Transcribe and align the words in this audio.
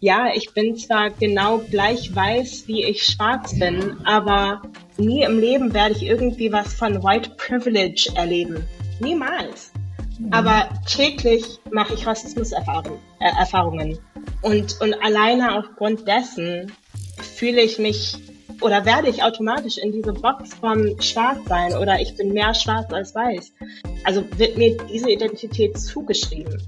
Ja, 0.00 0.28
ich 0.34 0.52
bin 0.52 0.76
zwar 0.76 1.10
genau 1.10 1.58
gleich 1.58 2.14
weiß, 2.14 2.64
wie 2.66 2.84
ich 2.84 3.04
schwarz 3.04 3.58
bin, 3.58 3.96
aber 4.04 4.62
nie 4.96 5.22
im 5.22 5.38
Leben 5.38 5.72
werde 5.74 5.94
ich 5.94 6.02
irgendwie 6.02 6.52
was 6.52 6.74
von 6.74 7.02
White 7.02 7.30
Privilege 7.36 8.10
erleben. 8.16 8.66
Niemals. 9.00 9.72
Aber 10.30 10.68
täglich 10.86 11.44
mache 11.70 11.94
ich 11.94 12.06
Rassismuserfahrungen. 12.06 12.98
Äh, 13.20 13.30
Erfahrungen. 13.38 13.98
Und, 14.42 14.80
und 14.80 14.94
alleine 15.02 15.56
aufgrund 15.56 16.06
dessen 16.06 16.72
fühle 17.36 17.62
ich 17.62 17.78
mich 17.78 18.16
oder 18.60 18.84
werde 18.84 19.08
ich 19.08 19.22
automatisch 19.22 19.78
in 19.78 19.92
diese 19.92 20.12
Box 20.12 20.54
vom 20.54 21.00
Schwarz 21.00 21.38
sein 21.48 21.74
oder 21.74 22.00
ich 22.00 22.16
bin 22.16 22.32
mehr 22.32 22.54
schwarz 22.54 22.92
als 22.92 23.14
weiß. 23.14 23.52
Also 24.04 24.24
wird 24.36 24.56
mir 24.56 24.76
diese 24.90 25.10
Identität 25.10 25.78
zugeschrieben. 25.78 26.62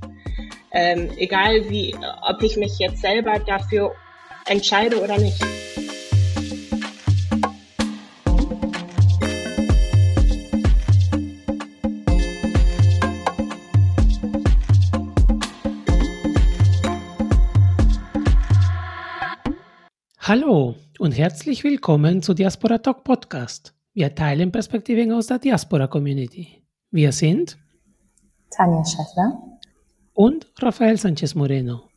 Ähm, 0.77 1.09
egal 1.19 1.71
wie, 1.71 1.95
ob 2.23 2.43
ich 2.43 2.57
mich 2.57 2.81
jetzt 2.81 3.01
selber 3.01 3.39
dafür 3.39 3.95
entscheide 4.47 5.01
oder 5.01 5.17
nicht. 5.19 5.41
Hallo 20.19 20.75
und 20.99 21.13
herzlich 21.13 21.63
willkommen 21.63 22.21
zu 22.21 22.35
Diaspora 22.35 22.79
Talk 22.79 23.05
Podcast. 23.05 23.75
Wir 23.93 24.13
teilen 24.13 24.51
Perspektiven 24.51 25.13
aus 25.13 25.29
der 25.29 25.39
Diaspora 25.39 25.87
Community. 25.87 26.65
Wir 26.91 27.13
sind 27.13 27.57
Tanja 28.51 28.85
Schäffler 28.85 29.54
und 30.15 30.47
Rafael 30.61 30.97
Sanchez 30.97 31.35
Moreno. 31.35 31.91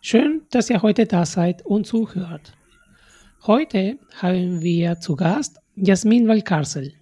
Schön, 0.00 0.42
dass 0.50 0.70
ihr 0.70 0.82
heute 0.82 1.06
da 1.06 1.24
seid 1.26 1.64
und 1.64 1.86
zuhört. 1.86 2.52
Heute 3.46 3.98
haben 4.20 4.62
wir 4.62 4.98
zu 4.98 5.14
Gast 5.14 5.60
Jasmin 5.76 6.26
Valkarsel. 6.26 6.94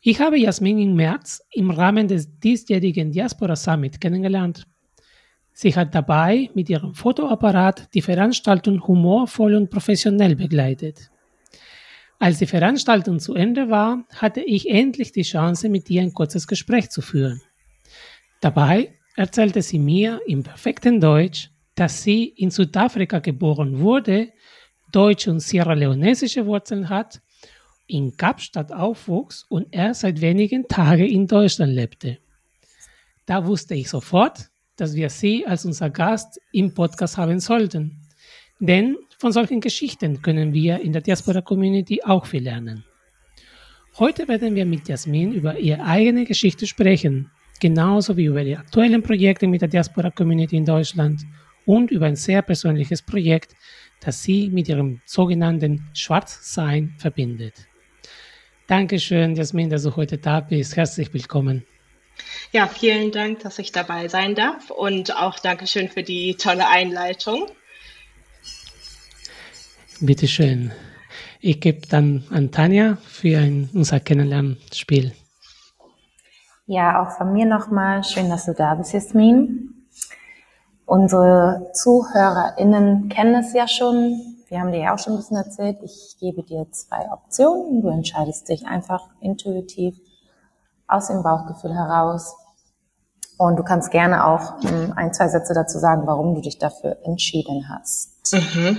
Ich 0.00 0.20
habe 0.20 0.38
Jasmin 0.38 0.78
im 0.78 0.94
März 0.94 1.42
im 1.52 1.70
Rahmen 1.70 2.08
des 2.08 2.38
diesjährigen 2.38 3.12
Diaspora 3.12 3.56
Summit 3.56 4.00
kennengelernt. 4.00 4.66
Sie 5.52 5.74
hat 5.74 5.94
dabei 5.94 6.50
mit 6.54 6.68
ihrem 6.68 6.94
Fotoapparat 6.94 7.88
die 7.94 8.02
Veranstaltung 8.02 8.86
humorvoll 8.86 9.54
und 9.54 9.70
professionell 9.70 10.36
begleitet. 10.36 11.10
Als 12.20 12.38
die 12.38 12.46
Veranstaltung 12.46 13.20
zu 13.20 13.34
Ende 13.34 13.70
war, 13.70 14.04
hatte 14.14 14.40
ich 14.40 14.68
endlich 14.68 15.12
die 15.12 15.22
Chance, 15.22 15.68
mit 15.68 15.88
ihr 15.88 16.02
ein 16.02 16.12
kurzes 16.12 16.48
Gespräch 16.48 16.90
zu 16.90 17.00
führen. 17.00 17.40
Dabei 18.40 18.97
erzählte 19.18 19.62
sie 19.62 19.80
mir 19.80 20.20
im 20.28 20.44
perfekten 20.44 21.00
Deutsch, 21.00 21.50
dass 21.74 22.04
sie 22.04 22.24
in 22.24 22.52
Südafrika 22.52 23.18
geboren 23.18 23.80
wurde, 23.80 24.28
deutsche 24.92 25.32
und 25.32 25.40
sierra-leonesische 25.40 26.46
Wurzeln 26.46 26.88
hat, 26.88 27.20
in 27.88 28.16
Kapstadt 28.16 28.70
aufwuchs 28.70 29.44
und 29.48 29.66
erst 29.72 30.02
seit 30.02 30.20
wenigen 30.20 30.68
Tagen 30.68 31.06
in 31.06 31.26
Deutschland 31.26 31.72
lebte. 31.72 32.18
Da 33.26 33.44
wusste 33.44 33.74
ich 33.74 33.88
sofort, 33.88 34.50
dass 34.76 34.94
wir 34.94 35.10
Sie 35.10 35.44
als 35.44 35.64
unser 35.64 35.90
Gast 35.90 36.40
im 36.52 36.72
Podcast 36.72 37.18
haben 37.18 37.40
sollten. 37.40 38.06
Denn 38.60 38.96
von 39.18 39.32
solchen 39.32 39.60
Geschichten 39.60 40.22
können 40.22 40.52
wir 40.52 40.80
in 40.80 40.92
der 40.92 41.02
Diaspora 41.02 41.40
Community 41.40 42.00
auch 42.04 42.24
viel 42.24 42.44
lernen. 42.44 42.84
Heute 43.98 44.28
werden 44.28 44.54
wir 44.54 44.64
mit 44.64 44.86
Jasmin 44.88 45.32
über 45.32 45.58
ihre 45.58 45.82
eigene 45.82 46.24
Geschichte 46.24 46.68
sprechen, 46.68 47.32
genauso 47.60 48.16
wie 48.16 48.26
über 48.26 48.44
die 48.44 48.56
aktuellen 48.56 49.02
Projekte 49.02 49.46
mit 49.46 49.60
der 49.60 49.68
Diaspora 49.68 50.10
Community 50.10 50.56
in 50.56 50.64
Deutschland 50.64 51.22
und 51.66 51.90
über 51.90 52.06
ein 52.06 52.16
sehr 52.16 52.42
persönliches 52.42 53.02
Projekt, 53.02 53.54
das 54.00 54.22
sie 54.22 54.48
mit 54.48 54.68
ihrem 54.68 55.00
sogenannten 55.04 55.88
Schwarzsein 55.92 56.94
verbindet. 56.98 57.54
Dankeschön, 58.66 59.34
Jasmin, 59.34 59.70
dass 59.70 59.82
du 59.82 59.96
heute 59.96 60.18
da 60.18 60.40
bist. 60.40 60.76
Herzlich 60.76 61.12
willkommen. 61.12 61.64
Ja, 62.52 62.66
vielen 62.66 63.12
Dank, 63.12 63.40
dass 63.40 63.58
ich 63.58 63.72
dabei 63.72 64.08
sein 64.08 64.34
darf 64.34 64.70
und 64.70 65.16
auch 65.16 65.38
Dankeschön 65.38 65.88
für 65.88 66.02
die 66.02 66.34
tolle 66.34 66.68
Einleitung. 66.68 67.46
Bitte 70.00 70.28
schön. 70.28 70.72
Ich 71.40 71.60
gebe 71.60 71.86
dann 71.88 72.24
an 72.30 72.50
Tanja 72.50 72.98
für 73.06 73.38
ein, 73.38 73.68
unser 73.72 74.00
Kennenlernspiel. 74.00 75.12
Ja, 76.70 77.02
auch 77.02 77.12
von 77.16 77.32
mir 77.32 77.46
nochmal 77.46 78.04
schön, 78.04 78.28
dass 78.28 78.44
du 78.44 78.52
da 78.52 78.74
bist, 78.74 78.92
Jasmin. 78.92 79.88
Unsere 80.84 81.70
ZuhörerInnen 81.72 83.08
kennen 83.08 83.36
es 83.36 83.54
ja 83.54 83.66
schon. 83.66 84.36
Wir 84.48 84.60
haben 84.60 84.70
dir 84.70 84.80
ja 84.80 84.94
auch 84.94 84.98
schon 84.98 85.14
ein 85.14 85.16
bisschen 85.16 85.38
erzählt. 85.38 85.78
Ich 85.82 86.16
gebe 86.20 86.42
dir 86.42 86.70
zwei 86.70 87.10
Optionen. 87.10 87.80
Du 87.80 87.88
entscheidest 87.88 88.50
dich 88.50 88.66
einfach 88.66 89.08
intuitiv 89.22 89.96
aus 90.86 91.06
dem 91.06 91.22
Bauchgefühl 91.22 91.74
heraus. 91.74 92.36
Und 93.38 93.56
du 93.56 93.62
kannst 93.62 93.90
gerne 93.90 94.26
auch 94.26 94.60
hm, 94.60 94.92
ein, 94.94 95.14
zwei 95.14 95.28
Sätze 95.28 95.54
dazu 95.54 95.78
sagen, 95.78 96.06
warum 96.06 96.34
du 96.34 96.42
dich 96.42 96.58
dafür 96.58 96.98
entschieden 97.02 97.66
hast. 97.70 98.34
Mhm. 98.34 98.76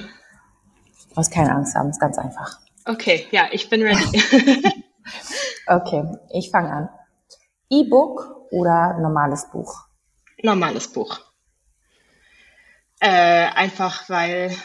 Du 1.08 1.16
brauchst 1.16 1.32
keine 1.32 1.56
Angst 1.56 1.74
haben, 1.74 1.90
ist 1.90 2.00
ganz 2.00 2.20
einfach. 2.20 2.60
Okay, 2.86 3.26
ja, 3.32 3.48
ich 3.52 3.68
bin 3.68 3.82
ready. 3.82 4.22
okay, 5.66 6.04
ich 6.30 6.52
fange 6.52 6.72
an. 6.72 6.90
E-Book 7.70 8.48
oder 8.52 8.98
normales 9.00 9.50
Buch? 9.52 9.86
Normales 10.42 10.88
Buch. 10.88 11.20
Äh, 13.00 13.48
einfach 13.54 14.10
weil 14.10 14.56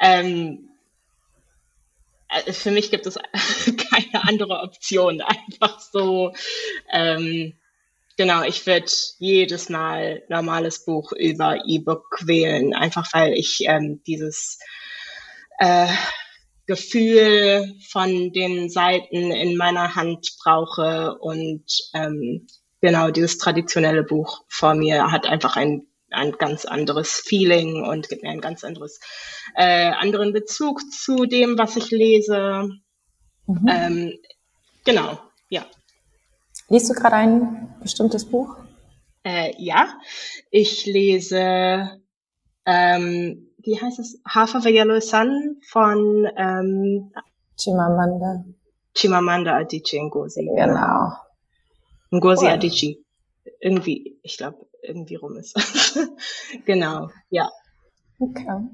ähm, 0.00 0.68
äh, 2.28 2.52
für 2.52 2.70
mich 2.70 2.90
gibt 2.90 3.06
es 3.06 3.14
keine 3.90 4.28
andere 4.28 4.60
Option. 4.60 5.20
Einfach 5.20 5.80
so, 5.80 6.32
ähm, 6.92 7.54
genau, 8.16 8.42
ich 8.42 8.66
würde 8.66 8.90
jedes 9.18 9.68
Mal 9.68 10.22
normales 10.28 10.84
Buch 10.84 11.12
über 11.12 11.64
E-Book 11.66 12.20
wählen, 12.24 12.74
einfach 12.74 13.12
weil 13.12 13.34
ich 13.34 13.62
ähm, 13.66 14.02
dieses 14.06 14.58
äh, 15.58 15.88
Gefühl 16.66 17.74
von 17.88 18.32
den 18.32 18.70
Seiten 18.70 19.30
in 19.30 19.56
meiner 19.56 19.94
Hand 19.94 20.36
brauche 20.42 21.18
und 21.18 21.64
ähm, 21.94 22.46
genau 22.80 23.10
dieses 23.10 23.38
traditionelle 23.38 24.04
Buch 24.04 24.44
vor 24.48 24.74
mir 24.74 25.10
hat 25.10 25.26
einfach 25.26 25.56
ein 25.56 25.86
ein 26.12 26.32
ganz 26.32 26.64
anderes 26.64 27.22
Feeling 27.26 27.84
und 27.84 28.08
gibt 28.08 28.22
mir 28.22 28.30
ein 28.30 28.40
ganz 28.40 28.64
anderes 28.64 29.00
äh, 29.54 29.90
anderen 29.92 30.32
Bezug 30.32 30.80
zu 30.92 31.24
dem, 31.24 31.58
was 31.58 31.76
ich 31.76 31.90
lese. 31.90 32.68
Mhm. 33.46 33.68
Ähm, 33.68 34.18
genau, 34.84 35.18
ja. 35.48 35.66
Liest 36.68 36.90
du 36.90 36.94
gerade 36.94 37.16
ein 37.16 37.74
bestimmtes 37.82 38.24
Buch? 38.24 38.56
Äh, 39.24 39.54
ja, 39.58 39.98
ich 40.50 40.86
lese, 40.86 42.01
ähm, 42.66 43.48
wie 43.58 43.80
heißt 43.80 43.98
es? 43.98 44.20
Half 44.26 44.54
of 44.54 44.66
a 44.66 44.68
Yellow 44.68 45.00
Sun 45.00 45.60
von 45.68 46.28
ähm, 46.36 47.12
Chimamanda. 47.56 48.44
Chimamanda 48.94 49.56
Adichie 49.56 50.00
Ngozi. 50.00 50.50
Genau. 50.54 51.12
Ngozi 52.10 52.44
cool. 52.44 52.52
Adichie. 52.52 53.04
Irgendwie, 53.60 54.18
ich 54.22 54.36
glaube, 54.36 54.66
irgendwie 54.82 55.14
rum 55.14 55.36
ist. 55.36 55.54
genau, 56.66 57.10
ja. 57.30 57.50
Okay. 58.18 58.68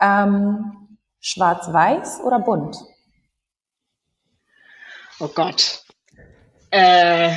Ähm, 0.00 0.88
Schwarz-Weiß 1.20 2.20
oder 2.20 2.38
bunt? 2.38 2.76
Oh 5.20 5.28
Gott. 5.28 5.84
Äh, 6.70 7.32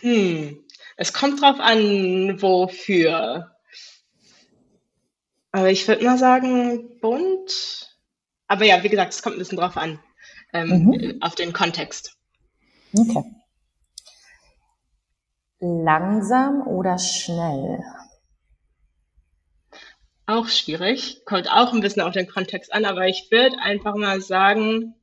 hm. 0.00 0.64
Es 0.96 1.12
kommt 1.12 1.40
drauf 1.40 1.56
an, 1.60 2.40
wofür. 2.40 3.53
Aber 5.54 5.70
ich 5.70 5.86
würde 5.86 6.04
mal 6.04 6.18
sagen, 6.18 6.98
bunt. 6.98 7.96
Aber 8.48 8.64
ja, 8.64 8.82
wie 8.82 8.88
gesagt, 8.88 9.12
es 9.12 9.22
kommt 9.22 9.36
ein 9.36 9.38
bisschen 9.38 9.56
drauf 9.56 9.76
an. 9.76 10.00
Ähm, 10.52 10.86
mhm. 10.86 11.18
Auf 11.20 11.36
den 11.36 11.52
Kontext. 11.52 12.16
Okay. 12.92 13.22
Langsam 15.60 16.66
oder 16.66 16.98
schnell? 16.98 17.78
Auch 20.26 20.48
schwierig. 20.48 21.22
Kommt 21.24 21.48
auch 21.48 21.72
ein 21.72 21.80
bisschen 21.80 22.02
auf 22.02 22.14
den 22.14 22.26
Kontext 22.26 22.72
an, 22.72 22.84
aber 22.84 23.06
ich 23.06 23.28
würde 23.30 23.56
einfach 23.60 23.94
mal 23.94 24.20
sagen, 24.20 24.96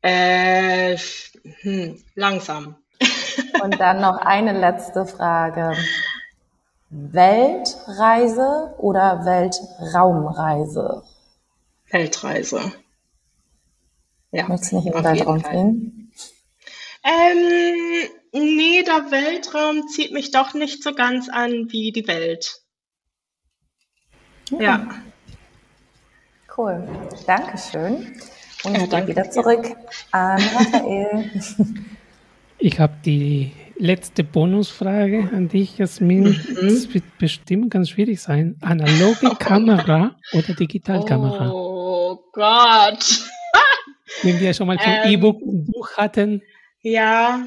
äh, 0.00 0.96
hm, 1.60 2.02
langsam. 2.14 2.78
Und 3.62 3.78
dann 3.78 4.00
noch 4.00 4.16
eine 4.16 4.58
letzte 4.58 5.04
Frage. 5.04 5.76
Weltreise 6.98 8.74
oder 8.78 9.24
Weltraumreise? 9.26 11.02
Weltreise. 11.90 12.72
Ja. 14.30 14.48
Möchtest 14.48 14.72
du 14.72 14.76
nicht 14.76 14.86
in 14.86 14.92
den 14.92 15.04
Weltraum 15.04 15.40
fliegen? 15.40 16.12
Ähm, 17.04 18.08
nee, 18.32 18.82
der 18.82 19.10
Weltraum 19.10 19.86
zieht 19.88 20.12
mich 20.12 20.30
doch 20.30 20.54
nicht 20.54 20.82
so 20.82 20.94
ganz 20.94 21.28
an 21.28 21.70
wie 21.70 21.92
die 21.92 22.08
Welt. 22.08 22.62
Ja. 24.50 24.60
ja. 24.60 24.88
Cool. 26.56 26.88
Dankeschön. 27.26 28.18
Und 28.64 28.78
ja, 28.78 28.86
danke. 28.86 29.08
wieder 29.08 29.30
zurück 29.30 29.76
an 30.12 30.40
Raphael. 30.40 31.30
Ich 32.58 32.80
habe 32.80 32.94
die 33.04 33.52
letzte 33.78 34.24
Bonusfrage 34.24 35.30
an 35.32 35.48
dich, 35.48 35.78
Jasmin. 35.78 36.24
Mhm. 36.24 36.68
Das 36.68 36.94
wird 36.94 37.04
bestimmt 37.18 37.70
ganz 37.70 37.90
schwierig 37.90 38.20
sein. 38.20 38.56
Analoge 38.60 39.34
Kamera 39.38 40.16
oder 40.32 40.54
Digitalkamera? 40.54 41.50
Oh 41.52 42.18
Gott. 42.32 43.22
Wenn 44.22 44.40
wir 44.40 44.54
schon 44.54 44.66
mal 44.66 44.78
vom 44.78 44.92
ähm, 44.92 45.10
E-Book 45.10 45.40
ein 45.42 45.64
Buch 45.66 45.96
hatten. 45.96 46.42
Ja. 46.80 47.46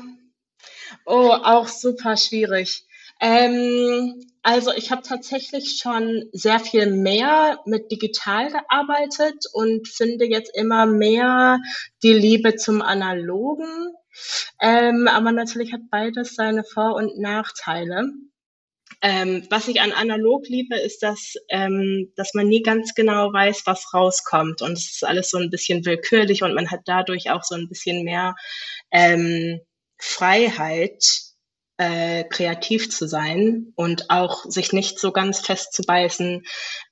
Oh, 1.06 1.32
auch 1.32 1.68
super 1.68 2.18
schwierig. 2.18 2.84
Ähm, 3.22 4.14
also 4.42 4.72
ich 4.74 4.92
habe 4.92 5.02
tatsächlich 5.02 5.80
schon 5.82 6.30
sehr 6.32 6.60
viel 6.60 6.92
mehr 6.92 7.60
mit 7.66 7.92
digital 7.92 8.50
gearbeitet 8.52 9.46
und 9.54 9.88
finde 9.88 10.26
jetzt 10.26 10.56
immer 10.56 10.86
mehr 10.86 11.60
die 12.04 12.14
Liebe 12.14 12.56
zum 12.56 12.82
Analogen. 12.82 13.94
Ähm, 14.62 15.08
aber 15.08 15.32
natürlich 15.32 15.74
hat 15.74 15.82
beides 15.92 16.36
seine 16.36 16.64
Vor- 16.64 16.96
und 16.96 17.20
Nachteile. 17.20 18.12
Ähm, 19.02 19.46
was 19.50 19.68
ich 19.68 19.80
an 19.80 19.94
analog 19.94 20.48
liebe, 20.48 20.76
ist, 20.78 21.04
dass, 21.04 21.36
ähm, 21.50 22.12
dass 22.16 22.34
man 22.34 22.48
nie 22.48 22.62
ganz 22.62 22.96
genau 22.96 23.32
weiß, 23.32 23.64
was 23.66 23.94
rauskommt. 23.94 24.62
Und 24.62 24.74
es 24.74 24.92
ist 24.92 25.06
alles 25.06 25.30
so 25.30 25.38
ein 25.38 25.50
bisschen 25.50 25.86
willkürlich 25.86 26.44
und 26.44 26.54
man 26.54 26.70
hat 26.70 26.82
dadurch 26.86 27.30
auch 27.32 27.44
so 27.44 27.56
ein 27.56 27.70
bisschen 27.70 28.04
mehr 28.04 28.36
ähm, 28.92 29.62
Freiheit, 29.98 31.29
äh, 31.80 32.26
kreativ 32.26 32.92
zu 32.92 33.08
sein 33.08 33.72
und 33.76 34.10
auch 34.10 34.44
sich 34.44 34.74
nicht 34.74 35.00
so 35.00 35.14
ganz 35.14 35.40
festzubeißen 35.40 36.44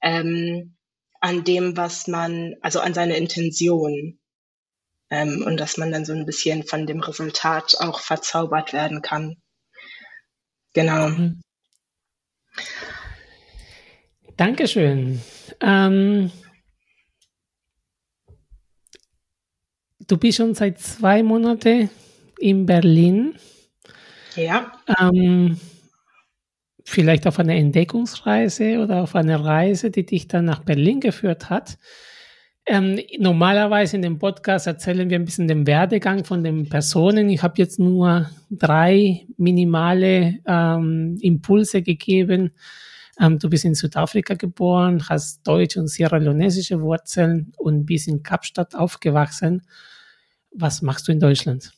ähm, 0.02 0.78
an 1.20 1.44
dem, 1.44 1.76
was 1.76 2.08
man, 2.08 2.56
also 2.62 2.80
an 2.80 2.94
seine 2.94 3.18
Intention. 3.18 4.18
Ähm, 5.10 5.44
und 5.46 5.58
dass 5.60 5.78
man 5.78 5.92
dann 5.92 6.06
so 6.06 6.14
ein 6.14 6.26
bisschen 6.26 6.64
von 6.64 6.88
dem 6.88 7.02
Resultat 7.02 7.76
auch 7.80 8.00
verzaubert 8.00 8.72
werden 8.72 9.02
kann. 9.02 9.36
Genau. 10.74 11.10
Mhm. 11.10 11.42
Dankeschön. 14.38 15.22
Ähm, 15.60 16.32
du 20.08 20.18
bist 20.18 20.38
schon 20.38 20.56
seit 20.56 20.80
zwei 20.80 21.24
Monaten 21.24 21.90
in 22.40 22.66
Berlin. 22.66 23.38
Ja. 24.38 24.72
Ähm, 25.00 25.60
vielleicht 26.86 27.28
auf 27.28 27.40
einer 27.40 27.56
Entdeckungsreise 27.56 28.80
oder 28.80 29.04
auf 29.04 29.16
einer 29.16 29.44
Reise, 29.44 29.92
die 29.92 30.06
dich 30.06 30.28
dann 30.28 30.46
nach 30.46 30.64
Berlin 30.64 31.00
geführt 31.02 31.50
hat. 31.50 31.78
Ähm, 32.66 33.00
normalerweise 33.18 33.96
in 33.96 34.02
dem 34.02 34.20
Podcast 34.20 34.68
erzählen 34.68 35.10
wir 35.10 35.18
ein 35.18 35.26
bisschen 35.26 35.48
den 35.48 35.66
Werdegang 35.66 36.26
von 36.26 36.44
den 36.44 36.70
Personen. 36.70 37.30
Ich 37.30 37.42
habe 37.42 37.56
jetzt 37.58 37.80
nur 37.80 38.30
drei 38.50 39.26
minimale 39.38 40.40
ähm, 40.46 41.18
Impulse 41.22 41.82
gegeben. 41.82 42.52
Ähm, 43.20 43.40
du 43.40 43.50
bist 43.50 43.66
in 43.66 43.74
Südafrika 43.74 44.36
geboren, 44.36 45.02
hast 45.10 45.48
deutsche 45.48 45.80
und 45.80 45.88
sierra-leonesische 45.88 46.82
Wurzeln 46.82 47.54
und 47.58 47.86
bist 47.86 48.08
in 48.08 48.22
Kapstadt 48.22 48.76
aufgewachsen. 48.76 49.64
Was 50.52 50.82
machst 50.82 51.08
du 51.08 51.14
in 51.14 51.20
Deutschland? 51.20 51.72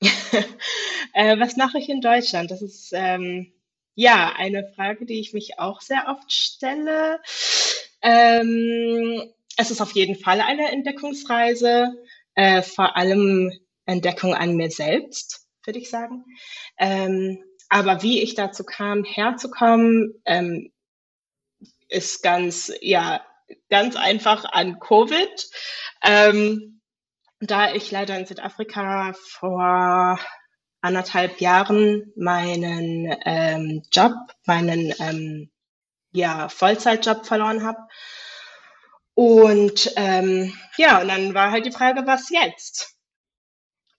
äh, 1.14 1.38
was 1.38 1.56
mache 1.56 1.78
ich 1.78 1.88
in 1.88 2.00
Deutschland? 2.00 2.50
Das 2.50 2.62
ist 2.62 2.92
ähm, 2.94 3.52
ja 3.94 4.34
eine 4.36 4.72
Frage, 4.74 5.06
die 5.06 5.20
ich 5.20 5.32
mich 5.32 5.58
auch 5.58 5.80
sehr 5.80 6.06
oft 6.08 6.32
stelle. 6.32 7.20
Ähm, 8.02 9.32
es 9.56 9.70
ist 9.70 9.80
auf 9.80 9.92
jeden 9.92 10.16
Fall 10.16 10.40
eine 10.40 10.70
Entdeckungsreise, 10.70 11.94
äh, 12.34 12.62
vor 12.62 12.96
allem 12.96 13.52
Entdeckung 13.86 14.34
an 14.34 14.56
mir 14.56 14.70
selbst, 14.70 15.46
würde 15.64 15.78
ich 15.78 15.90
sagen. 15.90 16.24
Ähm, 16.78 17.42
aber 17.68 18.02
wie 18.02 18.22
ich 18.22 18.34
dazu 18.34 18.64
kam, 18.64 19.04
herzukommen, 19.04 20.14
ähm, 20.24 20.72
ist 21.88 22.22
ganz, 22.22 22.72
ja, 22.80 23.24
ganz 23.70 23.96
einfach 23.96 24.44
an 24.44 24.78
Covid. 24.80 25.48
Ähm, 26.02 26.73
da 27.40 27.72
ich 27.74 27.90
leider 27.90 28.18
in 28.18 28.26
Südafrika 28.26 29.12
vor 29.14 30.18
anderthalb 30.80 31.40
Jahren 31.40 32.12
meinen 32.16 33.16
ähm, 33.24 33.82
Job, 33.90 34.12
meinen 34.44 34.92
ähm, 34.98 35.50
ja, 36.12 36.48
Vollzeitjob 36.48 37.26
verloren 37.26 37.64
habe. 37.64 37.78
Und 39.14 39.92
ähm, 39.96 40.52
ja, 40.76 41.00
und 41.00 41.08
dann 41.08 41.34
war 41.34 41.50
halt 41.50 41.66
die 41.66 41.72
Frage, 41.72 42.06
was 42.06 42.30
jetzt? 42.30 42.94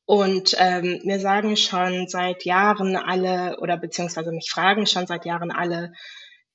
Und 0.06 0.56
ähm, 0.60 1.02
mir 1.04 1.20
sagen 1.20 1.58
schon 1.58 2.08
seit 2.08 2.46
Jahren 2.46 2.96
alle, 2.96 3.58
oder 3.60 3.78
beziehungsweise 3.78 4.32
mich 4.32 4.52
fragen 4.52 4.86
schon 4.86 5.08
seit 5.08 5.26
Jahren 5.26 5.52
alle, 5.52 5.94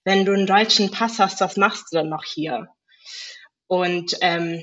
wenn 0.04 0.24
du 0.24 0.32
einen 0.32 0.46
deutschen 0.46 0.90
Pass 0.90 1.18
hast, 1.18 1.40
was 1.40 1.56
machst 1.56 1.92
du 1.92 1.98
denn 1.98 2.08
noch 2.08 2.24
hier? 2.24 2.68
Und 3.66 4.16
ähm, 4.20 4.62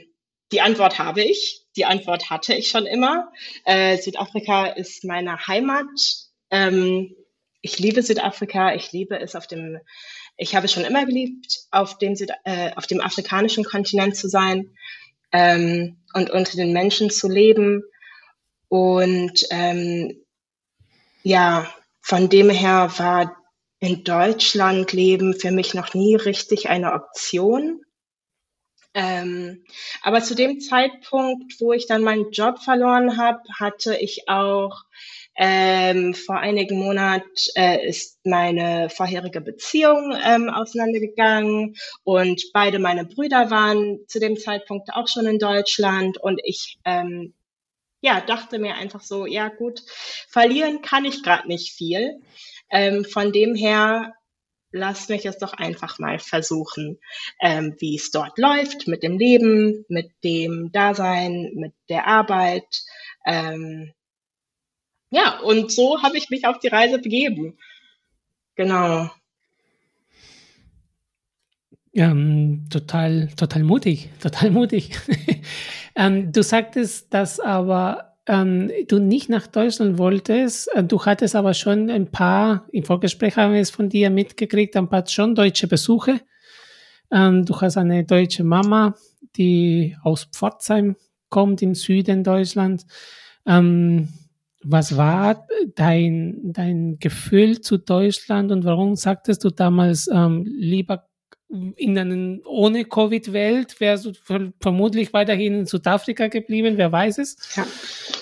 die 0.52 0.62
Antwort 0.62 1.00
habe 1.00 1.22
ich. 1.22 1.67
Die 1.77 1.85
Antwort 1.85 2.29
hatte 2.29 2.53
ich 2.56 2.69
schon 2.69 2.85
immer. 2.88 3.31
Äh, 3.63 3.97
Südafrika 3.97 4.65
ist 4.65 5.03
meine 5.03 5.47
Heimat. 5.47 5.85
Ähm, 6.50 7.15
ich 7.62 7.79
liebe 7.79 8.01
Südafrika. 8.01 8.74
Ich 8.74 8.91
liebe 8.91 9.19
es 9.19 9.35
auf 9.35 9.47
dem, 9.47 9.77
ich 10.38 10.56
habe 10.56 10.68
schon 10.68 10.85
immer 10.85 11.06
geliebt, 11.06 11.59
auf 11.69 11.97
dem, 12.00 12.15
Süd, 12.15 12.31
äh, 12.45 12.71
auf 12.75 12.88
dem 12.88 13.00
afrikanischen 13.00 13.63
Kontinent 13.63 14.15
zu 14.15 14.27
sein 14.27 14.75
ähm, 15.31 15.97
und 16.13 16.31
unter 16.31 16.57
den 16.57 16.74
Menschen 16.74 17.12
zu 17.12 17.29
leben. 17.29 17.83
Und 18.69 19.45
ähm, 19.51 20.19
ja, 21.24 21.71
von 22.01 22.27
dem 22.27 22.50
her 22.50 22.91
war 22.97 23.38
in 23.79 24.03
Deutschland 24.03 24.94
leben 24.94 25.35
für 25.35 25.51
mich 25.51 25.75
noch 25.75 25.94
nie 25.94 26.15
richtig 26.15 26.69
eine 26.69 26.94
Option. 26.94 27.81
Ähm, 28.94 29.63
aber 30.01 30.22
zu 30.22 30.34
dem 30.34 30.60
Zeitpunkt, 30.60 31.60
wo 31.60 31.74
ich 31.74 31.88
dann 31.88 32.01
meinen 32.04 32.31
Job 32.31 32.60
verloren 32.60 33.18
habe, 33.18 33.42
hatte 33.60 33.95
ich 33.95 34.28
auch 34.28 34.84
ähm, 35.38 36.16
vor 36.16 36.38
einigen 36.38 36.80
Monaten 36.80 37.30
äh, 37.56 37.88
ist 37.88 38.19
meine 38.24 38.89
vorherige 38.89 39.39
Beziehung 39.39 40.18
ähm, 40.25 40.50
auseinandergegangen 40.50 41.75
und 42.04 42.42
beide 42.54 42.80
meine 42.80 43.06
Brüder 43.06 43.51
waren 43.51 44.00
zu 44.07 44.19
dem 44.19 44.38
Zeitpunkt 44.38 44.89
auch 44.94 45.08
schon 45.08 45.27
in 45.27 45.38
Deutschland 45.38 46.17
und 46.17 46.41
ich 46.44 46.79
ähm, 46.86 47.36
ja 48.01 48.20
dachte 48.20 48.58
mir 48.58 48.75
einfach 48.75 49.01
so, 49.01 49.27
ja 49.27 49.50
gut, 49.50 49.84
verlieren 50.27 50.82
kann 50.82 51.06
ich 51.06 51.22
gerade 51.22 51.48
nicht 51.48 51.72
viel. 51.72 52.20
Ähm, 52.72 53.06
von 53.06 53.32
dem 53.32 53.53
her 53.53 54.13
lass 54.71 55.09
mich 55.09 55.25
es 55.25 55.38
doch 55.38 55.53
einfach 55.53 56.00
mal 56.00 56.19
versuchen, 56.19 57.00
ähm, 57.41 57.75
wie 57.79 57.95
es 57.95 58.12
dort 58.12 58.38
läuft 58.38 58.88
mit 58.88 59.03
dem 59.03 59.17
Leben, 59.17 59.86
mit 59.89 60.12
dem 60.24 60.71
Dasein, 60.71 61.51
mit 61.55 61.74
der 61.89 62.07
Arbeit. 62.07 62.83
Ähm, 63.25 63.93
ja, 65.09 65.39
und 65.39 65.71
so 65.71 66.01
habe 66.03 66.17
ich 66.17 66.29
mich 66.29 66.45
auf 66.45 66.59
die 66.59 66.67
Reise 66.67 67.00
begeben. 67.00 67.57
Genau. 68.55 69.09
Ja, 71.93 72.15
total, 72.69 73.29
total 73.36 73.63
mutig, 73.63 74.09
total 74.21 74.51
mutig. 74.51 74.91
ähm, 75.95 76.31
du 76.31 76.43
sagtest, 76.43 77.13
dass 77.13 77.39
aber 77.39 78.07
ähm, 78.27 78.69
du 78.88 79.00
nicht 79.00 79.29
nach 79.29 79.48
Deutschland 79.48 79.98
wolltest. 79.98 80.69
Äh, 80.75 80.84
du 80.84 81.03
hattest 81.05 81.36
aber 81.36 81.53
schon 81.53 81.89
ein 81.89 82.12
paar, 82.12 82.67
im 82.72 82.84
Vorgespräch 82.84 83.38
haben 83.38 83.53
wir 83.53 83.62
es 83.62 83.69
von 83.69 83.89
dir 83.89 84.10
mitgekriegt, 84.10 84.75
ein 84.75 84.89
paar 84.89 85.07
schon 85.07 85.34
deutsche 85.34 85.67
Besuche. 85.67 86.19
Ähm, 87.12 87.46
du 87.46 87.60
hast 87.60 87.77
eine 87.77 88.03
deutsche 88.03 88.43
Mama, 88.43 88.96
die 89.38 89.96
aus 90.03 90.25
Pforzheim 90.25 90.96
kommt, 91.29 91.62
im 91.62 91.74
Süden 91.74 92.24
Deutschland. 92.24 92.86
Ähm, 93.46 94.10
was 94.63 94.98
war 94.98 95.48
dein, 95.75 96.39
dein 96.43 96.98
Gefühl 97.00 97.62
zu 97.62 97.77
Deutschland 97.77 98.51
und 98.51 98.65
warum 98.65 98.96
sagtest 98.96 99.43
du 99.46 99.50
damals 99.50 100.10
ähm, 100.12 100.43
lieber 100.46 101.07
in 101.50 101.98
einer 101.98 102.46
ohne 102.46 102.84
Covid-Welt 102.84 103.80
wärst 103.80 104.06
du 104.06 104.12
vermutlich 104.60 105.13
weiterhin 105.13 105.60
in 105.60 105.66
Südafrika 105.66 106.27
geblieben, 106.27 106.77
wer 106.77 106.92
weiß 106.92 107.20
es. 107.20 107.38
Ja. 107.56 107.68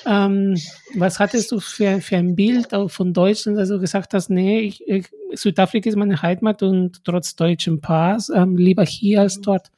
Ähm, 0.06 0.62
was 0.94 1.18
hattest 1.18 1.52
du 1.52 1.60
für, 1.60 2.02
für 2.02 2.18
ein 2.18 2.36
Bild 2.36 2.68
von 2.88 3.14
Deutschland, 3.14 3.58
dass 3.58 3.70
du 3.70 3.80
gesagt 3.80 4.14
hast, 4.14 4.30
nee, 4.30 4.60
ich, 4.60 4.88
ich, 4.88 5.08
Südafrika 5.34 5.90
ist 5.90 5.96
meine 5.96 6.22
Heimat 6.22 6.62
und 6.62 7.04
trotz 7.04 7.36
deutschem 7.36 7.82
Pass 7.82 8.30
ähm, 8.30 8.58
lieber 8.58 8.84
hier 8.84 9.22
als 9.22 9.42
dort? 9.42 9.72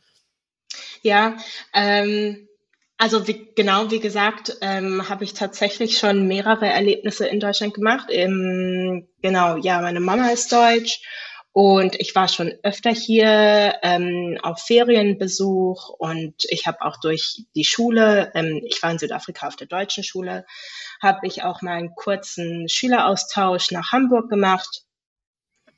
Ja, 1.02 1.38
ähm, 1.74 2.48
also 2.98 3.28
wie, 3.28 3.48
genau 3.56 3.90
wie 3.92 4.00
gesagt, 4.00 4.58
ähm, 4.60 5.08
habe 5.08 5.24
ich 5.24 5.34
tatsächlich 5.34 6.00
schon 6.00 6.28
mehrere 6.28 6.66
Erlebnisse 6.66 7.28
in 7.28 7.40
Deutschland 7.40 7.76
gemacht. 7.76 8.08
Ähm, 8.10 9.08
genau, 9.22 9.56
ja, 9.58 9.82
meine 9.82 10.02
Mama 10.02 10.28
ist 10.30 10.52
deutsch 10.52 11.00
Und 11.58 12.00
ich 12.00 12.14
war 12.14 12.28
schon 12.28 12.54
öfter 12.62 12.92
hier 12.92 13.80
ähm, 13.82 14.38
auf 14.44 14.60
Ferienbesuch 14.60 15.90
und 15.90 16.36
ich 16.50 16.68
habe 16.68 16.84
auch 16.84 17.00
durch 17.00 17.46
die 17.56 17.66
Schule, 17.66 18.32
ähm, 18.36 18.62
ich 18.64 18.84
war 18.84 18.92
in 18.92 19.00
Südafrika 19.00 19.48
auf 19.48 19.56
der 19.56 19.66
deutschen 19.66 20.04
Schule, 20.04 20.46
habe 21.02 21.26
ich 21.26 21.42
auch 21.42 21.64
mal 21.64 21.78
einen 21.80 21.96
kurzen 21.96 22.70
Schüleraustausch 22.70 23.72
nach 23.72 23.92
Hamburg 23.92 24.30
gemacht. 24.30 24.84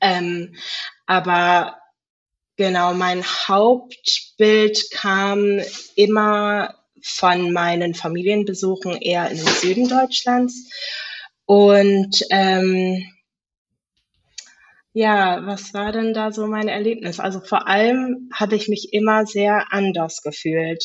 Ähm, 0.02 0.54
aber 1.06 1.78
genau, 2.56 2.92
mein 2.92 3.24
Hauptbild 3.24 4.90
kam 4.90 5.62
immer 5.96 6.74
von 7.02 7.52
meinen 7.52 7.94
Familienbesuchen 7.94 9.00
eher 9.00 9.30
in 9.30 9.38
den 9.38 9.46
Süden 9.46 9.88
Deutschlands. 9.88 10.68
Und 11.46 12.22
ähm, 12.28 13.02
ja, 14.92 15.46
was 15.46 15.72
war 15.72 15.92
denn 15.92 16.14
da 16.14 16.32
so 16.32 16.46
mein 16.46 16.68
Erlebnis? 16.68 17.20
Also 17.20 17.40
vor 17.40 17.68
allem 17.68 18.30
habe 18.34 18.56
ich 18.56 18.68
mich 18.68 18.92
immer 18.92 19.26
sehr 19.26 19.72
anders 19.72 20.22
gefühlt 20.22 20.84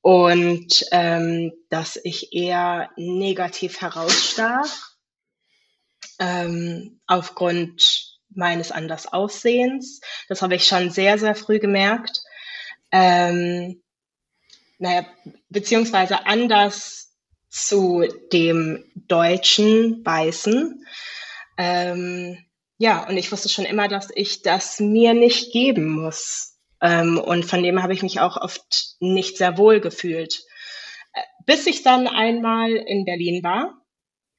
und 0.00 0.84
ähm, 0.90 1.52
dass 1.68 1.98
ich 2.02 2.32
eher 2.32 2.90
negativ 2.96 3.80
herausstach 3.80 4.92
ähm, 6.18 7.00
aufgrund 7.06 8.18
meines 8.30 8.72
Andersaussehens. 8.72 10.00
Das 10.28 10.42
habe 10.42 10.54
ich 10.54 10.66
schon 10.66 10.90
sehr, 10.90 11.18
sehr 11.18 11.34
früh 11.34 11.58
gemerkt. 11.58 12.18
Ähm, 12.90 13.82
naja, 14.78 15.06
beziehungsweise 15.50 16.26
anders 16.26 17.14
zu 17.50 18.04
dem 18.32 18.84
deutschen 18.94 20.04
Weißen. 20.04 20.84
Ähm, 21.58 22.38
ja, 22.82 23.06
und 23.08 23.16
ich 23.16 23.30
wusste 23.30 23.48
schon 23.48 23.64
immer, 23.64 23.86
dass 23.86 24.08
ich 24.12 24.42
das 24.42 24.80
mir 24.80 25.14
nicht 25.14 25.52
geben 25.52 25.88
muss. 25.88 26.58
Ähm, 26.80 27.16
und 27.16 27.44
von 27.44 27.62
dem 27.62 27.80
habe 27.80 27.92
ich 27.92 28.02
mich 28.02 28.18
auch 28.18 28.36
oft 28.36 28.96
nicht 28.98 29.36
sehr 29.36 29.56
wohl 29.56 29.78
gefühlt. 29.78 30.42
Äh, 31.12 31.20
bis 31.46 31.68
ich 31.68 31.84
dann 31.84 32.08
einmal 32.08 32.72
in 32.72 33.04
Berlin 33.04 33.44
war 33.44 33.80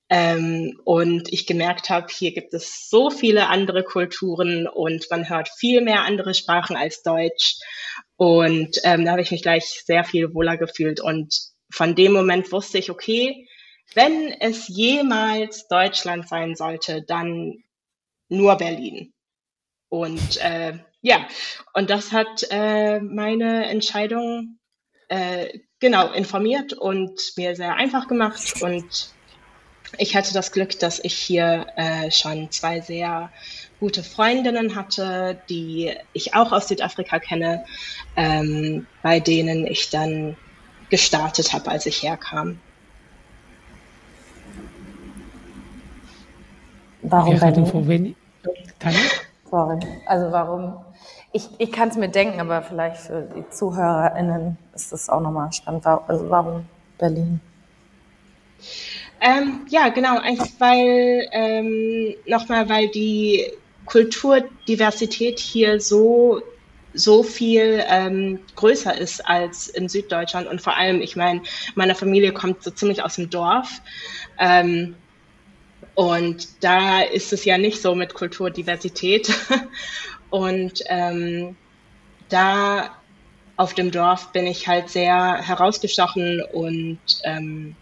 ähm, 0.09 0.77
und 0.83 1.31
ich 1.31 1.47
gemerkt 1.47 1.89
habe, 1.89 2.07
hier 2.11 2.33
gibt 2.33 2.53
es 2.53 2.89
so 2.89 3.09
viele 3.09 3.47
andere 3.47 3.81
Kulturen 3.81 4.67
und 4.67 5.09
man 5.09 5.29
hört 5.29 5.47
viel 5.47 5.79
mehr 5.79 6.01
andere 6.01 6.33
Sprachen 6.33 6.75
als 6.75 7.01
Deutsch. 7.01 7.55
Und 8.17 8.77
ähm, 8.83 9.05
da 9.05 9.11
habe 9.11 9.21
ich 9.21 9.31
mich 9.31 9.41
gleich 9.41 9.83
sehr 9.85 10.03
viel 10.03 10.33
wohler 10.33 10.57
gefühlt. 10.57 10.99
Und 10.99 11.33
von 11.71 11.95
dem 11.95 12.11
Moment 12.11 12.51
wusste 12.51 12.77
ich, 12.77 12.91
okay, 12.91 13.47
wenn 13.93 14.33
es 14.41 14.67
jemals 14.67 15.69
Deutschland 15.69 16.27
sein 16.27 16.55
sollte, 16.55 17.03
dann 17.07 17.63
nur 18.33 18.55
Berlin. 18.55 19.13
Und 19.89 20.37
äh, 20.37 20.79
ja, 21.01 21.27
und 21.73 21.89
das 21.89 22.11
hat 22.11 22.47
äh, 22.49 22.99
meine 22.99 23.65
Entscheidung 23.65 24.57
äh, 25.07 25.59
genau 25.79 26.11
informiert 26.13 26.73
und 26.73 27.33
mir 27.37 27.55
sehr 27.55 27.75
einfach 27.75 28.07
gemacht. 28.07 28.61
Und 28.61 29.13
ich 29.97 30.15
hatte 30.15 30.33
das 30.33 30.51
Glück, 30.51 30.79
dass 30.79 30.99
ich 30.99 31.13
hier 31.13 31.67
äh, 31.75 32.09
schon 32.09 32.49
zwei 32.51 32.81
sehr 32.81 33.31
gute 33.79 34.01
Freundinnen 34.01 34.75
hatte, 34.75 35.41
die 35.49 35.93
ich 36.13 36.33
auch 36.33 36.51
aus 36.51 36.69
Südafrika 36.69 37.19
kenne, 37.19 37.65
ähm, 38.15 38.87
bei 39.03 39.19
denen 39.19 39.67
ich 39.67 39.89
dann 39.89 40.37
gestartet 40.89 41.53
habe, 41.53 41.69
als 41.69 41.85
ich 41.85 42.01
herkam. 42.01 42.59
Warum 47.03 47.39
bei 47.39 47.51
dir? 47.51 48.15
Tanja? 48.79 48.99
Sorry. 49.49 49.79
Also 50.05 50.31
warum? 50.31 50.73
Ich, 51.31 51.49
ich 51.57 51.71
kann 51.71 51.89
es 51.89 51.95
mir 51.95 52.09
denken, 52.09 52.39
aber 52.39 52.61
vielleicht 52.61 52.97
für 52.97 53.27
die 53.35 53.47
ZuhörerInnen 53.49 54.57
ist 54.75 54.91
das 54.91 55.09
auch 55.09 55.21
nochmal 55.21 55.51
spannend. 55.51 55.85
Also 55.85 56.29
warum 56.29 56.65
Berlin? 56.97 57.39
Ähm, 59.21 59.65
ja, 59.69 59.89
genau, 59.89 60.19
einfach 60.19 60.47
weil 60.59 61.27
ähm, 61.31 62.15
nochmal, 62.25 62.67
weil 62.69 62.89
die 62.89 63.45
Kulturdiversität 63.85 65.39
hier 65.39 65.79
so 65.79 66.41
so 66.93 67.23
viel 67.23 67.83
ähm, 67.87 68.39
größer 68.55 68.95
ist 68.95 69.27
als 69.27 69.67
in 69.67 69.89
Süddeutschland 69.89 70.47
und 70.47 70.61
vor 70.61 70.77
allem, 70.77 71.01
ich 71.01 71.15
meine, 71.15 71.41
meine 71.75 71.95
Familie 71.95 72.31
kommt 72.31 72.63
so 72.63 72.69
ziemlich 72.69 73.03
aus 73.03 73.15
dem 73.15 73.29
Dorf. 73.29 73.81
Ähm, 74.39 74.95
und 75.95 76.63
da 76.63 77.01
ist 77.01 77.33
es 77.33 77.45
ja 77.45 77.57
nicht 77.57 77.81
so 77.81 77.95
mit 77.95 78.13
Kulturdiversität. 78.13 79.31
Und 80.29 80.81
ähm, 80.87 81.55
da 82.29 82.89
auf 83.55 83.75
dem 83.75 83.91
Dorf 83.91 84.31
bin 84.31 84.47
ich 84.47 84.67
halt 84.67 84.89
sehr 84.89 85.37
herausgestochen 85.37 86.41
und 86.53 86.99
ähm, 87.23 87.75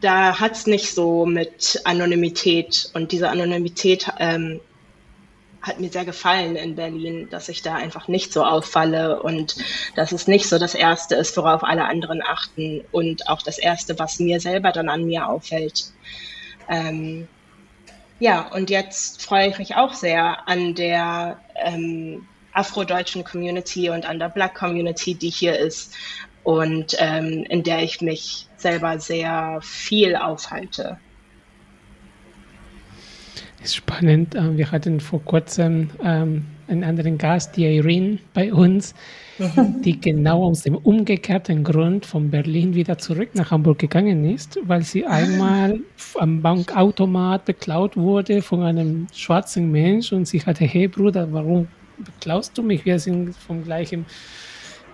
da 0.00 0.40
hat's 0.40 0.66
nicht 0.66 0.92
so 0.92 1.24
mit 1.24 1.80
Anonymität 1.84 2.90
und 2.94 3.12
diese 3.12 3.28
Anonymität 3.28 4.08
ähm, 4.18 4.60
hat 5.60 5.80
mir 5.80 5.90
sehr 5.90 6.04
gefallen 6.04 6.56
in 6.56 6.76
Berlin, 6.76 7.28
dass 7.30 7.48
ich 7.48 7.62
da 7.62 7.74
einfach 7.74 8.08
nicht 8.08 8.32
so 8.32 8.44
auffalle 8.44 9.22
und 9.22 9.56
dass 9.96 10.12
es 10.12 10.26
nicht 10.26 10.48
so 10.48 10.58
das 10.58 10.74
Erste 10.74 11.14
ist, 11.14 11.36
worauf 11.36 11.62
alle 11.62 11.84
anderen 11.84 12.22
achten 12.22 12.82
und 12.92 13.28
auch 13.28 13.42
das 13.42 13.58
Erste, 13.58 13.98
was 13.98 14.18
mir 14.18 14.40
selber 14.40 14.72
dann 14.72 14.88
an 14.88 15.04
mir 15.04 15.28
auffällt. 15.28 15.92
Ähm, 16.68 17.28
ja, 18.20 18.48
und 18.52 18.70
jetzt 18.70 19.22
freue 19.22 19.48
ich 19.48 19.58
mich 19.58 19.76
auch 19.76 19.94
sehr 19.94 20.48
an 20.48 20.74
der 20.74 21.38
ähm, 21.54 22.26
afrodeutschen 22.52 23.24
Community 23.24 23.90
und 23.90 24.08
an 24.08 24.18
der 24.18 24.28
Black 24.28 24.54
Community, 24.54 25.14
die 25.14 25.30
hier 25.30 25.58
ist 25.58 25.94
und 26.42 26.96
ähm, 26.98 27.44
in 27.48 27.62
der 27.62 27.82
ich 27.82 28.00
mich 28.00 28.48
selber 28.56 28.98
sehr 28.98 29.60
viel 29.62 30.16
aufhalte. 30.16 30.98
ist 33.62 33.76
spannend. 33.76 34.34
Ähm, 34.34 34.56
wir 34.56 34.70
hatten 34.72 35.00
vor 35.00 35.22
kurzem 35.24 35.90
ähm, 36.02 36.46
einen 36.68 36.84
anderen 36.84 37.18
Gast, 37.18 37.56
die 37.56 37.64
Irene, 37.64 38.18
bei 38.34 38.52
uns, 38.52 38.94
mhm. 39.38 39.82
die 39.82 40.00
genau 40.00 40.44
aus 40.44 40.62
dem 40.62 40.76
umgekehrten 40.76 41.64
Grund 41.64 42.06
von 42.06 42.30
Berlin 42.30 42.74
wieder 42.74 42.98
zurück 42.98 43.30
nach 43.34 43.50
Hamburg 43.50 43.78
gegangen 43.78 44.24
ist, 44.24 44.58
weil 44.64 44.82
sie 44.82 45.06
ah. 45.06 45.10
einmal 45.10 45.80
am 46.18 46.42
Bankautomat 46.42 47.44
beklaut 47.44 47.96
wurde 47.96 48.42
von 48.42 48.62
einem 48.62 49.06
schwarzen 49.12 49.70
Mensch 49.70 50.12
und 50.12 50.26
sie 50.26 50.40
hatte, 50.40 50.64
hey 50.64 50.88
Bruder, 50.88 51.28
warum 51.32 51.68
beklaust 51.98 52.56
du 52.56 52.62
mich? 52.62 52.84
Wir 52.84 52.98
sind 52.98 53.34
vom 53.34 53.64
gleichen 53.64 54.06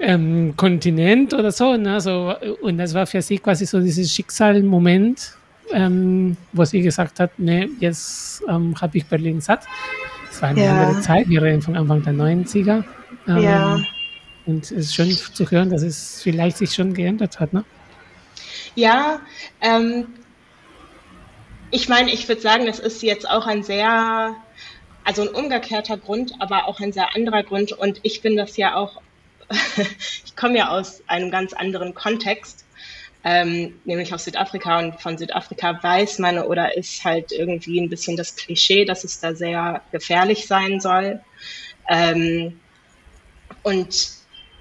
ähm, 0.01 0.55
Kontinent 0.57 1.35
oder 1.35 1.53
so. 1.53 1.77
Ne? 1.77 2.01
so. 2.01 2.35
Und 2.63 2.79
das 2.79 2.95
war 2.95 3.07
für 3.07 3.23
sie 3.23 3.39
quasi 3.39 3.67
so 3.67 3.81
dieses 3.81 4.13
Schicksalmoment, 4.13 5.37
ähm, 5.73 6.37
wo 6.53 6.65
sie 6.65 6.83
gesagt 6.83 7.21
hat, 7.21 7.33
nee, 7.39 7.69
jetzt 7.81 8.43
ähm, 8.49 8.75
habe 8.81 8.99
ich 8.99 9.07
Berlin 9.07 9.41
satt. 9.41 9.65
Es 10.35 10.43
war 10.43 10.49
eine 10.49 10.65
ja. 10.65 10.83
andere 10.83 11.01
Zeit, 11.01 11.29
wir 11.29 11.43
reden 11.43 11.63
von 11.63 11.77
Anfang 11.77 12.03
der 12.03 12.13
90er. 12.13 12.83
Ähm, 13.29 13.39
ja. 13.39 13.81
Und 14.47 14.65
es 14.65 14.73
ist 14.73 14.95
schön 14.95 15.13
zu 15.13 15.49
hören, 15.49 15.71
dass 15.71 15.83
es 15.83 16.23
vielleicht 16.23 16.57
sich 16.57 16.75
schon 16.75 16.93
geändert 16.93 17.39
hat, 17.39 17.53
ne? 17.53 17.65
Ja, 18.75 19.21
ähm, 19.61 20.09
ich 21.71 21.89
meine, 21.89 22.13
ich 22.13 22.27
würde 22.27 22.41
sagen, 22.41 22.67
das 22.67 22.81
ist 22.81 23.01
jetzt 23.05 23.31
auch 23.31 23.47
ein 23.47 23.63
sehr, 23.63 24.35
also 25.05 25.23
ein 25.23 25.29
umgekehrter 25.29 25.99
Grund, 25.99 26.33
aber 26.41 26.67
auch 26.67 26.81
ein 26.81 26.93
sehr 26.93 27.15
anderer 27.15 27.45
Grund. 27.45 27.71
Und 27.71 28.01
ich 28.03 28.21
bin 28.21 28.37
das 28.37 28.57
ja 28.57 28.75
auch, 28.75 29.01
ich 30.25 30.35
komme 30.35 30.59
ja 30.59 30.71
aus 30.71 31.01
einem 31.07 31.31
ganz 31.31 31.53
anderen 31.53 31.95
Kontext 31.95 32.64
ähm, 33.25 33.81
nämlich 33.85 34.13
aus 34.13 34.25
Südafrika. 34.25 34.79
Und 34.79 35.01
von 35.01 35.17
Südafrika 35.19 35.83
weiß 35.83 36.19
man 36.19 36.39
oder 36.39 36.77
ist 36.77 37.05
halt 37.05 37.33
irgendwie 37.33 37.81
ein 37.81 37.89
bisschen 37.89 38.17
das 38.17 38.37
Klischee, 38.37 38.85
dass 38.85 39.05
es 39.05 39.21
da 39.21 39.35
sehr 39.35 39.83
gefährlich 39.93 40.47
sein 40.47 40.81
soll. 40.81 41.21
Ähm, 41.89 42.61
und 43.63 44.11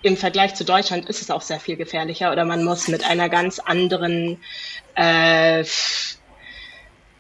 im 0.02 0.18
Vergleich 0.18 0.56
zu 0.56 0.66
Deutschland 0.66 1.08
ist 1.10 1.22
es 1.22 1.32
auch 1.32 1.42
sehr 1.42 1.60
viel 1.60 1.78
gefährlicher 1.78 2.32
oder 2.32 2.44
man 2.46 2.64
muss 2.64 2.88
mit 2.88 3.06
einer 3.06 3.30
ganz 3.30 3.60
anderen 3.60 4.38
äh, 4.96 5.64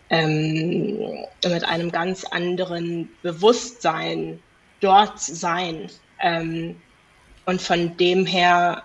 ähm, 0.10 1.26
mit 1.44 1.64
einem 1.66 1.92
ganz 1.92 2.24
anderen 2.24 3.10
Bewusstsein 3.22 4.40
dort 4.80 5.20
sein. 5.20 5.90
Ähm, 6.20 6.76
und 7.46 7.62
von 7.62 7.98
dem 7.98 8.26
her 8.26 8.84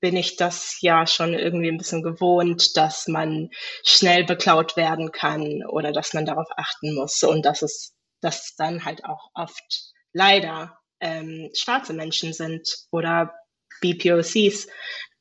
bin 0.00 0.16
ich 0.16 0.36
das 0.36 0.78
ja 0.80 1.06
schon 1.06 1.34
irgendwie 1.34 1.68
ein 1.68 1.78
bisschen 1.78 2.02
gewohnt, 2.02 2.76
dass 2.76 3.06
man 3.06 3.50
schnell 3.84 4.24
beklaut 4.24 4.76
werden 4.76 5.12
kann 5.12 5.62
oder 5.68 5.92
dass 5.92 6.14
man 6.14 6.24
darauf 6.24 6.48
achten 6.56 6.94
muss 6.94 7.22
und 7.22 7.44
dass 7.44 7.62
es, 7.62 7.94
dass 8.20 8.54
dann 8.56 8.84
halt 8.84 9.04
auch 9.04 9.30
oft 9.34 9.92
leider 10.12 10.78
ähm, 11.00 11.50
schwarze 11.54 11.92
Menschen 11.92 12.32
sind 12.32 12.86
oder 12.90 13.34
BPOCs, 13.80 14.68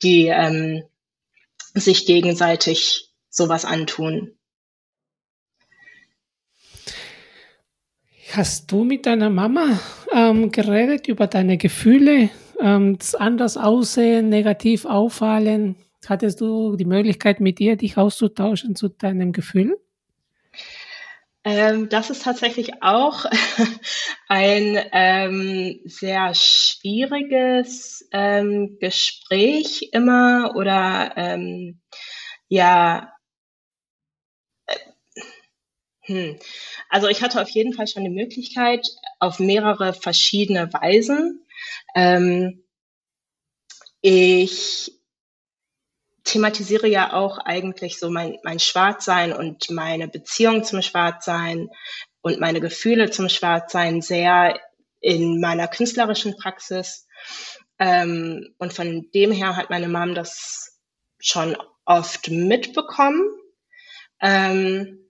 die 0.02 0.28
ähm, 0.28 0.84
sich 1.74 2.06
gegenseitig 2.06 3.10
sowas 3.30 3.66
antun. 3.66 4.36
Hast 8.32 8.72
du 8.72 8.84
mit 8.84 9.06
deiner 9.06 9.30
Mama 9.30 9.80
ähm, 10.14 10.52
geredet 10.52 11.08
über 11.08 11.26
deine 11.26 11.58
Gefühle, 11.58 12.30
ähm, 12.60 12.98
das 12.98 13.16
anders 13.16 13.58
aussehen, 13.58 14.30
negativ 14.30 14.86
auffallen? 14.86 15.76
Hattest 16.08 16.42
du 16.42 16.76
die 16.76 16.86
Möglichkeit, 16.86 17.40
mit 17.40 17.60
ihr 17.60 17.76
dich 17.76 17.98
auszutauschen 17.98 18.76
zu 18.76 18.88
deinem 18.90 19.32
Gefühl? 19.34 19.78
Ähm, 21.44 21.88
das 21.90 22.10
ist 22.10 22.24
tatsächlich 22.24 22.84
auch 22.84 23.26
ein 24.28 24.78
ähm, 24.92 25.80
sehr 25.86 26.34
schwieriges 26.36 28.08
ähm, 28.12 28.78
Gespräch 28.80 29.90
immer 29.94 30.54
oder 30.56 31.14
ähm, 31.16 31.80
ja, 32.50 33.14
äh, 34.68 34.76
hm. 36.02 36.40
Also 36.90 37.08
ich 37.08 37.22
hatte 37.22 37.42
auf 37.42 37.50
jeden 37.50 37.74
Fall 37.74 37.88
schon 37.88 38.04
die 38.04 38.10
Möglichkeit, 38.10 38.86
auf 39.20 39.40
mehrere 39.40 39.94
verschiedene 39.94 40.74
Weisen. 40.74 41.46
Ähm, 41.96 42.64
ich 44.02 44.92
thematisiere 46.24 46.88
ja 46.88 47.14
auch 47.14 47.40
eigentlich 47.40 47.98
so 47.98 48.10
mein, 48.10 48.38
mein 48.44 48.60
Schwarzsein 48.60 49.34
und 49.34 49.70
meine 49.72 50.08
Beziehung 50.08 50.64
zum 50.64 50.82
Schwarzsein 50.82 51.70
und 52.22 52.40
meine 52.40 52.62
Gefühle 52.62 53.10
zum 53.10 53.30
Schwarzsein 53.30 54.02
sehr 54.02 54.60
in 55.00 55.40
meiner 55.40 55.68
künstlerischen 55.68 56.36
Praxis. 56.38 57.08
Ähm, 57.80 58.54
und 58.58 58.74
von 58.74 59.10
dem 59.14 59.32
her 59.32 59.56
hat 59.56 59.70
meine 59.70 59.88
Mom 59.88 60.14
das 60.14 60.80
schon 61.20 61.58
oft 61.86 62.30
mitbekommen. 62.30 63.24
Ähm, 64.22 65.09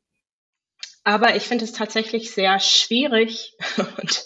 aber 1.10 1.36
ich 1.36 1.44
finde 1.44 1.66
es 1.66 1.72
tatsächlich 1.72 2.32
sehr 2.32 2.60
schwierig 2.60 3.54
und 3.78 4.26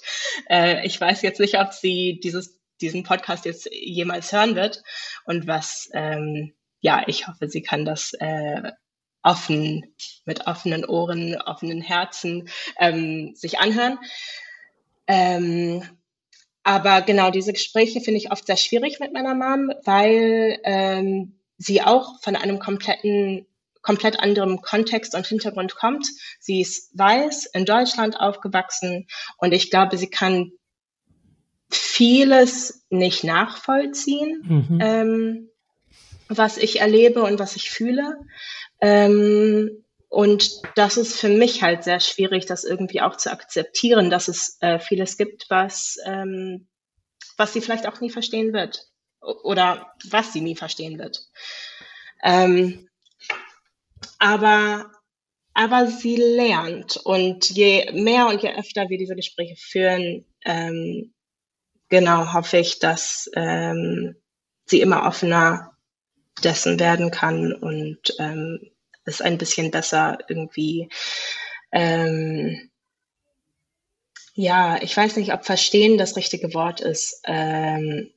äh, 0.50 0.86
ich 0.86 1.00
weiß 1.00 1.22
jetzt 1.22 1.40
nicht, 1.40 1.58
ob 1.58 1.72
sie 1.72 2.20
dieses, 2.22 2.60
diesen 2.82 3.04
Podcast 3.04 3.46
jetzt 3.46 3.70
jemals 3.72 4.34
hören 4.34 4.56
wird 4.56 4.84
und 5.26 5.48
was 5.48 5.90
ähm, 5.94 6.54
ja, 6.82 7.04
ich 7.08 7.28
hoffe, 7.28 7.48
sie 7.48 7.62
kann 7.62 7.86
das 7.86 8.12
äh, 8.20 8.74
offen, 9.24 9.96
mit 10.26 10.48
offenen 10.48 10.84
Ohren, 10.84 11.42
offenen 11.42 11.82
Herzen 11.82 12.50
ähm, 12.78 13.34
sich 13.36 13.60
anhören. 13.60 13.98
Ähm, 15.08 15.82
aber 16.64 17.02
genau, 17.02 17.32
diese 17.32 17.54
Gespräche 17.54 18.02
finde 18.02 18.18
ich 18.18 18.32
oft 18.32 18.46
sehr 18.46 18.58
schwierig 18.58 19.00
mit 19.00 19.14
meiner 19.14 19.34
Mom, 19.34 19.72
weil 19.86 20.60
ähm, 20.66 21.40
sie 21.58 21.82
auch 21.82 22.22
von 22.22 22.36
einem 22.36 22.60
kompletten, 22.60 23.46
komplett 23.84 24.20
anderem 24.20 24.62
Kontext 24.62 25.14
und 25.14 25.28
Hintergrund 25.28 25.76
kommt. 25.76 26.08
Sie 26.40 26.62
ist 26.62 26.98
weiß, 26.98 27.46
in 27.54 27.66
Deutschland 27.66 28.20
aufgewachsen 28.20 29.08
und 29.38 29.54
ich 29.54 29.70
glaube, 29.70 29.98
sie 29.98 30.10
kann 30.10 30.52
vieles 31.70 32.86
nicht 32.90 33.24
nachvollziehen. 33.24 34.68
Mhm. 34.70 34.80
Ähm, 34.82 35.50
was 36.38 36.58
ich 36.58 36.80
erlebe 36.80 37.24
und 37.24 37.40
was 37.40 37.56
ich 37.56 37.70
fühle. 37.70 38.18
Ähm, 38.82 39.84
und 40.10 40.62
das 40.76 40.98
ist 40.98 41.20
für 41.20 41.30
mich 41.30 41.64
halt 41.64 41.84
sehr 41.84 42.00
schwierig, 42.00 42.46
das 42.46 42.64
irgendwie 42.64 43.02
auch 43.02 43.18
zu 43.18 43.32
akzeptieren, 43.32 44.10
dass 44.10 44.28
es 44.28 44.58
äh, 44.62 44.80
vieles 44.80 45.18
gibt, 45.18 45.46
was, 45.50 45.98
ähm, 46.06 46.68
was 47.38 47.54
sie 47.54 47.62
vielleicht 47.62 47.88
auch 47.88 48.00
nie 48.00 48.12
verstehen 48.12 48.54
wird 48.54 48.88
oder 49.22 49.94
was 50.10 50.34
sie 50.34 50.42
nie 50.42 50.56
verstehen 50.56 51.00
wird. 51.00 51.26
Ähm, 52.24 52.90
aber, 54.20 54.92
aber 55.54 55.88
sie 55.88 56.16
lernt. 56.16 56.98
Und 56.98 57.50
je 57.50 57.92
mehr 57.94 58.28
und 58.28 58.42
je 58.42 58.54
öfter 58.54 58.90
wir 58.90 58.98
diese 58.98 59.16
Gespräche 59.16 59.56
führen, 59.56 60.26
ähm, 60.46 61.14
genau 61.90 62.34
hoffe 62.34 62.58
ich, 62.58 62.80
dass 62.80 63.30
ähm, 63.36 64.16
sie 64.66 64.82
immer 64.82 65.06
offener 65.06 65.78
dessen 66.44 66.80
werden 66.80 67.12
kann 67.12 67.54
und 67.54 68.16
ähm, 68.20 68.60
es 69.06 69.22
ein 69.22 69.38
bisschen 69.38 69.70
besser 69.70 70.18
irgendwie 70.28 70.90
ähm, 71.72 72.70
ja, 74.36 74.82
ich 74.82 74.96
weiß 74.96 75.18
nicht, 75.18 75.34
ob 75.34 75.46
verstehen 75.46 75.98
das 75.98 76.16
richtige 76.16 76.54
Wort 76.54 76.82
ist, 76.82 77.22
ähm, 77.26 78.12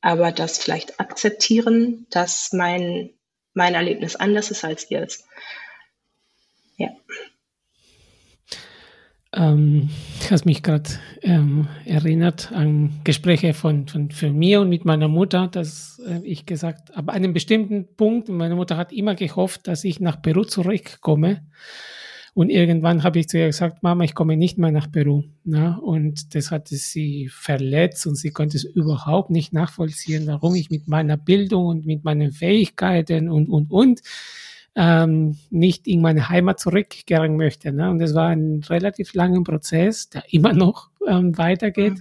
aber 0.00 0.32
das 0.32 0.58
vielleicht 0.58 0.98
akzeptieren, 0.98 2.06
dass 2.10 2.52
mein, 2.52 3.14
mein 3.54 3.74
Erlebnis 3.74 4.16
anders 4.16 4.50
ist 4.50 4.64
als 4.64 4.90
ihrs. 4.90 5.24
Ja. 6.76 6.88
Ähm, 9.34 9.88
hast 10.30 10.44
mich 10.44 10.62
gerade 10.62 10.90
ähm, 11.22 11.68
erinnert 11.86 12.52
an 12.52 13.00
Gespräche 13.02 13.54
von, 13.54 13.88
von, 13.88 14.10
von 14.10 14.38
mir 14.38 14.60
und 14.60 14.68
mit 14.68 14.84
meiner 14.84 15.08
Mutter, 15.08 15.48
dass 15.48 16.02
äh, 16.06 16.20
ich 16.22 16.44
gesagt, 16.44 16.94
ab 16.94 17.08
einem 17.08 17.32
bestimmten 17.32 17.96
Punkt, 17.96 18.28
meine 18.28 18.56
Mutter 18.56 18.76
hat 18.76 18.92
immer 18.92 19.14
gehofft, 19.14 19.68
dass 19.68 19.84
ich 19.84 20.00
nach 20.00 20.20
Peru 20.20 20.44
zurückkomme. 20.44 21.46
Und 22.34 22.48
irgendwann 22.48 23.02
habe 23.02 23.18
ich 23.18 23.28
zu 23.28 23.38
ihr 23.38 23.46
gesagt, 23.46 23.82
Mama, 23.82 24.04
ich 24.04 24.14
komme 24.14 24.38
nicht 24.38 24.56
mehr 24.56 24.72
nach 24.72 24.90
Peru. 24.90 25.24
Na? 25.44 25.76
Und 25.76 26.34
das 26.34 26.50
hatte 26.50 26.76
sie 26.76 27.28
verletzt 27.28 28.06
und 28.06 28.14
sie 28.14 28.30
konnte 28.30 28.56
es 28.56 28.64
überhaupt 28.64 29.30
nicht 29.30 29.52
nachvollziehen, 29.52 30.26
warum 30.26 30.54
ich 30.54 30.70
mit 30.70 30.88
meiner 30.88 31.18
Bildung 31.18 31.66
und 31.66 31.86
mit 31.86 32.04
meinen 32.04 32.32
Fähigkeiten 32.32 33.28
und, 33.28 33.48
und, 33.48 33.70
und 33.70 34.00
ähm, 34.74 35.36
nicht 35.50 35.86
in 35.86 36.00
meine 36.00 36.30
Heimat 36.30 36.58
zurückkehren 36.58 37.36
möchte. 37.36 37.70
Ne? 37.70 37.90
Und 37.90 38.00
es 38.00 38.14
war 38.14 38.28
ein 38.28 38.62
relativ 38.66 39.12
langer 39.12 39.42
Prozess, 39.42 40.08
der 40.08 40.24
immer 40.32 40.54
noch 40.54 40.88
ähm, 41.06 41.36
weitergeht. 41.36 41.98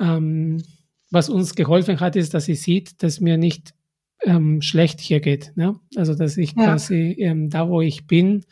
Ähm, 0.00 0.64
was 1.10 1.28
uns 1.28 1.54
geholfen 1.54 2.00
hat, 2.00 2.16
ist, 2.16 2.34
dass 2.34 2.46
sie 2.46 2.56
sieht, 2.56 3.02
dass 3.04 3.20
mir 3.20 3.38
nicht 3.38 3.72
ähm, 4.24 4.62
schlecht 4.62 5.00
hier 5.00 5.20
geht. 5.20 5.52
Ne? 5.54 5.78
Also, 5.94 6.14
dass 6.14 6.36
ich 6.36 6.54
ja. 6.56 6.64
quasi 6.64 7.16
ähm, 7.20 7.50
da, 7.50 7.68
wo 7.68 7.80
ich 7.80 8.08
bin, 8.08 8.44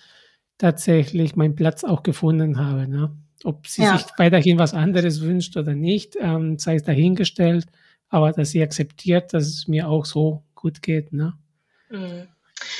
tatsächlich 0.58 1.36
meinen 1.36 1.54
Platz 1.54 1.84
auch 1.84 2.02
gefunden 2.02 2.58
habe. 2.58 2.88
Ne? 2.88 3.16
Ob 3.44 3.66
sie 3.66 3.82
ja. 3.82 3.96
sich 3.96 4.06
weiterhin 4.16 4.58
was 4.58 4.74
anderes 4.74 5.20
wünscht 5.20 5.56
oder 5.56 5.74
nicht, 5.74 6.16
ähm, 6.18 6.58
sei 6.58 6.76
es 6.76 6.82
dahingestellt, 6.82 7.66
aber 8.08 8.32
dass 8.32 8.50
sie 8.50 8.62
akzeptiert, 8.62 9.34
dass 9.34 9.46
es 9.46 9.68
mir 9.68 9.88
auch 9.88 10.04
so 10.04 10.42
gut 10.54 10.82
geht. 10.82 11.12
Ne? 11.12 11.34
Mhm. 11.90 12.28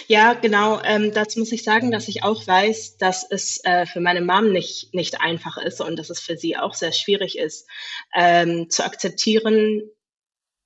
Ja, 0.06 0.34
genau. 0.34 0.80
Ähm, 0.82 1.12
dazu 1.12 1.38
muss 1.38 1.52
ich 1.52 1.62
sagen, 1.62 1.90
dass 1.90 2.08
ich 2.08 2.22
auch 2.22 2.46
weiß, 2.46 2.96
dass 2.96 3.26
es 3.28 3.62
äh, 3.64 3.86
für 3.86 4.00
meine 4.00 4.22
Mom 4.22 4.50
nicht, 4.52 4.94
nicht 4.94 5.20
einfach 5.20 5.58
ist 5.58 5.80
und 5.80 5.96
dass 5.98 6.10
es 6.10 6.20
für 6.20 6.36
sie 6.36 6.56
auch 6.56 6.74
sehr 6.74 6.92
schwierig 6.92 7.38
ist, 7.38 7.68
ähm, 8.14 8.70
zu 8.70 8.84
akzeptieren, 8.84 9.82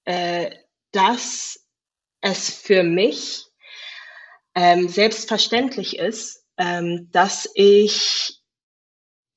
äh, 0.05 0.51
dass 0.92 1.66
es 2.20 2.51
für 2.51 2.83
mich 2.83 3.46
ähm, 4.55 4.88
selbstverständlich 4.88 5.99
ist, 5.99 6.39
ähm, 6.61 7.09
dass 7.11 7.49
ich 7.55 8.38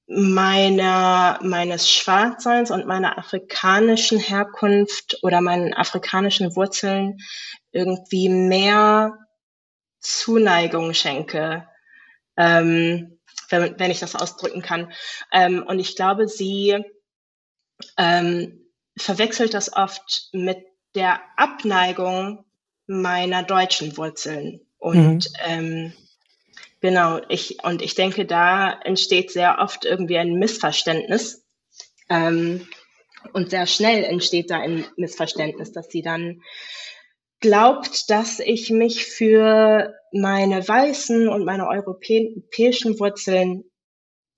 meiner, 0.07 1.39
meines 1.41 1.89
Schwarzseins 1.89 2.69
und 2.69 2.85
meiner 2.85 3.17
afrikanischen 3.17 4.19
Herkunft 4.19 5.19
oder 5.23 5.39
meinen 5.39 5.73
afrikanischen 5.73 6.53
Wurzeln 6.57 7.17
irgendwie 7.71 8.27
mehr 8.27 9.17
Zuneigung 10.01 10.93
schenke, 10.93 11.65
ähm, 12.35 13.19
wenn, 13.49 13.79
wenn 13.79 13.91
ich 13.91 14.01
das 14.01 14.15
ausdrücken 14.15 14.61
kann. 14.61 14.91
Ähm, 15.31 15.63
und 15.65 15.79
ich 15.79 15.95
glaube, 15.95 16.27
sie 16.27 16.83
ähm, 17.97 18.69
verwechselt 18.97 19.53
das 19.53 19.71
oft 19.73 20.27
mit 20.33 20.57
der 20.93 21.21
Abneigung 21.37 22.43
meiner 22.85 23.43
deutschen 23.43 23.95
Wurzeln. 23.95 24.59
Und 24.77 25.29
mhm. 25.47 25.93
Genau, 26.83 27.21
ich, 27.29 27.63
und 27.63 27.81
ich 27.81 27.95
denke, 27.95 28.25
da 28.25 28.77
entsteht 28.83 29.31
sehr 29.31 29.59
oft 29.59 29.85
irgendwie 29.85 30.17
ein 30.17 30.33
Missverständnis. 30.33 31.47
Ähm, 32.09 32.67
und 33.31 33.51
sehr 33.51 33.67
schnell 33.67 34.03
entsteht 34.03 34.51
da 34.51 34.59
ein 34.59 34.85
Missverständnis, 34.97 35.71
dass 35.71 35.87
sie 35.87 36.01
dann 36.01 36.41
glaubt, 37.39 38.09
dass 38.09 38.39
ich 38.39 38.69
mich 38.69 39.05
für 39.05 39.93
meine 40.11 40.67
weißen 40.67 41.29
und 41.29 41.45
meine 41.45 41.69
europäischen 41.69 42.99
Wurzeln 42.99 43.63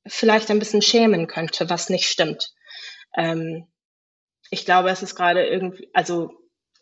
vielleicht 0.05 0.51
ein 0.51 0.59
bisschen 0.59 0.83
schämen 0.83 1.25
könnte, 1.25 1.67
was 1.71 1.89
nicht 1.89 2.07
stimmt. 2.07 2.53
Ähm, 3.17 3.65
ich 4.51 4.65
glaube, 4.65 4.91
es 4.91 5.01
ist 5.01 5.15
gerade 5.15 5.47
irgendwie, 5.47 5.89
also 5.93 6.29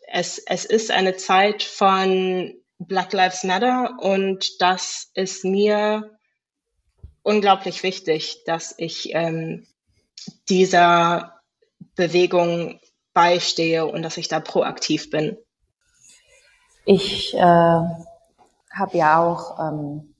es, 0.08 0.38
es 0.38 0.66
ist 0.66 0.90
eine 0.90 1.16
Zeit 1.16 1.62
von 1.62 2.54
Black 2.78 3.12
Lives 3.12 3.44
Matter 3.44 3.96
und 4.00 4.60
das 4.60 5.10
ist 5.14 5.44
mir 5.44 6.10
unglaublich 7.22 7.82
wichtig, 7.82 8.42
dass 8.44 8.74
ich 8.76 9.14
ähm, 9.14 9.66
dieser 10.48 11.40
Bewegung 11.96 12.80
beistehe 13.12 13.86
und 13.86 14.02
dass 14.02 14.16
ich 14.16 14.28
da 14.28 14.40
proaktiv 14.40 15.10
bin. 15.10 15.36
Ich 16.84 17.34
äh, 17.34 17.38
habe 17.38 18.10
ja 18.92 19.24
auch 19.24 19.58
ähm, 19.58 20.14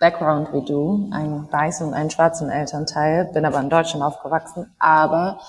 Background 0.00 0.52
wie 0.52 0.64
du, 0.64 1.10
einen 1.12 1.50
weißen 1.52 1.86
und 1.86 1.94
einen 1.94 2.10
schwarzen 2.10 2.50
Elternteil, 2.50 3.30
bin 3.32 3.44
aber 3.44 3.60
in 3.60 3.70
Deutschland 3.70 4.02
aufgewachsen, 4.02 4.74
aber 4.80 5.40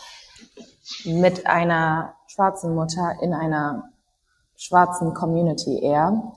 mit 1.05 1.47
einer 1.47 2.15
schwarzen 2.27 2.75
Mutter 2.75 3.15
in 3.21 3.33
einer 3.33 3.92
schwarzen 4.63 5.13
Community 5.13 5.83
eher. 5.83 6.33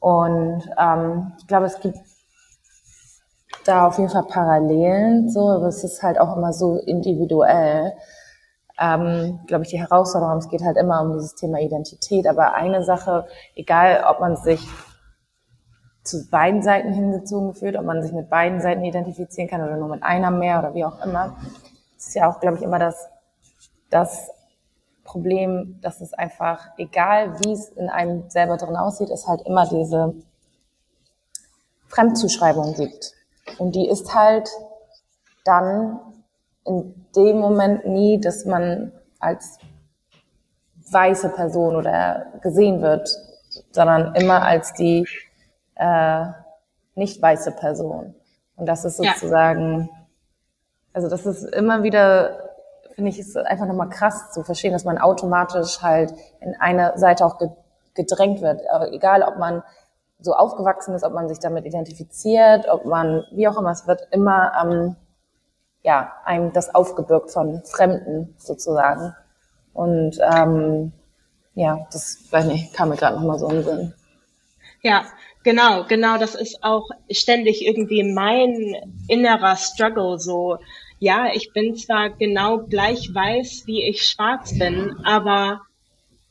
Und 0.00 0.62
ähm, 0.78 1.32
ich 1.38 1.46
glaube, 1.46 1.66
es 1.66 1.80
gibt 1.80 1.98
da 3.64 3.86
auf 3.86 3.98
jeden 3.98 4.10
Fall 4.10 4.24
Parallelen, 4.24 5.28
so, 5.30 5.48
aber 5.48 5.66
es 5.66 5.82
ist 5.82 6.02
halt 6.02 6.20
auch 6.20 6.36
immer 6.36 6.52
so 6.52 6.76
individuell. 6.78 7.92
Ähm, 8.78 9.40
glaube 9.46 9.64
ich, 9.64 9.70
die 9.70 9.80
Herausforderung, 9.80 10.38
es 10.38 10.48
geht 10.48 10.62
halt 10.62 10.76
immer 10.76 11.00
um 11.00 11.14
dieses 11.14 11.34
Thema 11.34 11.60
Identität, 11.60 12.26
aber 12.26 12.54
eine 12.54 12.84
Sache, 12.84 13.26
egal 13.54 14.04
ob 14.08 14.20
man 14.20 14.36
sich 14.36 14.66
zu 16.04 16.28
beiden 16.30 16.62
Seiten 16.62 16.92
hingezogen 16.92 17.54
fühlt, 17.54 17.76
ob 17.76 17.84
man 17.84 18.02
sich 18.02 18.12
mit 18.12 18.30
beiden 18.30 18.60
Seiten 18.60 18.84
identifizieren 18.84 19.48
kann 19.48 19.62
oder 19.62 19.76
nur 19.76 19.88
mit 19.88 20.02
einer 20.02 20.30
mehr 20.30 20.58
oder 20.60 20.74
wie 20.74 20.84
auch 20.84 21.04
immer. 21.04 21.36
Ist 21.96 22.14
ja 22.14 22.30
auch, 22.30 22.38
glaube 22.38 22.58
ich, 22.58 22.62
immer 22.62 22.78
das, 22.78 23.08
das 23.90 24.30
Problem, 25.06 25.78
dass 25.80 26.00
es 26.00 26.12
einfach, 26.12 26.68
egal 26.76 27.40
wie 27.40 27.52
es 27.52 27.70
in 27.70 27.88
einem 27.88 28.28
selber 28.28 28.56
drin 28.56 28.76
aussieht, 28.76 29.10
es 29.10 29.26
halt 29.26 29.42
immer 29.42 29.66
diese 29.66 30.14
Fremdzuschreibung 31.88 32.74
gibt. 32.74 33.12
Und 33.58 33.74
die 33.74 33.88
ist 33.88 34.14
halt 34.14 34.48
dann 35.44 36.00
in 36.64 37.06
dem 37.14 37.38
Moment 37.38 37.86
nie, 37.86 38.20
dass 38.20 38.44
man 38.44 38.92
als 39.20 39.58
weiße 40.90 41.30
Person 41.30 41.76
oder 41.76 42.26
gesehen 42.42 42.82
wird, 42.82 43.08
sondern 43.70 44.14
immer 44.14 44.42
als 44.42 44.72
die 44.74 45.06
äh, 45.76 46.26
nicht 46.94 47.22
weiße 47.22 47.52
Person. 47.52 48.14
Und 48.56 48.66
das 48.66 48.84
ist 48.84 48.96
sozusagen, 48.96 49.80
ja. 49.80 49.88
also 50.92 51.08
das 51.08 51.26
ist 51.26 51.44
immer 51.54 51.82
wieder, 51.82 52.45
finde 52.96 53.10
ich, 53.10 53.18
ist 53.18 53.36
einfach 53.36 53.66
nochmal 53.66 53.90
krass 53.90 54.32
zu 54.32 54.42
verstehen, 54.42 54.72
dass 54.72 54.84
man 54.84 54.98
automatisch 54.98 55.82
halt 55.82 56.12
in 56.40 56.54
eine 56.58 56.94
Seite 56.96 57.26
auch 57.26 57.38
gedrängt 57.94 58.40
wird. 58.40 58.62
Egal, 58.90 59.22
ob 59.22 59.38
man 59.38 59.62
so 60.18 60.32
aufgewachsen 60.32 60.94
ist, 60.94 61.04
ob 61.04 61.12
man 61.12 61.28
sich 61.28 61.38
damit 61.38 61.66
identifiziert, 61.66 62.66
ob 62.68 62.86
man, 62.86 63.22
wie 63.32 63.46
auch 63.46 63.58
immer, 63.58 63.70
es 63.70 63.86
wird 63.86 64.08
immer, 64.10 64.52
ähm, 64.62 64.96
ja, 65.82 66.14
einem 66.24 66.54
das 66.54 66.74
aufgebürgt 66.74 67.30
von 67.30 67.62
Fremden 67.64 68.34
sozusagen. 68.38 69.14
Und 69.74 70.18
ähm, 70.34 70.92
ja, 71.54 71.86
das, 71.92 72.24
weiß 72.30 72.46
nicht, 72.46 72.72
kam 72.72 72.88
mir 72.88 72.96
gerade 72.96 73.16
nochmal 73.16 73.38
so 73.38 73.48
in 73.48 73.56
den 73.56 73.64
Sinn. 73.64 73.94
Ja, 74.82 75.04
Genau, 75.46 75.84
genau, 75.84 76.18
das 76.18 76.34
ist 76.34 76.64
auch 76.64 76.88
ständig 77.08 77.64
irgendwie 77.64 78.02
mein 78.02 78.74
innerer 79.06 79.54
Struggle 79.54 80.18
so. 80.18 80.58
Ja, 80.98 81.30
ich 81.34 81.52
bin 81.52 81.76
zwar 81.76 82.10
genau 82.10 82.58
gleich 82.58 83.14
weiß, 83.14 83.64
wie 83.66 83.82
ich 83.82 84.06
schwarz 84.06 84.58
bin, 84.58 84.96
aber 85.04 85.60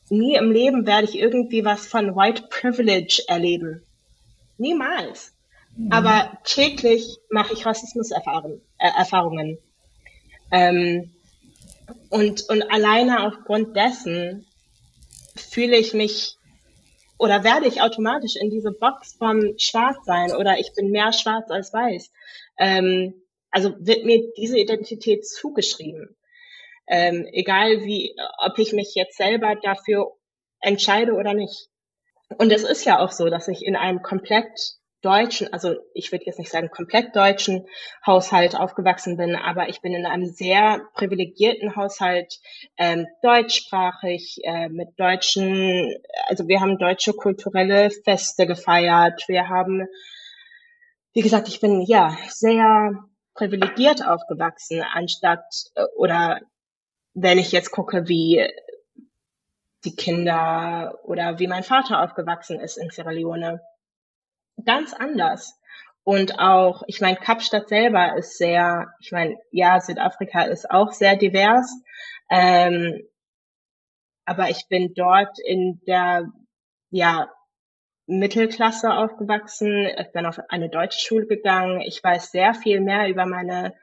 nie 0.08 0.34
im 0.34 0.50
Leben 0.50 0.86
werde 0.86 1.04
ich 1.04 1.16
irgendwie 1.16 1.64
was 1.64 1.86
von 1.86 2.16
White 2.16 2.44
Privilege 2.50 3.22
erleben. 3.28 3.82
Niemals. 4.58 5.32
Mhm. 5.76 5.92
Aber 5.92 6.38
täglich 6.44 7.18
mache 7.30 7.52
ich 7.52 7.64
Rassismuserfahrungen. 7.64 8.60
Äh. 8.78 9.58
Ähm, 10.50 11.10
und, 12.08 12.48
und 12.48 12.62
alleine 12.70 13.26
aufgrund 13.26 13.76
dessen 13.76 14.46
fühle 15.36 15.76
ich 15.76 15.92
mich 15.92 16.36
oder 17.18 17.44
werde 17.44 17.66
ich 17.66 17.80
automatisch 17.80 18.36
in 18.36 18.50
diese 18.50 18.72
Box 18.72 19.14
vom 19.14 19.54
Schwarz 19.58 19.96
sein 20.04 20.32
oder 20.34 20.58
ich 20.58 20.72
bin 20.74 20.90
mehr 20.90 21.12
schwarz 21.12 21.50
als 21.50 21.72
weiß. 21.72 22.10
Ähm, 22.58 23.14
also 23.56 23.74
wird 23.78 24.04
mir 24.04 24.22
diese 24.36 24.58
Identität 24.58 25.26
zugeschrieben. 25.26 26.14
Ähm, 26.86 27.26
egal 27.32 27.84
wie, 27.86 28.14
ob 28.36 28.58
ich 28.58 28.74
mich 28.74 28.92
jetzt 28.94 29.16
selber 29.16 29.54
dafür 29.62 30.12
entscheide 30.60 31.14
oder 31.14 31.32
nicht. 31.32 31.70
Und 32.36 32.52
es 32.52 32.64
ist 32.64 32.84
ja 32.84 32.98
auch 33.00 33.12
so, 33.12 33.30
dass 33.30 33.48
ich 33.48 33.64
in 33.64 33.74
einem 33.74 34.02
komplett 34.02 34.50
deutschen, 35.00 35.50
also 35.54 35.74
ich 35.94 36.12
würde 36.12 36.26
jetzt 36.26 36.38
nicht 36.38 36.50
sagen 36.50 36.68
komplett 36.68 37.16
deutschen 37.16 37.66
Haushalt 38.06 38.54
aufgewachsen 38.56 39.16
bin, 39.16 39.36
aber 39.36 39.70
ich 39.70 39.80
bin 39.80 39.94
in 39.94 40.04
einem 40.04 40.26
sehr 40.26 40.82
privilegierten 40.92 41.76
Haushalt, 41.76 42.38
ähm, 42.76 43.06
deutschsprachig, 43.22 44.40
äh, 44.44 44.68
mit 44.68 45.00
deutschen, 45.00 45.94
also 46.28 46.46
wir 46.46 46.60
haben 46.60 46.76
deutsche 46.76 47.14
kulturelle 47.14 47.88
Feste 48.04 48.46
gefeiert, 48.46 49.24
wir 49.28 49.48
haben, 49.48 49.86
wie 51.14 51.22
gesagt, 51.22 51.48
ich 51.48 51.60
bin 51.60 51.80
ja 51.80 52.14
sehr 52.28 53.06
privilegiert 53.36 54.04
aufgewachsen, 54.06 54.82
anstatt 54.82 55.44
äh, 55.74 55.84
oder 55.96 56.40
wenn 57.14 57.38
ich 57.38 57.52
jetzt 57.52 57.70
gucke, 57.70 58.08
wie 58.08 58.46
die 59.84 59.94
Kinder 59.94 60.98
oder 61.04 61.38
wie 61.38 61.46
mein 61.46 61.62
Vater 61.62 62.02
aufgewachsen 62.02 62.60
ist 62.60 62.76
in 62.76 62.90
Sierra 62.90 63.10
Leone 63.10 63.60
ganz 64.64 64.92
anders. 64.92 65.58
Und 66.02 66.38
auch, 66.38 66.82
ich 66.86 67.00
meine, 67.00 67.16
Kapstadt 67.16 67.68
selber 67.68 68.16
ist 68.16 68.38
sehr, 68.38 68.92
ich 69.00 69.12
meine, 69.12 69.38
ja, 69.50 69.80
Südafrika 69.80 70.42
ist 70.42 70.70
auch 70.70 70.92
sehr 70.92 71.16
divers. 71.16 71.72
Ähm, 72.30 73.02
aber 74.24 74.50
ich 74.50 74.66
bin 74.68 74.92
dort 74.94 75.38
in 75.44 75.80
der, 75.86 76.26
ja, 76.90 77.28
Mittelklasse 78.06 78.92
aufgewachsen. 78.92 79.86
Ich 79.98 80.12
bin 80.12 80.26
auf 80.26 80.38
eine 80.48 80.68
deutsche 80.68 81.00
Schule 81.00 81.26
gegangen. 81.26 81.80
Ich 81.80 82.02
weiß 82.02 82.30
sehr 82.30 82.54
viel 82.54 82.80
mehr 82.80 83.08
über 83.08 83.26
meine, 83.26 83.74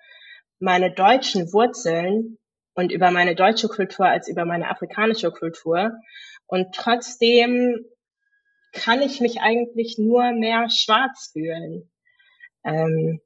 meine 0.60 0.92
deutschen 0.92 1.52
Wurzeln 1.52 2.38
und 2.74 2.92
über 2.92 3.12
meine 3.12 3.36
deutsche 3.36 3.68
Kultur 3.68 4.06
als 4.06 4.28
über 4.28 4.46
meine 4.46 4.70
afrikanische 4.70 5.32
Kultur. 5.32 5.92
Und 6.48 6.74
trotzdem 6.74 7.86
kann 8.72 9.02
ich 9.02 9.22
mich 9.22 9.42
eigentlich 9.42 9.98
nur 9.98 10.32
mehr 10.32 10.70
schwarz 10.70 11.32
fühlen. 11.32 11.92
Ähm, 12.64 13.22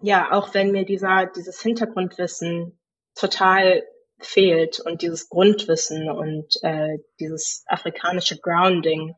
ja, 0.00 0.30
auch 0.30 0.54
wenn 0.54 0.70
mir 0.70 0.84
dieser, 0.84 1.26
dieses 1.26 1.60
Hintergrundwissen 1.60 2.78
total 3.14 3.82
fehlt 4.18 4.80
und 4.80 5.02
dieses 5.02 5.28
Grundwissen 5.28 6.10
und 6.10 6.62
äh, 6.62 6.98
dieses 7.20 7.64
afrikanische 7.66 8.38
Grounding, 8.38 9.14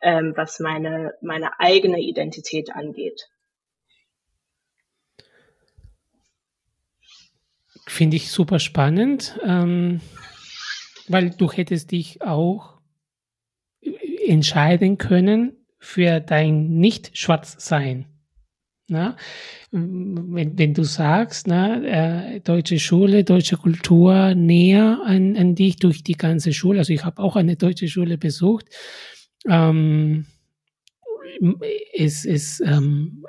ähm, 0.00 0.32
was 0.36 0.60
meine, 0.60 1.14
meine 1.20 1.58
eigene 1.60 2.00
Identität 2.00 2.70
angeht. 2.74 3.28
Finde 7.86 8.16
ich 8.16 8.30
super 8.30 8.60
spannend, 8.60 9.38
ähm, 9.44 10.00
weil 11.08 11.30
du 11.30 11.50
hättest 11.50 11.90
dich 11.90 12.22
auch 12.22 12.78
entscheiden 14.26 14.96
können 14.96 15.66
für 15.78 16.20
dein 16.20 16.78
Nicht-Schwarz-Sein. 16.78 18.09
Na? 18.90 19.16
Wenn, 19.70 20.58
wenn 20.58 20.74
du 20.74 20.82
sagst, 20.82 21.46
na, 21.46 21.80
äh, 21.82 22.40
deutsche 22.40 22.80
Schule, 22.80 23.22
deutsche 23.22 23.56
Kultur 23.56 24.34
näher 24.34 25.00
an, 25.04 25.36
an 25.36 25.54
dich 25.54 25.76
durch 25.76 26.02
die 26.02 26.16
ganze 26.16 26.52
Schule, 26.52 26.80
also 26.80 26.92
ich 26.92 27.04
habe 27.04 27.22
auch 27.22 27.36
eine 27.36 27.54
deutsche 27.54 27.86
Schule 27.86 28.18
besucht, 28.18 28.66
ähm, 29.48 30.26
es 31.96 32.24
ist, 32.24 32.60
ähm, 32.66 33.24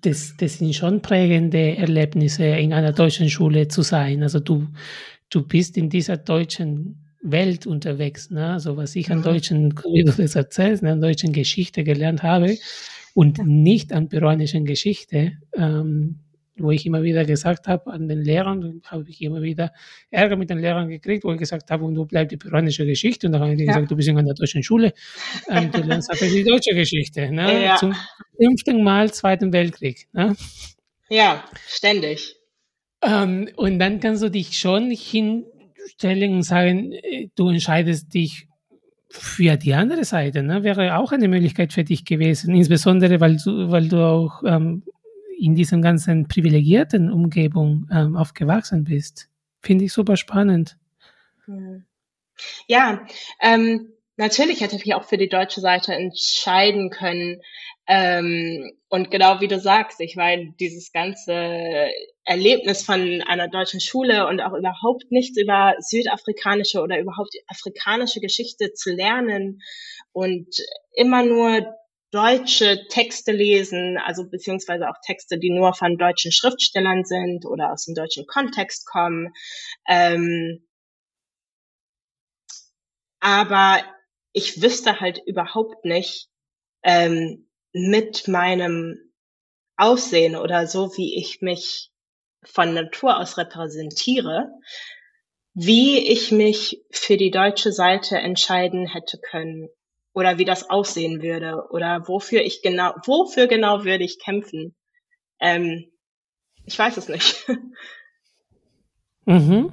das, 0.00 0.34
das 0.36 0.58
sind 0.58 0.74
schon 0.74 1.00
prägende 1.00 1.76
Erlebnisse, 1.76 2.44
in 2.44 2.72
einer 2.72 2.92
deutschen 2.92 3.30
Schule 3.30 3.68
zu 3.68 3.82
sein. 3.82 4.24
Also 4.24 4.40
du, 4.40 4.66
du 5.30 5.46
bist 5.46 5.76
in 5.76 5.90
dieser 5.90 6.16
deutschen 6.16 7.14
Welt 7.22 7.66
unterwegs. 7.66 8.30
Ne? 8.30 8.52
Also 8.54 8.76
was 8.76 8.96
ich 8.96 9.12
an 9.12 9.18
mhm. 9.18 9.22
deutschen, 9.22 9.74
wie 9.92 10.02
du 10.02 10.12
das 10.12 10.34
erzählst, 10.34 10.82
ne, 10.82 10.92
an 10.92 11.00
deutschen 11.00 11.32
Geschichte 11.32 11.84
gelernt 11.84 12.24
habe 12.24 12.56
und 13.14 13.38
nicht 13.46 13.92
an 13.92 14.08
peruanischen 14.08 14.64
Geschichte, 14.64 15.38
ähm, 15.54 16.20
wo 16.56 16.70
ich 16.70 16.84
immer 16.86 17.02
wieder 17.02 17.24
gesagt 17.24 17.66
habe 17.66 17.92
an 17.92 18.08
den 18.08 18.22
Lehrern, 18.22 18.82
habe 18.84 19.08
ich 19.08 19.22
immer 19.22 19.42
wieder 19.42 19.72
Ärger 20.10 20.36
mit 20.36 20.50
den 20.50 20.58
Lehrern 20.58 20.88
gekriegt, 20.88 21.24
wo 21.24 21.32
ich 21.32 21.38
gesagt 21.38 21.70
habe, 21.70 21.84
und 21.84 21.94
du 21.94 22.04
bleibst 22.04 22.32
die 22.32 22.36
peruanische 22.36 22.86
Geschichte. 22.86 23.26
Und 23.26 23.32
dann 23.32 23.42
habe 23.42 23.54
ich 23.54 23.60
ja. 23.60 23.66
gesagt, 23.66 23.90
du 23.90 23.96
bist 23.96 24.08
in 24.08 24.18
einer 24.18 24.34
deutschen 24.34 24.62
Schule, 24.62 24.92
ähm, 25.48 25.70
du 25.70 25.80
lernst 25.80 26.10
einfach 26.10 26.26
die 26.26 26.44
deutsche 26.44 26.74
Geschichte. 26.74 27.30
Ne? 27.30 27.64
Ja. 27.64 27.76
Zum 27.76 27.94
fünften 28.36 28.82
Mal 28.82 29.12
Zweiten 29.12 29.52
Weltkrieg. 29.52 30.08
Ne? 30.12 30.36
Ja, 31.08 31.44
ständig. 31.66 32.36
Ähm, 33.02 33.48
und 33.56 33.78
dann 33.78 34.00
kannst 34.00 34.22
du 34.22 34.30
dich 34.30 34.58
schon 34.58 34.90
hin, 34.90 35.44
stellen 35.96 36.34
und 36.34 36.42
sagen, 36.42 36.92
äh, 36.92 37.28
du 37.34 37.48
entscheidest 37.48 38.14
dich 38.14 38.46
für 39.12 39.56
die 39.56 39.74
andere 39.74 40.04
Seite, 40.04 40.42
ne? 40.42 40.64
wäre 40.64 40.96
auch 40.96 41.12
eine 41.12 41.28
Möglichkeit 41.28 41.72
für 41.72 41.84
dich 41.84 42.04
gewesen, 42.04 42.54
insbesondere 42.54 43.20
weil 43.20 43.36
du, 43.36 43.70
weil 43.70 43.88
du 43.88 43.98
auch 43.98 44.42
ähm, 44.44 44.82
in 45.38 45.54
diesem 45.54 45.82
ganzen 45.82 46.28
privilegierten 46.28 47.12
Umgebung 47.12 47.88
ähm, 47.92 48.16
aufgewachsen 48.16 48.84
bist. 48.84 49.28
Finde 49.60 49.84
ich 49.84 49.92
super 49.92 50.16
spannend. 50.16 50.78
Ja, 52.66 53.06
ähm, 53.40 53.92
natürlich 54.16 54.60
hätte 54.60 54.76
ich 54.76 54.94
auch 54.94 55.04
für 55.04 55.18
die 55.18 55.28
deutsche 55.28 55.60
Seite 55.60 55.94
entscheiden 55.94 56.90
können. 56.90 57.40
Ähm, 57.88 58.72
und 58.88 59.10
genau 59.10 59.40
wie 59.40 59.48
du 59.48 59.58
sagst, 59.58 60.00
ich 60.00 60.14
meine, 60.16 60.54
dieses 60.60 60.92
ganze 60.92 61.88
Erlebnis 62.24 62.84
von 62.84 63.22
einer 63.22 63.48
deutschen 63.48 63.80
Schule 63.80 64.28
und 64.28 64.40
auch 64.40 64.52
überhaupt 64.52 65.10
nichts 65.10 65.36
über 65.36 65.74
südafrikanische 65.80 66.80
oder 66.80 67.00
überhaupt 67.00 67.34
afrikanische 67.48 68.20
Geschichte 68.20 68.72
zu 68.72 68.92
lernen 68.92 69.60
und 70.12 70.48
immer 70.94 71.24
nur 71.24 71.74
deutsche 72.12 72.86
Texte 72.88 73.32
lesen, 73.32 73.98
also 73.98 74.28
beziehungsweise 74.28 74.88
auch 74.88 74.96
Texte, 75.04 75.38
die 75.38 75.50
nur 75.50 75.74
von 75.74 75.96
deutschen 75.96 76.30
Schriftstellern 76.30 77.04
sind 77.04 77.46
oder 77.46 77.72
aus 77.72 77.86
dem 77.86 77.94
deutschen 77.94 78.26
Kontext 78.26 78.86
kommen. 78.86 79.32
Ähm, 79.88 80.66
aber 83.20 83.82
ich 84.32 84.60
wüsste 84.62 85.00
halt 85.00 85.22
überhaupt 85.26 85.84
nicht 85.84 86.28
ähm, 86.82 87.48
mit 87.72 88.28
meinem 88.28 88.98
Aussehen 89.76 90.36
oder 90.36 90.66
so, 90.66 90.96
wie 90.96 91.16
ich 91.18 91.40
mich 91.40 91.90
von 92.44 92.74
Natur 92.74 93.18
aus 93.18 93.38
repräsentiere, 93.38 94.48
wie 95.54 95.98
ich 95.98 96.32
mich 96.32 96.82
für 96.90 97.16
die 97.16 97.30
deutsche 97.30 97.72
Seite 97.72 98.18
entscheiden 98.18 98.86
hätte 98.86 99.18
können 99.18 99.68
oder 100.12 100.38
wie 100.38 100.44
das 100.44 100.68
aussehen 100.68 101.22
würde 101.22 101.68
oder 101.70 102.06
wofür 102.08 102.42
ich 102.42 102.62
genau, 102.62 102.92
wofür 103.06 103.46
genau 103.46 103.84
würde 103.84 104.04
ich 104.04 104.18
kämpfen. 104.18 104.74
Ähm, 105.40 105.90
ich 106.64 106.78
weiß 106.78 106.96
es 106.96 107.08
nicht. 107.08 107.46
Mhm. 109.24 109.70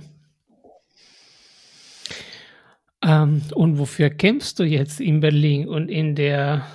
Ähm, 3.02 3.42
und 3.56 3.80
wofür 3.80 4.12
kämpfst 4.12 4.60
du 4.60 4.64
jetzt 4.64 5.00
in 5.00 5.22
Berlin 5.22 5.68
und 5.68 5.90
in 5.90 6.14
der 6.14 6.68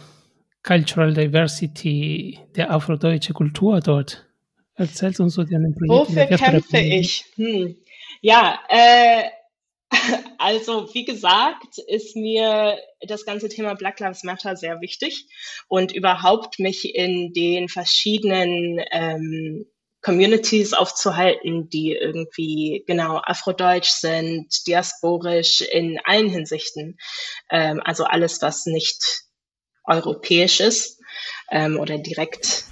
Cultural 0.65 1.13
Diversity 1.13 2.41
der 2.57 2.71
afrodeutsche 2.71 3.35
Kultur 3.35 3.81
dort? 3.81 4.27
Erzählst 4.75 5.21
uns 5.21 5.35
so 5.35 5.45
deinen 5.45 5.75
Projekt. 5.75 6.11
Wofür 6.11 6.27
kämpfe 6.27 6.79
ich? 6.79 7.25
Hm. 7.37 7.77
Ja, 8.23 8.59
äh, 8.69 9.25
also 10.39 10.93
wie 10.95 11.05
gesagt, 11.05 11.79
ist 11.87 12.17
mir 12.17 12.79
das 13.07 13.25
ganze 13.25 13.49
Thema 13.49 13.75
Black 13.75 14.01
Lives 14.01 14.25
Matter 14.25 14.57
sehr 14.57 14.81
wichtig 14.81 15.29
und 15.69 15.93
überhaupt 15.93 16.59
mich 16.59 16.95
in 16.95 17.33
den 17.33 17.69
verschiedenen 17.69 18.81
ähm, 18.91 19.67
Communities 20.01 20.73
aufzuhalten, 20.73 21.69
die 21.69 21.93
irgendwie 21.93 22.85
genau 22.87 23.21
afrodeutsch 23.23 23.91
sind, 23.91 24.49
diasporisch 24.67 25.61
in 25.61 25.99
allen 26.05 26.29
Hinsichten. 26.29 26.99
Ähm, 27.51 27.81
also 27.85 28.05
alles, 28.05 28.43
was 28.43 28.67
nicht 28.67 29.25
europäisch 29.85 30.61
ist 30.61 31.01
ähm, 31.51 31.79
oder 31.79 31.99
direkt 31.99 32.65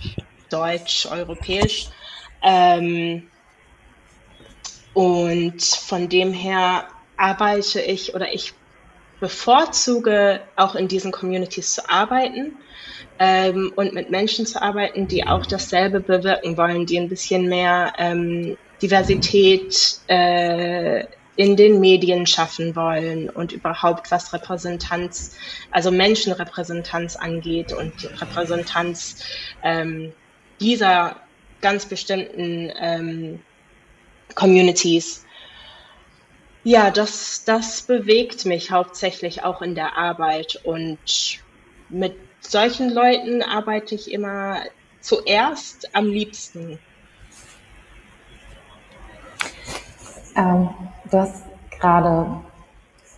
deutsch, 0.51 1.07
europäisch. 1.07 1.89
Ähm, 2.43 3.29
und 4.95 5.63
von 5.63 6.09
dem 6.09 6.33
her 6.33 6.89
arbeite 7.17 7.81
ich 7.81 8.15
oder 8.15 8.33
ich 8.33 8.53
bevorzuge 9.21 10.41
auch 10.57 10.75
in 10.75 10.89
diesen 10.89 11.13
Communities 11.13 11.75
zu 11.75 11.89
arbeiten 11.89 12.57
ähm, 13.19 13.73
und 13.77 13.95
mit 13.95 14.11
Menschen 14.11 14.45
zu 14.47 14.61
arbeiten, 14.61 15.07
die 15.07 15.27
auch 15.27 15.47
dasselbe 15.47 16.01
bewirken 16.01 16.57
wollen, 16.57 16.87
die 16.87 16.99
ein 16.99 17.09
bisschen 17.09 17.49
mehr 17.49 17.93
ähm, 17.99 18.59
Diversität 18.83 20.01
äh, 20.09 21.05
in 21.37 21.57
den 21.57 21.81
Medien 21.81 22.27
schaffen 22.27 22.77
wollen 22.77 23.31
und 23.31 23.53
überhaupt 23.53 24.11
was 24.11 24.33
Repräsentanz, 24.33 25.37
also 25.71 25.91
Menschenrepräsentanz 25.91 27.17
angeht 27.17 27.73
und 27.73 28.21
Repräsentanz 28.21 29.25
ähm, 29.63 30.13
dieser 30.61 31.17
ganz 31.61 31.87
bestimmten 31.87 32.71
ähm, 32.79 33.41
Communities. 34.35 35.25
Ja, 36.65 36.91
das, 36.91 37.45
das 37.45 37.83
bewegt 37.83 38.45
mich 38.45 38.71
hauptsächlich 38.71 39.43
auch 39.43 39.63
in 39.63 39.75
der 39.75 39.97
Arbeit 39.97 40.61
und 40.65 40.99
mit 41.89 42.15
solchen 42.41 42.91
Leuten 42.91 43.43
arbeite 43.43 43.95
ich 43.95 44.13
immer 44.13 44.63
zuerst 45.01 45.95
am 45.95 46.07
liebsten. 46.07 46.79
Ähm, 50.37 50.71
du 51.13 51.19
hast 51.19 51.45
gerade 51.79 52.27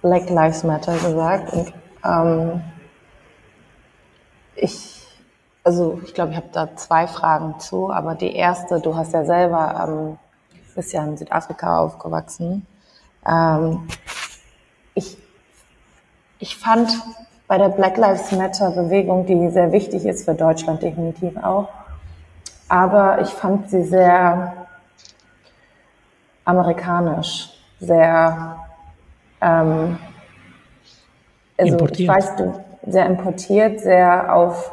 Black 0.02 0.28
Lives 0.28 0.64
Matter 0.64 0.96
gesagt 0.98 1.52
und 1.52 1.72
ähm, 2.04 2.62
ich, 4.56 5.06
also 5.62 6.00
ich 6.04 6.12
glaube, 6.12 6.32
ich 6.32 6.36
habe 6.36 6.48
da 6.52 6.76
zwei 6.76 7.06
Fragen 7.06 7.58
zu, 7.60 7.90
aber 7.90 8.14
die 8.14 8.34
erste, 8.34 8.80
du 8.80 8.96
hast 8.96 9.12
ja 9.12 9.24
selber, 9.24 9.86
ähm, 9.88 10.18
bist 10.74 10.92
ja 10.92 11.04
in 11.04 11.16
Südafrika 11.16 11.78
aufgewachsen. 11.78 12.66
Ähm, 13.26 13.86
ich, 14.94 15.16
ich 16.40 16.56
fand 16.56 16.90
bei 17.46 17.58
der 17.58 17.68
Black 17.68 17.96
Lives 17.96 18.32
Matter 18.32 18.72
Bewegung, 18.72 19.24
die 19.26 19.50
sehr 19.50 19.70
wichtig 19.70 20.04
ist 20.04 20.24
für 20.24 20.34
Deutschland 20.34 20.82
definitiv 20.82 21.36
auch, 21.36 21.68
aber 22.68 23.20
ich 23.20 23.28
fand 23.28 23.70
sie 23.70 23.84
sehr 23.84 24.66
amerikanisch, 26.44 27.53
sehr, 27.80 28.56
ähm, 29.40 29.98
also 31.58 31.72
importiert. 31.72 32.00
ich 32.00 32.08
weiß, 32.08 32.36
du, 32.36 32.64
sehr 32.86 33.06
importiert, 33.06 33.80
sehr 33.80 34.34
auf 34.34 34.72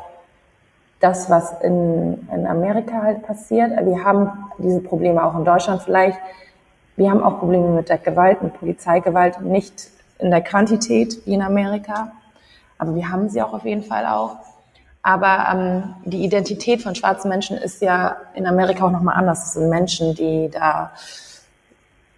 das, 1.00 1.30
was 1.30 1.60
in, 1.62 2.28
in 2.32 2.46
Amerika 2.46 3.02
halt 3.02 3.24
passiert. 3.24 3.72
Wir 3.86 4.04
haben 4.04 4.52
diese 4.60 4.82
Probleme 4.82 5.24
auch 5.24 5.36
in 5.38 5.46
Deutschland 5.46 5.82
vielleicht. 5.82 6.18
Wir 6.96 7.10
haben 7.10 7.24
auch 7.24 7.40
Probleme 7.40 7.70
mit 7.70 7.90
der 7.90 7.98
Gewalt, 7.98 8.44
mit 8.44 8.54
Polizeigewalt, 8.54 9.42
nicht 9.42 9.90
in 10.20 10.30
der 10.30 10.42
Quantität 10.42 11.26
wie 11.26 11.34
in 11.34 11.42
Amerika, 11.42 12.12
aber 12.78 12.96
wir 12.96 13.10
haben 13.10 13.30
sie 13.30 13.42
auch 13.42 13.54
auf 13.54 13.66
jeden 13.66 13.84
Fall 13.84 14.06
auch. 14.06 14.38
Aber 15.02 15.48
ähm, 15.52 15.96
die 16.06 16.24
Identität 16.24 16.84
von 16.84 16.94
schwarzen 16.94 17.30
Menschen 17.30 17.58
ist 17.58 17.82
ja 17.82 18.18
in 18.36 18.46
Amerika 18.46 18.86
auch 18.86 18.92
nochmal 18.92 19.16
anders. 19.18 19.48
Es 19.48 19.54
sind 19.54 19.70
Menschen, 19.70 20.14
die 20.14 20.50
da 20.52 20.92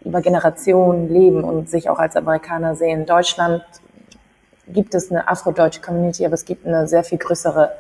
über 0.06 0.22
Generationen 0.22 1.10
leben 1.10 1.44
und 1.44 1.70
sich 1.70 1.90
auch 1.90 2.00
als 2.00 2.16
Amerikaner 2.16 2.76
sehen. 2.76 3.02
In 3.02 3.06
Deutschland 3.06 3.64
gibt 4.68 4.96
es 4.96 5.12
eine 5.12 5.28
afrodeutsche 5.28 5.82
Community, 5.82 6.26
aber 6.26 6.34
es 6.36 6.46
gibt 6.46 6.66
eine 6.66 6.88
sehr 6.88 7.04
viel 7.04 7.18
größere 7.18 7.72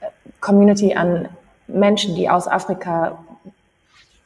äh, 0.00 0.06
Community 0.40 0.94
an 0.94 1.28
Menschen, 1.66 2.14
die 2.14 2.28
aus 2.28 2.48
Afrika 2.48 3.18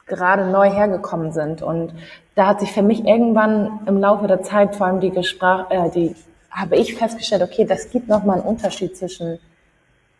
gerade 0.05 0.45
neu 0.45 0.69
hergekommen 0.69 1.31
sind. 1.31 1.61
Und 1.61 1.93
da 2.35 2.47
hat 2.47 2.59
sich 2.59 2.71
für 2.71 2.81
mich 2.81 3.05
irgendwann 3.05 3.81
im 3.85 3.99
Laufe 3.99 4.27
der 4.27 4.41
Zeit 4.41 4.75
vor 4.75 4.87
allem 4.87 4.99
die 4.99 5.11
Gespräche, 5.11 5.65
äh, 5.69 5.89
die 5.89 6.15
habe 6.49 6.75
ich 6.75 6.95
festgestellt, 6.95 7.43
okay, 7.43 7.65
das 7.65 7.91
gibt 7.91 8.07
nochmal 8.07 8.37
einen 8.37 8.47
Unterschied 8.47 8.97
zwischen 8.97 9.37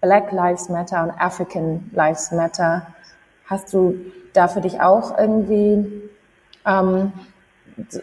Black 0.02 0.32
Lives 0.32 0.70
Matter 0.70 1.04
und 1.04 1.12
African 1.12 1.90
Lives 1.94 2.32
Matter. 2.32 2.86
Hast 3.46 3.74
du 3.74 3.96
da 4.34 4.48
für 4.48 4.62
dich 4.62 4.80
auch 4.80 5.18
irgendwie 5.18 6.07
ähm, 6.68 7.14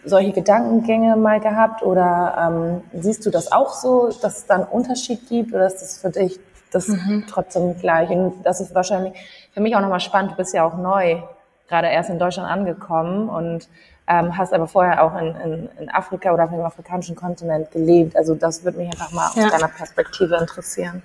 solche 0.05 0.33
Gedankengänge 0.33 1.16
mal 1.16 1.40
gehabt 1.40 1.83
oder 1.83 2.83
ähm, 2.92 3.00
siehst 3.00 3.27
du 3.27 3.31
das 3.31 3.50
auch 3.50 3.74
so, 3.74 4.11
dass 4.22 4.38
es 4.38 4.46
da 4.46 4.55
einen 4.55 4.64
Unterschied 4.64 5.29
gibt 5.29 5.53
oder 5.53 5.66
ist 5.66 5.81
das 5.81 6.00
für 6.00 6.11
dich 6.11 6.38
das 6.70 6.88
mhm. 6.88 7.24
trotzdem 7.29 7.79
gleich? 7.79 8.11
Und 8.11 8.42
das 8.44 8.61
ist 8.61 8.74
wahrscheinlich 8.74 9.14
für 9.53 9.61
mich 9.61 9.74
auch 9.74 9.81
nochmal 9.81 10.00
spannend. 10.00 10.33
Du 10.33 10.37
bist 10.37 10.55
ja 10.55 10.64
auch 10.64 10.77
neu, 10.77 11.22
gerade 11.68 11.88
erst 11.88 12.11
in 12.11 12.18
Deutschland 12.18 12.48
angekommen 12.48 13.29
und 13.29 13.68
ähm, 14.07 14.37
hast 14.37 14.53
aber 14.53 14.68
vorher 14.68 15.03
auch 15.03 15.18
in, 15.18 15.35
in, 15.37 15.68
in 15.81 15.88
Afrika 15.90 16.33
oder 16.33 16.44
auf 16.44 16.50
dem 16.50 16.61
afrikanischen 16.61 17.16
Kontinent 17.16 17.70
gelebt. 17.70 18.16
Also 18.16 18.35
das 18.35 18.64
würde 18.64 18.79
mich 18.79 18.88
einfach 18.88 19.11
mal 19.12 19.31
ja. 19.35 19.46
aus 19.46 19.53
deiner 19.53 19.68
Perspektive 19.68 20.37
interessieren. 20.37 21.03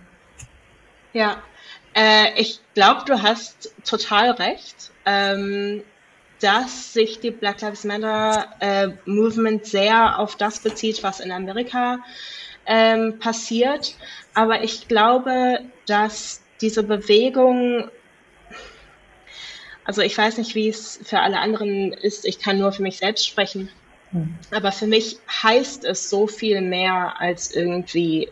Ja, 1.13 1.37
äh, 1.95 2.39
ich 2.39 2.61
glaube, 2.75 3.01
du 3.05 3.21
hast 3.21 3.73
total 3.83 4.31
recht. 4.31 4.91
Ähm, 5.05 5.81
dass 6.41 6.93
sich 6.93 7.19
die 7.19 7.31
Black 7.31 7.61
Lives 7.61 7.83
Matter 7.83 8.47
äh, 8.59 8.89
Movement 9.05 9.65
sehr 9.65 10.19
auf 10.19 10.35
das 10.35 10.59
bezieht, 10.59 11.03
was 11.03 11.19
in 11.19 11.31
Amerika 11.31 11.99
ähm, 12.65 13.19
passiert. 13.19 13.95
Aber 14.33 14.63
ich 14.63 14.87
glaube, 14.87 15.59
dass 15.85 16.41
diese 16.61 16.83
Bewegung, 16.83 17.89
also 19.83 20.01
ich 20.01 20.17
weiß 20.17 20.37
nicht, 20.37 20.55
wie 20.55 20.69
es 20.69 20.99
für 21.03 21.19
alle 21.19 21.39
anderen 21.39 21.93
ist, 21.93 22.25
ich 22.25 22.39
kann 22.39 22.59
nur 22.59 22.71
für 22.71 22.83
mich 22.83 22.97
selbst 22.97 23.27
sprechen. 23.27 23.69
Hm. 24.11 24.35
Aber 24.51 24.71
für 24.71 24.87
mich 24.87 25.17
heißt 25.43 25.83
es 25.85 26.09
so 26.09 26.27
viel 26.27 26.61
mehr 26.61 27.19
als 27.19 27.53
irgendwie 27.53 28.31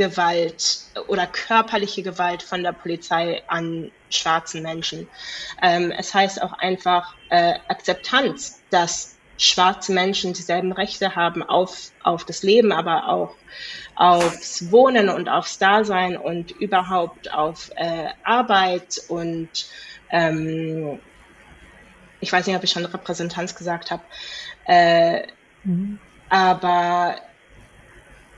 Gewalt 0.00 0.80
oder 1.08 1.26
körperliche 1.26 2.02
Gewalt 2.02 2.42
von 2.42 2.62
der 2.62 2.72
Polizei 2.72 3.42
an 3.48 3.90
schwarzen 4.08 4.62
Menschen. 4.62 5.06
Ähm, 5.60 5.92
es 5.92 6.14
heißt 6.14 6.40
auch 6.40 6.54
einfach 6.54 7.14
äh, 7.28 7.58
Akzeptanz, 7.68 8.62
dass 8.70 9.18
schwarze 9.36 9.92
Menschen 9.92 10.32
dieselben 10.32 10.72
Rechte 10.72 11.16
haben 11.16 11.42
auf, 11.42 11.92
auf 12.02 12.24
das 12.24 12.42
Leben, 12.42 12.72
aber 12.72 13.08
auch 13.08 13.36
aufs 13.94 14.72
Wohnen 14.72 15.10
und 15.10 15.28
aufs 15.28 15.58
Dasein 15.58 16.16
und 16.16 16.50
überhaupt 16.52 17.34
auf 17.34 17.70
äh, 17.76 18.08
Arbeit 18.24 19.02
und 19.08 19.50
ähm, 20.10 20.98
ich 22.20 22.32
weiß 22.32 22.46
nicht, 22.46 22.56
ob 22.56 22.64
ich 22.64 22.70
schon 22.70 22.86
Repräsentanz 22.86 23.54
gesagt 23.54 23.90
habe, 23.90 24.02
äh, 24.66 25.26
mhm. 25.64 25.98
aber 26.30 27.16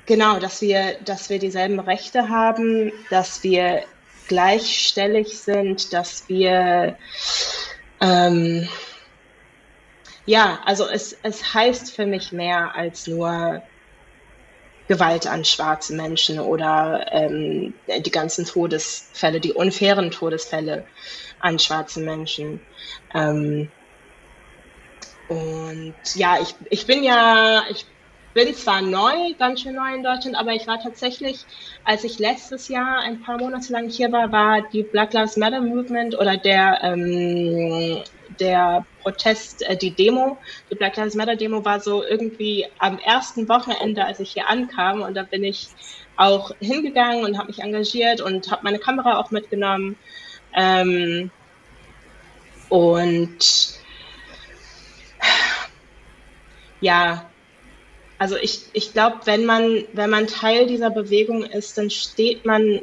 genau, 0.06 0.38
dass 0.38 0.60
wir, 0.60 0.96
dass 1.04 1.30
wir 1.30 1.38
dieselben 1.38 1.80
Rechte 1.80 2.28
haben, 2.28 2.92
dass 3.10 3.42
wir 3.42 3.84
gleichstellig 4.28 5.38
sind, 5.38 5.92
dass 5.92 6.28
wir 6.28 6.96
ähm, 8.00 8.68
ja, 10.26 10.60
also 10.64 10.88
es, 10.88 11.16
es 11.22 11.54
heißt 11.54 11.94
für 11.94 12.06
mich 12.06 12.32
mehr 12.32 12.74
als 12.74 13.06
nur 13.06 13.62
Gewalt 14.88 15.26
an 15.26 15.44
schwarze 15.44 15.94
Menschen 15.94 16.38
oder 16.38 17.06
ähm, 17.12 17.74
die 17.88 18.10
ganzen 18.10 18.44
Todesfälle, 18.44 19.40
die 19.40 19.52
unfairen 19.52 20.10
Todesfälle 20.10 20.84
an 21.40 21.58
schwarzen 21.58 22.04
Menschen. 22.04 22.60
Ähm, 23.14 23.70
und 25.28 25.94
ja, 26.14 26.38
ich, 26.40 26.54
ich 26.68 26.86
bin 26.86 27.02
ja, 27.02 27.64
ich 27.70 27.86
bin 28.34 28.54
zwar 28.54 28.82
neu, 28.82 29.34
ganz 29.38 29.62
schön 29.62 29.74
neu 29.74 29.94
in 29.94 30.02
Deutschland, 30.02 30.36
aber 30.36 30.52
ich 30.52 30.66
war 30.66 30.80
tatsächlich, 30.80 31.44
als 31.84 32.04
ich 32.04 32.18
letztes 32.18 32.68
Jahr 32.68 33.00
ein 33.00 33.20
paar 33.20 33.38
Monate 33.38 33.72
lang 33.72 33.88
hier 33.88 34.10
war, 34.12 34.32
war 34.32 34.62
die 34.72 34.82
Black 34.82 35.12
Lives 35.12 35.36
Matter 35.36 35.60
Movement 35.60 36.18
oder 36.18 36.36
der, 36.36 36.78
ähm, 36.82 38.02
der 38.40 38.86
Protest, 39.02 39.62
äh, 39.62 39.76
die 39.76 39.90
Demo, 39.90 40.38
die 40.70 40.74
Black 40.74 40.96
Lives 40.96 41.14
Matter 41.14 41.36
Demo 41.36 41.64
war 41.64 41.80
so 41.80 42.02
irgendwie 42.04 42.66
am 42.78 42.98
ersten 42.98 43.48
Wochenende, 43.48 44.04
als 44.04 44.20
ich 44.20 44.32
hier 44.32 44.48
ankam 44.48 45.02
und 45.02 45.14
da 45.14 45.22
bin 45.22 45.44
ich 45.44 45.68
auch 46.16 46.52
hingegangen 46.60 47.24
und 47.24 47.38
habe 47.38 47.48
mich 47.48 47.60
engagiert 47.60 48.20
und 48.20 48.50
habe 48.50 48.62
meine 48.64 48.78
Kamera 48.78 49.18
auch 49.18 49.30
mitgenommen. 49.30 49.96
Ähm, 50.54 51.30
und 52.68 53.38
ja, 56.80 57.30
also 58.22 58.36
ich, 58.36 58.66
ich 58.72 58.92
glaube, 58.92 59.16
wenn 59.24 59.44
man, 59.44 59.82
wenn 59.94 60.08
man 60.08 60.28
Teil 60.28 60.68
dieser 60.68 60.90
Bewegung 60.90 61.42
ist, 61.42 61.76
dann 61.76 61.90
steht 61.90 62.44
man 62.44 62.78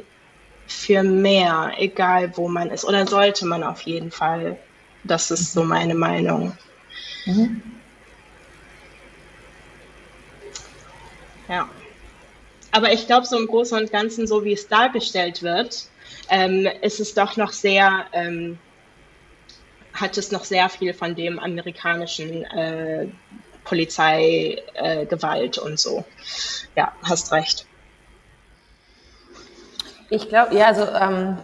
für 0.66 1.02
mehr, 1.02 1.72
egal 1.78 2.36
wo 2.36 2.46
man 2.46 2.70
ist. 2.70 2.84
Oder 2.84 3.06
sollte 3.06 3.46
man 3.46 3.62
auf 3.62 3.80
jeden 3.80 4.10
Fall. 4.10 4.58
Das 5.02 5.30
ist 5.30 5.54
so 5.54 5.64
meine 5.64 5.94
Meinung. 5.94 6.52
Mhm. 7.24 7.62
Ja. 11.48 11.70
Aber 12.72 12.92
ich 12.92 13.06
glaube, 13.06 13.26
so 13.26 13.38
im 13.38 13.46
Großen 13.46 13.78
und 13.78 13.90
Ganzen, 13.90 14.26
so 14.26 14.44
wie 14.44 14.52
es 14.52 14.68
dargestellt 14.68 15.42
wird, 15.42 15.86
ähm, 16.28 16.68
ist 16.82 17.00
es 17.00 17.14
doch 17.14 17.38
noch 17.38 17.52
sehr, 17.52 18.04
ähm, 18.12 18.58
hat 19.94 20.18
es 20.18 20.32
noch 20.32 20.44
sehr 20.44 20.68
viel 20.68 20.92
von 20.92 21.14
dem 21.14 21.38
amerikanischen 21.38 22.44
äh, 22.44 23.06
Polizeigewalt 23.64 25.58
äh, 25.58 25.60
und 25.60 25.78
so. 25.78 26.04
Ja, 26.76 26.92
hast 27.02 27.32
recht. 27.32 27.66
Ich 30.08 30.28
glaube, 30.28 30.54
ja, 30.56 30.66
also 30.66 30.86
ähm, 30.86 31.38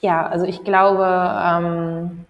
ja, 0.00 0.26
also 0.26 0.46
ich 0.46 0.64
glaube, 0.64 1.04
ähm, 1.04 2.24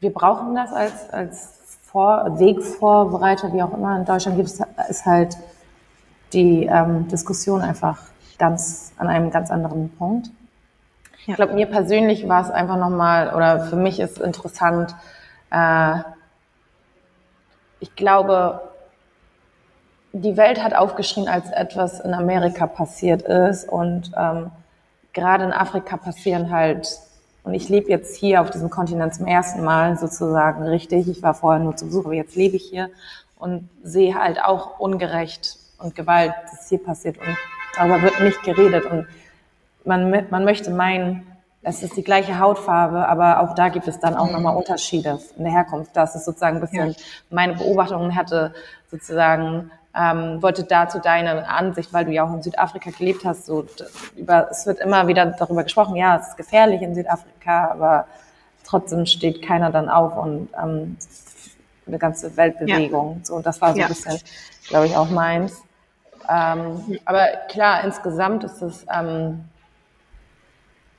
wir 0.00 0.12
brauchen 0.12 0.54
das 0.54 0.72
als, 0.72 1.10
als 1.10 1.78
Vor 1.82 2.38
Wegvorbereiter, 2.38 3.52
wie 3.52 3.62
auch 3.62 3.72
immer. 3.72 3.96
In 3.96 4.04
Deutschland 4.04 4.36
gibt 4.36 4.48
es 4.48 4.60
ist 4.88 5.06
halt 5.06 5.36
die 6.32 6.66
ähm, 6.66 7.08
Diskussion 7.08 7.62
einfach 7.62 7.98
ganz 8.38 8.92
an 8.98 9.08
einem 9.08 9.30
ganz 9.30 9.50
anderen 9.50 9.90
Punkt. 9.96 10.28
Ja. 11.26 11.32
Ich 11.32 11.34
glaube, 11.36 11.54
mir 11.54 11.66
persönlich 11.66 12.28
war 12.28 12.42
es 12.42 12.50
einfach 12.50 12.76
nochmal, 12.76 13.34
oder 13.34 13.60
für 13.60 13.76
mich 13.76 13.98
ist 13.98 14.18
interessant, 14.18 14.94
äh, 15.50 15.98
ich 17.80 17.94
glaube, 17.94 18.60
die 20.12 20.36
Welt 20.36 20.62
hat 20.62 20.74
aufgeschrien, 20.74 21.28
als 21.28 21.50
etwas 21.50 22.00
in 22.00 22.14
Amerika 22.14 22.66
passiert 22.66 23.22
ist. 23.22 23.68
Und 23.68 24.10
ähm, 24.16 24.50
gerade 25.12 25.44
in 25.44 25.52
Afrika 25.52 25.96
passieren 25.96 26.50
halt, 26.50 26.98
und 27.44 27.54
ich 27.54 27.68
lebe 27.68 27.88
jetzt 27.88 28.16
hier 28.16 28.42
auf 28.42 28.50
diesem 28.50 28.68
Kontinent 28.68 29.14
zum 29.14 29.26
ersten 29.26 29.64
Mal 29.64 29.96
sozusagen 29.96 30.64
richtig, 30.64 31.08
ich 31.08 31.22
war 31.22 31.34
vorher 31.34 31.62
nur 31.62 31.76
zu 31.76 31.86
Besuch, 31.86 32.04
aber 32.04 32.14
jetzt 32.14 32.36
lebe 32.36 32.56
ich 32.56 32.64
hier 32.64 32.90
und 33.38 33.70
sehe 33.82 34.14
halt 34.14 34.42
auch 34.42 34.78
Ungerecht 34.78 35.56
und 35.78 35.94
Gewalt, 35.94 36.32
das 36.50 36.68
hier 36.68 36.82
passiert. 36.82 37.16
Und 37.18 37.36
darüber 37.76 38.02
wird 38.02 38.20
nicht 38.20 38.42
geredet. 38.42 38.84
Und 38.86 39.06
man, 39.84 40.26
man 40.30 40.44
möchte 40.44 40.70
meinen, 40.70 41.26
es 41.62 41.82
ist 41.82 41.96
die 41.96 42.04
gleiche 42.04 42.38
Hautfarbe, 42.38 43.08
aber 43.08 43.40
auch 43.40 43.54
da 43.54 43.68
gibt 43.68 43.88
es 43.88 43.98
dann 43.98 44.14
auch 44.14 44.26
mhm. 44.26 44.32
nochmal 44.32 44.56
Unterschiede 44.56 45.18
in 45.36 45.44
der 45.44 45.52
Herkunft. 45.52 45.96
Das 45.96 46.14
ist 46.14 46.24
sozusagen 46.24 46.56
ein 46.56 46.60
bisschen 46.60 46.90
ja. 46.90 46.96
meine 47.30 47.54
Beobachtung 47.54 48.14
hatte 48.14 48.54
sozusagen, 48.90 49.70
ähm, 49.94 50.40
wollte 50.40 50.64
dazu 50.64 50.98
deine 50.98 51.48
Ansicht, 51.48 51.92
weil 51.92 52.04
du 52.04 52.12
ja 52.12 52.24
auch 52.24 52.32
in 52.32 52.42
Südafrika 52.42 52.90
gelebt 52.90 53.24
hast, 53.24 53.46
so 53.46 53.66
über, 54.16 54.48
es 54.50 54.66
wird 54.66 54.78
immer 54.78 55.08
wieder 55.08 55.26
darüber 55.26 55.64
gesprochen, 55.64 55.96
ja, 55.96 56.16
es 56.16 56.28
ist 56.28 56.36
gefährlich 56.36 56.80
in 56.82 56.94
Südafrika, 56.94 57.70
aber 57.72 58.06
trotzdem 58.64 59.06
steht 59.06 59.42
keiner 59.42 59.70
dann 59.70 59.88
auf 59.88 60.16
und 60.16 60.48
ähm, 60.62 60.96
eine 61.86 61.98
ganze 61.98 62.36
Weltbewegung. 62.36 63.16
Ja. 63.18 63.24
So, 63.24 63.34
und 63.36 63.46
das 63.46 63.60
war 63.60 63.72
so 63.72 63.78
ja. 63.78 63.86
ein 63.86 63.88
bisschen, 63.88 64.18
glaube 64.68 64.86
ich, 64.86 64.96
auch 64.96 65.10
meins. 65.10 65.62
Ähm, 66.28 66.98
aber 67.06 67.26
klar, 67.48 67.82
insgesamt 67.84 68.44
ist 68.44 68.60
es, 68.62 68.86
ähm, 68.94 69.44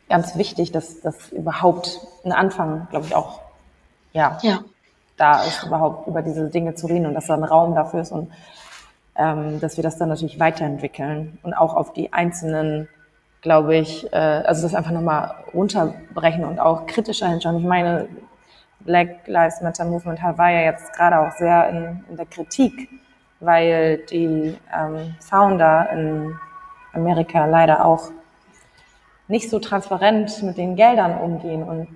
ganz 0.10 0.36
wichtig, 0.36 0.72
dass 0.72 1.02
das 1.02 1.30
überhaupt 1.32 2.00
ein 2.26 2.32
Anfang, 2.32 2.88
glaube 2.90 3.06
ich, 3.06 3.16
auch 3.16 3.40
ja, 4.12 4.38
ja, 4.42 4.60
da 5.18 5.44
ist, 5.44 5.64
überhaupt 5.64 6.08
über 6.08 6.22
diese 6.22 6.50
Dinge 6.50 6.76
zu 6.76 6.88
reden 6.88 7.06
und 7.06 7.14
dass 7.14 7.28
da 7.28 7.36
ein 7.36 7.44
Raum 7.44 7.76
dafür 7.76 8.02
ist 8.02 8.12
und 8.12 8.32
ähm, 9.16 9.60
dass 9.60 9.78
wir 9.78 9.84
das 9.84 9.98
dann 9.98 10.10
natürlich 10.10 10.40
weiterentwickeln 10.40 11.38
und 11.44 11.54
auch 11.54 11.76
auf 11.76 11.94
die 11.94 12.12
einzelnen, 12.14 12.88
glaube 13.42 13.76
ich, 13.76 14.12
äh, 14.12 14.16
also 14.16 14.64
das 14.64 14.74
einfach 14.74 14.92
nochmal 14.92 15.36
runterbrechen 15.54 16.46
und 16.46 16.60
auch 16.60 16.86
kritischer 16.88 17.28
hinschauen. 17.28 17.58
Ich 17.58 17.66
meine, 17.66 18.08
Black 18.80 19.28
Lives 19.28 19.62
Matter 19.62 19.86
Movement 19.86 20.22
war 20.38 20.50
ja 20.50 20.62
jetzt 20.62 20.94
gerade 20.94 21.20
auch 21.20 21.32
sehr 21.38 21.70
in, 21.70 22.04
in 22.10 22.16
der 22.16 22.26
Kritik, 22.26 22.90
weil 23.42 23.98
die 24.10 24.58
ähm, 24.74 25.16
Founder 25.20 25.90
in 25.92 26.34
Amerika 26.94 27.46
leider 27.46 27.86
auch 27.86 28.10
nicht 29.30 29.50
so 29.50 29.60
transparent 29.60 30.44
mit 30.44 30.58
den 30.58 30.76
Geldern 30.76 31.18
umgehen 31.18 31.64
und 31.64 31.88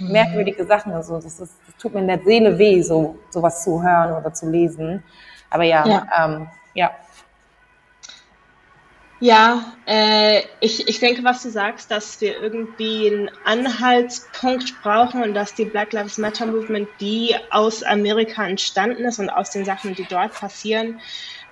mhm. 0.00 0.12
merkwürdige 0.12 0.64
Sachen. 0.64 0.92
Also 0.92 1.16
das, 1.16 1.38
ist, 1.38 1.40
das 1.40 1.76
tut 1.78 1.94
mir 1.94 2.00
in 2.00 2.08
der 2.08 2.20
Seele 2.20 2.58
weh, 2.58 2.82
so 2.82 3.16
sowas 3.30 3.62
zu 3.62 3.82
hören 3.82 4.12
oder 4.14 4.32
zu 4.34 4.50
lesen. 4.50 5.04
Aber 5.50 5.62
ja, 5.62 5.86
ja. 5.86 6.06
Ähm, 6.18 6.48
ja. 6.74 6.90
Ja, 9.20 9.72
äh, 9.86 10.42
ich, 10.60 10.86
ich 10.86 11.00
denke, 11.00 11.24
was 11.24 11.42
du 11.42 11.50
sagst, 11.50 11.90
dass 11.90 12.20
wir 12.20 12.40
irgendwie 12.40 13.08
einen 13.08 13.30
Anhaltspunkt 13.44 14.80
brauchen 14.80 15.24
und 15.24 15.34
dass 15.34 15.54
die 15.54 15.64
Black 15.64 15.92
Lives 15.92 16.18
Matter 16.18 16.46
Movement, 16.46 16.88
die 17.00 17.34
aus 17.50 17.82
Amerika 17.82 18.46
entstanden 18.46 19.04
ist 19.04 19.18
und 19.18 19.28
aus 19.28 19.50
den 19.50 19.64
Sachen, 19.64 19.96
die 19.96 20.06
dort 20.08 20.34
passieren, 20.34 21.00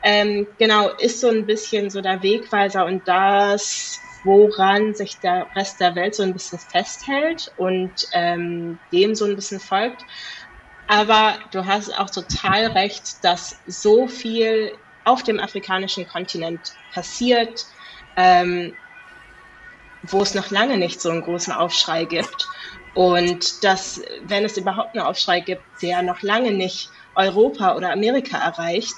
ähm, 0.05 0.46
genau, 0.59 0.90
ist 1.01 1.20
so 1.20 1.29
ein 1.29 1.44
bisschen 1.44 1.90
so 1.90 2.01
der 2.01 2.22
Wegweiser 2.22 2.87
und 2.87 3.07
das 3.09 3.99
woran 4.26 4.92
sich 4.92 5.20
der 5.20 5.46
Rest 5.54 5.80
der 5.80 5.94
Welt 5.94 6.14
so 6.14 6.24
ein 6.24 6.32
bisschen 6.32 6.58
festhält 6.58 7.46
und 7.56 8.02
ähm, 8.12 8.80
dem 8.92 9.14
so 9.14 9.24
ein 9.24 9.36
bisschen 9.36 9.60
folgt. 9.60 10.02
Aber 10.88 11.38
du 11.52 11.64
hast 11.64 11.96
auch 11.96 12.10
total 12.10 12.66
recht, 12.66 13.24
dass 13.24 13.62
so 13.66 14.08
viel 14.08 14.72
auf 15.04 15.22
dem 15.22 15.38
afrikanischen 15.38 16.06
Kontinent 16.08 16.72
passiert, 16.92 17.64
ähm, 18.16 18.76
wo 20.03 20.22
es 20.22 20.34
noch 20.34 20.51
lange 20.51 20.76
nicht 20.76 21.01
so 21.01 21.11
einen 21.11 21.22
großen 21.22 21.53
Aufschrei 21.53 22.05
gibt. 22.05 22.46
Und 22.94 23.62
dass, 23.62 24.01
wenn 24.24 24.44
es 24.44 24.57
überhaupt 24.57 24.96
einen 24.96 25.07
Aufschrei 25.07 25.40
gibt, 25.40 25.62
der 25.82 26.03
noch 26.03 26.22
lange 26.22 26.51
nicht 26.51 26.90
Europa 27.14 27.76
oder 27.76 27.92
Amerika 27.92 28.38
erreicht. 28.38 28.94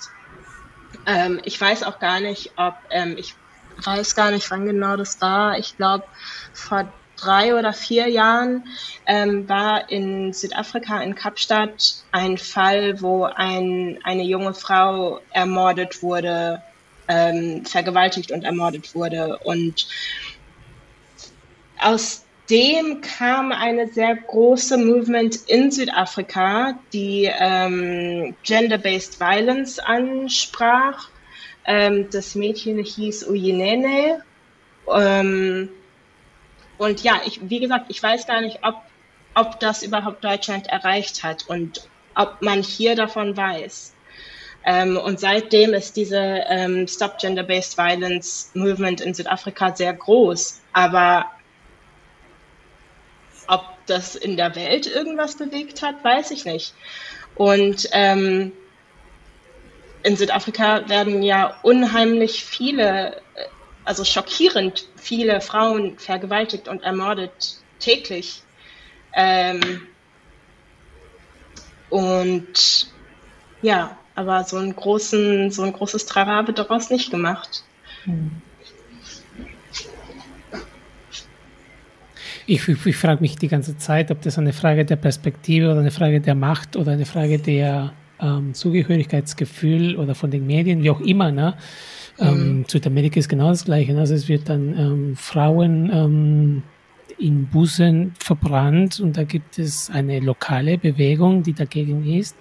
Ähm, 1.07 1.41
ich 1.45 1.61
weiß 1.61 1.83
auch 1.83 1.99
gar 1.99 2.21
nicht, 2.21 2.53
ob, 2.57 2.75
ähm, 2.91 3.17
ich 3.19 3.35
weiß 3.83 4.15
gar 4.15 4.31
nicht, 4.31 4.51
wann 4.51 4.67
genau 4.67 4.97
das 4.97 5.21
war. 5.21 5.59
Ich 5.59 5.77
glaube, 5.77 6.05
vor 6.53 6.93
drei 7.17 7.55
oder 7.55 7.73
vier 7.73 8.09
Jahren 8.09 8.65
ähm, 9.07 9.49
war 9.49 9.91
in 9.91 10.33
Südafrika, 10.33 11.03
in 11.03 11.15
Kapstadt, 11.15 12.05
ein 12.13 12.39
Fall, 12.39 13.01
wo 13.01 13.25
ein, 13.25 13.99
eine 14.05 14.23
junge 14.23 14.55
Frau 14.55 15.21
ermordet 15.33 16.03
wurde, 16.03 16.63
ähm, 17.09 17.65
vergewaltigt 17.65 18.31
und 18.31 18.45
ermordet 18.45 18.95
wurde. 18.95 19.39
Und 19.39 19.89
aus 21.81 22.25
seitdem 22.49 23.01
kam 23.03 23.53
eine 23.53 23.89
sehr 23.89 24.17
große 24.17 24.79
Movement 24.79 25.37
in 25.49 25.71
Südafrika, 25.71 26.79
die 26.93 27.31
ähm, 27.39 28.35
Gender-Based 28.43 29.21
Violence 29.21 29.79
ansprach. 29.79 31.09
Ähm, 31.69 32.09
das 32.11 32.35
Mädchen 32.35 32.83
hieß 32.83 33.29
Uyinene. 33.29 34.25
Ähm, 34.91 35.69
und 36.79 37.03
ja, 37.03 37.21
ich, 37.27 37.41
wie 37.43 37.61
gesagt, 37.61 37.87
ich 37.89 38.03
weiß 38.03 38.27
gar 38.27 38.41
nicht, 38.41 38.61
ob, 38.63 38.77
ob 39.35 39.61
das 39.61 39.83
überhaupt 39.83 40.25
Deutschland 40.25 40.67
erreicht 40.69 41.23
hat 41.23 41.45
und 41.47 41.87
ob 42.15 42.41
man 42.41 42.63
hier 42.63 42.97
davon 42.97 43.37
weiß. 43.37 43.95
Ähm, 44.65 44.97
und 44.97 45.21
seitdem 45.21 45.75
ist 45.75 45.97
diese 45.97 46.19
ähm, 46.49 46.89
Stop 46.89 47.19
Gender-Based 47.19 47.77
Violence 47.77 48.51
Movement 48.55 49.03
in 49.03 49.13
Südafrika 49.13 49.77
sehr 49.77 49.93
groß. 49.93 50.63
Aber 50.73 51.27
ob 53.47 53.63
das 53.85 54.17
in 54.17 54.39
der 54.39 54.57
Welt 54.57 54.87
irgendwas 54.87 55.37
bewegt 55.37 55.83
hat, 55.83 56.03
weiß 56.03 56.31
ich 56.31 56.47
nicht. 56.47 56.73
Und 57.35 57.89
ähm, 57.93 58.53
in 60.09 60.17
Südafrika 60.17 60.89
werden 60.89 61.23
ja 61.23 61.55
unheimlich 61.63 62.43
viele, 62.43 63.21
also 63.85 64.05
schockierend 64.05 64.89
viele 64.97 65.43
Frauen 65.43 65.99
vergewaltigt 65.99 66.67
und 66.67 66.83
ermordet 66.83 67.59
täglich. 67.79 68.43
Ähm, 69.13 69.61
und 71.91 72.89
ja, 73.61 73.99
aber 74.15 74.45
so 74.45 74.57
einen 74.57 74.75
großen, 74.75 75.51
so 75.51 75.63
ein 75.63 75.75
großes 75.75 76.07
Trara 76.07 76.47
wird 76.47 76.59
daraus 76.59 76.89
nicht 76.89 77.11
gemacht. 77.11 77.63
Hm. 78.05 78.31
Ich, 82.47 82.67
ich, 82.67 82.87
ich 82.87 82.97
frage 82.97 83.21
mich 83.21 83.37
die 83.37 83.49
ganze 83.49 83.77
Zeit, 83.77 84.11
ob 84.11 84.23
das 84.23 84.39
eine 84.39 84.55
Frage 84.55 84.87
der 84.87 84.97
Perspektive 84.97 85.71
oder 85.71 85.81
eine 85.81 85.91
Frage 85.91 86.23
der 86.23 86.35
Macht 86.35 86.77
oder 86.77 86.93
eine 86.93 87.05
Frage 87.05 87.39
der 87.39 87.93
ähm, 88.21 88.55
Zugehörigkeitsgefühl 88.55 89.97
oder 89.97 90.15
von 90.15 90.31
den 90.31 90.47
Medien, 90.47 90.83
wie 90.83 90.91
auch 90.91 91.01
immer. 91.01 91.31
Ne? 91.31 91.55
Ähm, 92.19 92.59
mhm. 92.59 92.65
Südamerika 92.67 93.19
ist 93.19 93.29
genau 93.29 93.49
das 93.49 93.65
Gleiche. 93.65 93.93
Ne? 93.93 94.01
Also 94.01 94.15
es 94.15 94.29
wird 94.29 94.49
dann 94.49 94.77
ähm, 94.79 95.17
Frauen 95.17 95.91
ähm, 95.93 96.63
in 97.19 97.47
Bussen 97.47 98.15
verbrannt 98.19 99.01
und 99.01 99.17
da 99.17 99.25
gibt 99.25 99.59
es 99.59 99.91
eine 99.91 100.21
lokale 100.21 100.79
Bewegung, 100.79 101.43
die 101.43 101.53
dagegen 101.53 102.07
ist. 102.07 102.37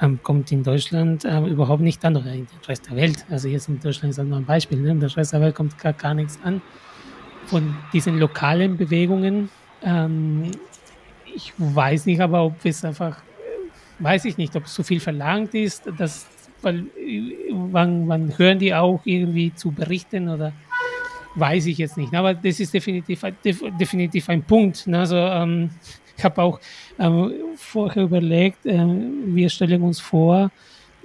Ähm, 0.00 0.20
kommt 0.22 0.52
in 0.52 0.62
Deutschland 0.62 1.24
ähm, 1.24 1.46
überhaupt 1.46 1.82
nicht 1.82 2.04
an 2.04 2.16
oder 2.16 2.32
in 2.32 2.46
den 2.46 2.64
Rest 2.68 2.88
der 2.88 2.96
Welt. 2.96 3.24
Also 3.30 3.48
jetzt 3.48 3.68
in 3.68 3.80
Deutschland 3.80 4.10
ist 4.10 4.18
das 4.18 4.26
nur 4.26 4.36
ein 4.36 4.44
Beispiel. 4.44 4.78
Ne? 4.78 4.90
In 4.90 5.00
der 5.00 5.14
Rest 5.16 5.32
der 5.32 5.40
Welt 5.40 5.54
kommt 5.54 5.78
gar, 5.78 5.94
gar 5.94 6.12
nichts 6.12 6.38
an 6.44 6.60
von 7.46 7.74
diesen 7.92 8.18
lokalen 8.18 8.76
Bewegungen. 8.76 9.48
Ähm, 9.82 10.50
ich 11.34 11.52
weiß 11.56 12.06
nicht 12.06 12.20
aber, 12.20 12.44
ob 12.44 12.64
es 12.64 12.84
einfach, 12.84 13.22
weiß 13.98 14.24
ich 14.26 14.36
nicht, 14.36 14.54
ob 14.56 14.64
es 14.64 14.74
zu 14.74 14.82
viel 14.82 15.00
verlangt 15.00 15.54
ist, 15.54 15.84
dass, 15.98 16.26
weil, 16.62 16.84
wann, 17.50 18.08
wann 18.08 18.38
hören 18.38 18.58
die 18.58 18.74
auch 18.74 19.00
irgendwie 19.04 19.54
zu 19.54 19.70
berichten 19.70 20.28
oder 20.28 20.52
weiß 21.34 21.66
ich 21.66 21.78
jetzt 21.78 21.96
nicht. 21.96 22.14
Aber 22.14 22.34
das 22.34 22.60
ist 22.60 22.72
definitiv, 22.74 23.22
definitiv 23.78 24.28
ein 24.28 24.42
Punkt. 24.42 24.86
Ne? 24.86 25.00
Also, 25.00 25.16
ähm, 25.16 25.70
ich 26.16 26.24
habe 26.24 26.42
auch 26.42 26.60
ähm, 26.98 27.32
vorher 27.56 28.04
überlegt, 28.04 28.64
äh, 28.64 28.84
wir 29.26 29.50
stellen 29.50 29.82
uns 29.82 30.00
vor, 30.00 30.50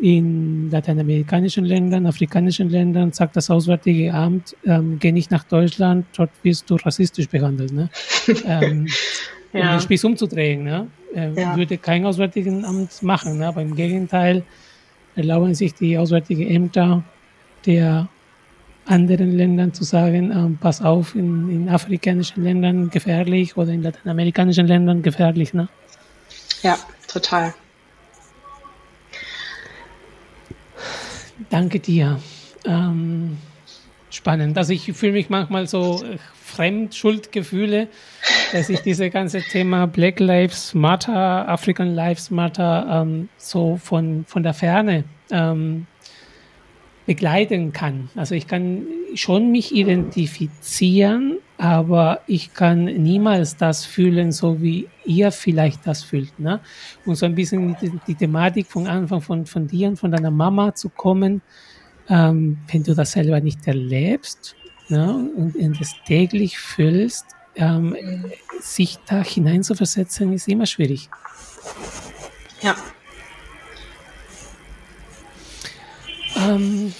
in 0.02 0.72
lateinamerikanischen 0.72 1.64
Ländern, 1.64 2.08
afrikanischen 2.08 2.70
Ländern 2.70 3.12
sagt 3.12 3.36
das 3.36 3.52
Auswärtige 3.52 4.12
Amt, 4.14 4.56
ähm, 4.66 4.98
geh 5.00 5.12
nicht 5.12 5.30
nach 5.30 5.44
Deutschland, 5.44 6.08
dort 6.18 6.32
wirst 6.42 6.70
du 6.70 6.76
rassistisch 6.76 7.28
behandelt. 7.30 7.72
Ne? 7.72 7.90
ähm, 8.46 8.88
ja. 9.54 9.62
Um 9.62 9.68
den 9.68 9.82
Spieß 9.82 10.04
umzudrehen, 10.06 10.64
ne? 10.64 10.88
Äh, 11.16 11.34
ja. 11.34 11.56
würde 11.56 11.78
kein 11.78 12.06
Auswärtigen 12.06 12.66
Amt 12.66 13.02
machen. 13.04 13.40
Ne? 13.40 13.48
Aber 13.48 13.62
im 13.62 13.76
Gegenteil 13.76 14.44
erlauben 15.16 15.54
sich 15.56 15.74
die 15.74 15.98
Auswärtigen 15.98 16.48
Ämter 16.48 17.04
der 17.66 18.08
anderen 18.86 19.32
Ländern 19.38 19.74
zu 19.74 19.84
sagen, 19.84 20.32
ähm, 20.32 20.58
pass 20.60 20.82
auf, 20.82 21.16
in, 21.16 21.50
in 21.50 21.70
afrikanischen 21.70 22.44
Ländern 22.44 22.90
gefährlich 22.90 23.56
oder 23.58 23.72
in 23.72 23.84
lateinamerikanischen 23.84 24.68
Ländern 24.68 25.02
gefährlich. 25.02 25.54
Ne? 25.54 25.70
Ja, 26.64 26.78
total. 27.08 27.54
Danke 31.50 31.80
dir. 31.80 32.20
Ähm, 32.66 33.38
spannend. 34.12 34.58
Also 34.58 34.74
ich 34.74 34.92
fühle 34.94 35.14
mich 35.14 35.30
manchmal 35.30 35.68
so 35.68 36.04
äh, 36.04 36.18
fremd, 36.34 36.96
Schuldgefühle, 36.96 37.88
dass 38.52 38.70
ich 38.70 38.82
diese 38.82 39.10
ganze 39.10 39.42
Thema 39.42 39.88
Black 39.88 40.20
Lives 40.20 40.74
Matter, 40.74 41.48
African 41.48 41.96
Lives 41.96 42.30
Matter 42.30 43.04
ähm, 43.04 43.30
so 43.38 43.78
von, 43.78 44.26
von 44.28 44.44
der 44.44 44.54
Ferne 44.54 45.06
ähm, 45.32 45.88
begleiten 47.06 47.74
kann. 47.74 48.10
Also 48.16 48.36
ich 48.36 48.48
kann 48.48 48.86
schon 49.16 49.52
mich 49.52 49.74
identifizieren, 49.74 51.38
aber 51.58 52.22
ich 52.28 52.54
kann 52.54 52.86
niemals 52.86 53.58
das 53.58 53.86
fühlen, 53.86 54.32
so 54.32 54.62
wie 54.62 54.88
ihr 55.06 55.32
vielleicht 55.32 55.86
das 55.88 56.04
fühlt. 56.04 56.40
Ne? 56.40 56.60
Und 57.06 57.16
so 57.16 57.26
ein 57.26 57.36
bisschen 57.36 57.76
die, 57.82 57.92
die 58.08 58.16
Thematik 58.16 58.68
von 58.68 58.88
Anfang 58.88 59.22
von, 59.22 59.46
von 59.46 59.68
dir 59.68 59.88
und 59.90 59.98
von 59.98 60.12
deiner 60.12 60.32
Mama 60.32 60.76
zu 60.76 60.90
kommen, 60.90 61.42
ähm, 62.12 62.60
wenn 62.72 62.84
du 62.84 62.94
das 62.94 63.14
selber 63.14 63.40
nicht 63.40 63.66
erlebst 63.66 64.56
ne? 64.90 65.32
und, 65.36 65.56
und 65.56 65.82
das 65.82 65.96
täglich 66.06 66.60
fühlst, 66.60 67.26
ähm, 67.56 67.96
sich 68.60 69.00
da 69.08 69.24
hineinzuversetzen, 69.24 70.32
ist 70.34 70.48
immer 70.48 70.68
schwierig. 70.68 71.10
Ja, 72.62 72.76
Ähm, 76.50 76.94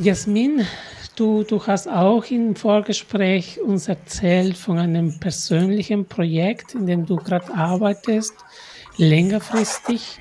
Jasmin, 0.00 0.66
du, 1.14 1.44
du 1.44 1.64
hast 1.66 1.88
auch 1.88 2.24
im 2.30 2.56
Vorgespräch 2.56 3.60
uns 3.60 3.88
erzählt 3.88 4.56
von 4.56 4.78
einem 4.78 5.18
persönlichen 5.20 6.06
Projekt, 6.06 6.74
in 6.74 6.86
dem 6.86 7.06
du 7.06 7.16
gerade 7.16 7.52
arbeitest, 7.54 8.34
längerfristig. 8.96 10.20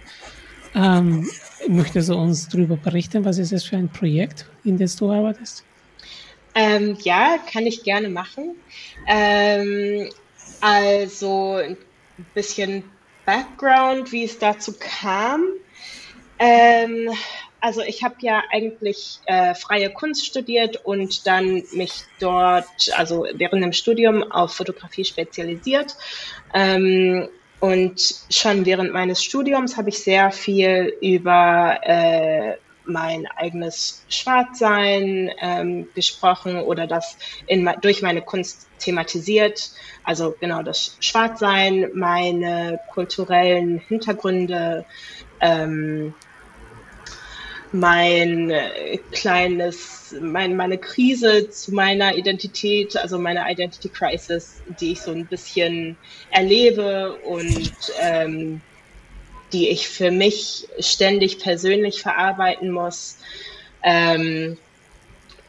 Ähm, 0.75 1.27
möchtest 1.67 2.09
du 2.09 2.15
uns 2.15 2.47
darüber 2.47 2.77
berichten? 2.77 3.25
Was 3.25 3.37
ist 3.37 3.51
das 3.51 3.63
für 3.63 3.77
ein 3.77 3.89
Projekt, 3.89 4.45
in 4.63 4.77
dem 4.77 4.89
du 4.97 5.11
arbeitest? 5.11 5.63
Ähm, 6.53 6.97
ja, 7.03 7.37
kann 7.51 7.65
ich 7.65 7.83
gerne 7.83 8.09
machen. 8.09 8.55
Ähm, 9.07 10.09
also 10.59 11.55
ein 11.55 11.77
bisschen 12.33 12.83
Background, 13.25 14.11
wie 14.11 14.25
es 14.25 14.37
dazu 14.37 14.73
kam. 14.77 15.45
Ähm, 16.39 17.09
also 17.61 17.81
ich 17.81 18.03
habe 18.03 18.15
ja 18.21 18.43
eigentlich 18.51 19.19
äh, 19.27 19.53
freie 19.53 19.91
Kunst 19.91 20.25
studiert 20.25 20.83
und 20.83 21.27
dann 21.27 21.63
mich 21.73 22.03
dort, 22.19 22.65
also 22.97 23.27
während 23.33 23.63
dem 23.63 23.73
Studium 23.73 24.23
auf 24.31 24.55
Fotografie 24.55 25.05
spezialisiert. 25.05 25.95
Ähm, 26.53 27.29
und 27.61 28.15
schon 28.31 28.65
während 28.65 28.91
meines 28.91 29.23
Studiums 29.23 29.77
habe 29.77 29.89
ich 29.89 29.99
sehr 29.99 30.31
viel 30.31 30.97
über 30.99 31.77
äh, 31.83 32.55
mein 32.85 33.27
eigenes 33.37 34.03
Schwarzsein 34.09 35.29
ähm, 35.39 35.87
gesprochen 35.93 36.57
oder 36.57 36.87
das 36.87 37.17
in, 37.45 37.69
durch 37.81 38.01
meine 38.01 38.23
Kunst 38.23 38.67
thematisiert. 38.79 39.71
Also 40.03 40.35
genau 40.39 40.63
das 40.63 40.97
Schwarzsein, 41.01 41.91
meine 41.93 42.79
kulturellen 42.91 43.77
Hintergründe, 43.77 44.83
ähm, 45.39 46.15
mein 47.71 48.49
äh, 48.49 48.97
kleines, 49.11 50.15
mein, 50.19 50.55
meine 50.55 50.77
Krise 50.77 51.49
zu 51.49 51.73
meiner 51.73 52.15
Identität, 52.15 52.97
also 52.97 53.17
meine 53.17 53.49
Identity 53.49 53.89
Crisis, 53.89 54.61
die 54.79 54.91
ich 54.93 55.01
so 55.01 55.11
ein 55.11 55.25
bisschen 55.25 55.97
erlebe 56.31 57.13
und 57.25 57.71
ähm, 57.99 58.61
die 59.53 59.69
ich 59.69 59.87
für 59.87 60.11
mich 60.11 60.67
ständig 60.79 61.39
persönlich 61.39 62.01
verarbeiten 62.01 62.71
muss. 62.71 63.17
Ähm, 63.83 64.57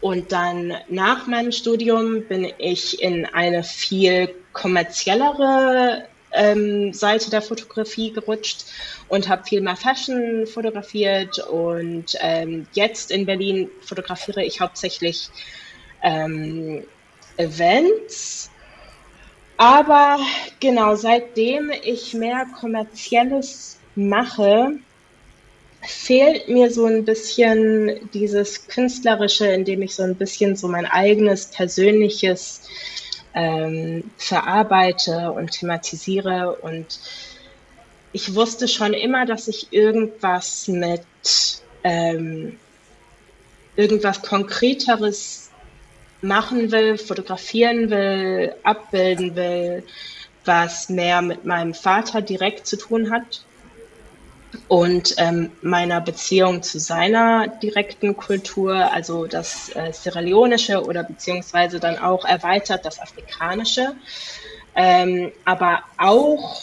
und 0.00 0.32
dann 0.32 0.74
nach 0.88 1.26
meinem 1.28 1.52
Studium 1.52 2.24
bin 2.24 2.52
ich 2.58 3.00
in 3.00 3.24
eine 3.26 3.62
viel 3.62 4.34
kommerziellere 4.52 6.08
ähm, 6.32 6.92
Seite 6.92 7.30
der 7.30 7.42
Fotografie 7.42 8.12
gerutscht 8.12 8.64
und 9.08 9.28
habe 9.28 9.44
viel 9.44 9.60
mehr 9.60 9.76
Fashion 9.76 10.46
fotografiert 10.46 11.38
und 11.38 12.16
ähm, 12.20 12.66
jetzt 12.72 13.10
in 13.10 13.26
Berlin 13.26 13.70
fotografiere 13.80 14.44
ich 14.44 14.60
hauptsächlich 14.60 15.30
ähm, 16.02 16.84
Events. 17.36 18.50
Aber 19.56 20.18
genau, 20.60 20.96
seitdem 20.96 21.70
ich 21.70 22.14
mehr 22.14 22.46
kommerzielles 22.58 23.78
mache, 23.94 24.78
fehlt 25.82 26.48
mir 26.48 26.70
so 26.70 26.86
ein 26.86 27.04
bisschen 27.04 28.08
dieses 28.14 28.66
Künstlerische, 28.68 29.46
indem 29.46 29.82
ich 29.82 29.94
so 29.94 30.04
ein 30.04 30.14
bisschen 30.14 30.56
so 30.56 30.68
mein 30.68 30.86
eigenes 30.86 31.46
persönliches 31.46 32.62
ähm, 33.34 34.10
verarbeite 34.16 35.32
und 35.32 35.52
thematisiere. 35.52 36.56
Und 36.56 37.00
ich 38.12 38.34
wusste 38.34 38.68
schon 38.68 38.92
immer, 38.92 39.26
dass 39.26 39.48
ich 39.48 39.72
irgendwas 39.72 40.68
mit 40.68 41.02
ähm, 41.84 42.58
irgendwas 43.76 44.22
Konkreteres 44.22 45.50
machen 46.20 46.70
will, 46.70 46.98
fotografieren 46.98 47.90
will, 47.90 48.54
abbilden 48.62 49.34
will, 49.34 49.82
was 50.44 50.88
mehr 50.88 51.22
mit 51.22 51.44
meinem 51.44 51.74
Vater 51.74 52.22
direkt 52.22 52.66
zu 52.66 52.76
tun 52.76 53.10
hat 53.10 53.44
und 54.68 55.14
ähm, 55.18 55.50
meiner 55.62 56.00
Beziehung 56.00 56.62
zu 56.62 56.78
seiner 56.78 57.48
direkten 57.48 58.16
Kultur, 58.16 58.74
also 58.92 59.26
das 59.26 59.74
äh, 59.74 59.92
Sierra 59.92 60.20
Leonische 60.20 60.84
oder 60.84 61.04
beziehungsweise 61.04 61.80
dann 61.80 61.98
auch 61.98 62.24
erweitert 62.24 62.84
das 62.84 63.00
Afrikanische, 63.00 63.94
ähm, 64.74 65.32
aber 65.44 65.82
auch 65.98 66.62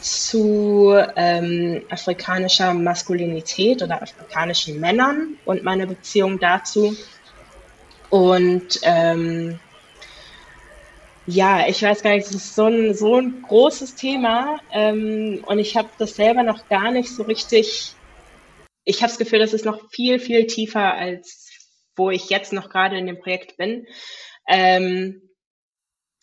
zu 0.00 0.94
ähm, 1.16 1.82
afrikanischer 1.90 2.72
Maskulinität 2.72 3.82
oder 3.82 4.02
afrikanischen 4.02 4.80
Männern 4.80 5.36
und 5.44 5.62
meine 5.62 5.86
Beziehung 5.86 6.38
dazu. 6.38 6.96
Und 8.08 8.80
ähm, 8.82 9.60
ja, 11.26 11.68
ich 11.68 11.82
weiß 11.82 12.02
gar 12.02 12.14
nicht, 12.14 12.26
es 12.26 12.34
ist 12.34 12.54
so 12.54 12.66
ein, 12.66 12.94
so 12.94 13.16
ein 13.16 13.42
großes 13.42 13.94
Thema 13.94 14.58
ähm, 14.72 15.44
und 15.46 15.58
ich 15.58 15.76
habe 15.76 15.88
das 15.98 16.14
selber 16.16 16.42
noch 16.42 16.68
gar 16.68 16.90
nicht 16.90 17.10
so 17.10 17.22
richtig. 17.24 17.94
Ich 18.84 19.02
habe 19.02 19.10
das 19.10 19.18
Gefühl, 19.18 19.38
das 19.38 19.52
ist 19.52 19.64
noch 19.64 19.90
viel, 19.90 20.18
viel 20.18 20.46
tiefer, 20.46 20.94
als 20.94 21.48
wo 21.96 22.10
ich 22.10 22.30
jetzt 22.30 22.52
noch 22.52 22.70
gerade 22.70 22.96
in 22.96 23.06
dem 23.06 23.20
Projekt 23.20 23.58
bin. 23.58 23.86
Ähm, 24.48 25.20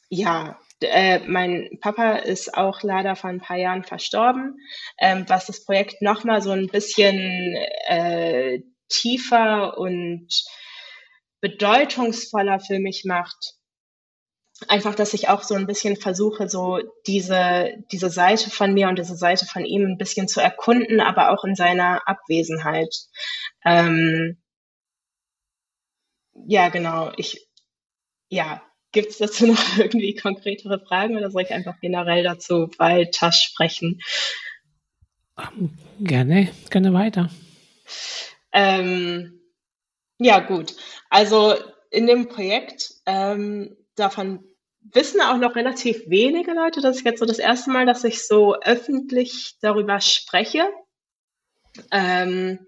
ja, 0.09 0.59
äh, 0.81 1.19
mein 1.27 1.77
Papa 1.81 2.13
ist 2.13 2.55
auch 2.55 2.81
leider 2.81 3.15
vor 3.15 3.29
ein 3.29 3.41
paar 3.41 3.57
Jahren 3.57 3.83
verstorben, 3.83 4.57
ähm, 4.99 5.25
was 5.27 5.45
das 5.45 5.63
Projekt 5.63 6.01
nochmal 6.01 6.41
so 6.41 6.51
ein 6.51 6.67
bisschen 6.67 7.55
äh, 7.87 8.61
tiefer 8.89 9.77
und 9.77 10.27
bedeutungsvoller 11.41 12.59
für 12.59 12.79
mich 12.79 13.03
macht 13.05 13.57
einfach, 14.68 14.95
dass 14.95 15.14
ich 15.14 15.30
auch 15.30 15.43
so 15.43 15.55
ein 15.55 15.68
bisschen 15.68 15.95
versuche, 15.95 16.49
so 16.49 16.80
diese, 17.05 17.74
diese 17.91 18.10
Seite 18.10 18.49
von 18.49 18.74
mir 18.74 18.88
und 18.89 18.97
diese 18.97 19.16
Seite 19.16 19.45
von 19.45 19.66
ihm 19.66 19.86
ein 19.86 19.97
bisschen 19.97 20.28
zu 20.28 20.41
erkunden, 20.41 20.99
aber 20.99 21.32
auch 21.32 21.43
in 21.43 21.55
seiner 21.55 22.08
Abwesenheit. 22.08 22.95
Ähm, 23.64 24.38
ja, 26.45 26.70
genau. 26.70 27.12
Ich, 27.18 27.47
ja, 28.30 28.62
gibt 28.91 29.10
es 29.10 29.18
dazu 29.18 29.47
noch 29.51 29.78
irgendwie 29.78 30.16
konkretere 30.16 30.80
Fragen 30.80 31.18
oder 31.18 31.30
soll 31.30 31.43
ich 31.43 31.51
einfach 31.51 31.80
generell 31.82 32.24
dazu 32.24 32.70
weiter 32.78 33.32
sprechen? 33.32 34.01
Ähm, 35.38 35.78
gerne, 35.99 36.51
gerne 36.70 36.93
weiter. 36.93 37.30
Ähm, 38.51 39.39
ja, 40.20 40.39
gut. 40.39 40.76
Also 41.10 41.55
in 41.91 42.08
dem 42.08 42.28
Projekt 42.28 42.95
ähm, 43.05 43.78
davon 43.97 44.43
wissen 44.81 45.21
auch 45.21 45.37
noch 45.37 45.55
relativ 45.55 46.03
wenige 46.07 46.53
Leute. 46.53 46.81
Das 46.81 46.97
ist 46.97 47.05
jetzt 47.05 47.19
so 47.19 47.25
das 47.25 47.39
erste 47.39 47.71
Mal, 47.71 47.85
dass 47.85 48.03
ich 48.03 48.25
so 48.25 48.55
öffentlich 48.55 49.55
darüber 49.61 49.99
spreche. 49.99 50.67
Ähm, 51.91 52.67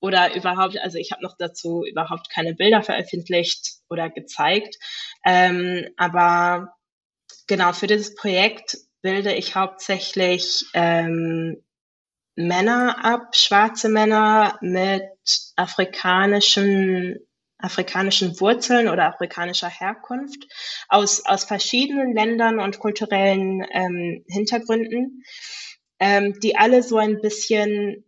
oder 0.00 0.34
überhaupt, 0.34 0.78
also 0.78 0.98
ich 0.98 1.12
habe 1.12 1.22
noch 1.22 1.36
dazu 1.38 1.84
überhaupt 1.84 2.30
keine 2.30 2.54
Bilder 2.54 2.82
veröffentlicht 2.82 3.80
oder 3.88 4.08
gezeigt. 4.08 4.76
Ähm, 5.24 5.88
aber 5.96 6.74
genau, 7.46 7.72
für 7.72 7.86
dieses 7.86 8.14
Projekt 8.14 8.78
bilde 9.02 9.34
ich 9.34 9.56
hauptsächlich 9.56 10.64
ähm, 10.74 11.62
Männer 12.34 13.04
ab, 13.04 13.34
schwarze 13.34 13.88
Männer 13.88 14.58
mit 14.60 15.04
afrikanischen 15.56 17.26
afrikanischen 17.58 18.38
Wurzeln 18.40 18.88
oder 18.88 19.06
afrikanischer 19.06 19.68
Herkunft 19.68 20.46
aus, 20.88 21.24
aus 21.24 21.44
verschiedenen 21.44 22.14
Ländern 22.14 22.60
und 22.60 22.78
kulturellen 22.78 23.64
ähm, 23.72 24.24
Hintergründen, 24.28 25.22
ähm, 25.98 26.38
die 26.40 26.56
alle 26.56 26.82
so 26.82 26.98
ein 26.98 27.20
bisschen 27.20 28.04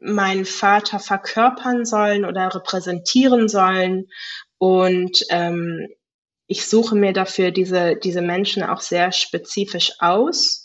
meinen 0.00 0.44
Vater 0.44 0.98
verkörpern 0.98 1.84
sollen 1.84 2.24
oder 2.24 2.54
repräsentieren 2.54 3.48
sollen. 3.48 4.08
Und 4.58 5.24
ähm, 5.30 5.88
ich 6.46 6.66
suche 6.66 6.94
mir 6.94 7.12
dafür 7.12 7.50
diese, 7.50 7.96
diese 7.96 8.20
Menschen 8.22 8.62
auch 8.62 8.80
sehr 8.80 9.12
spezifisch 9.12 9.92
aus 9.98 10.64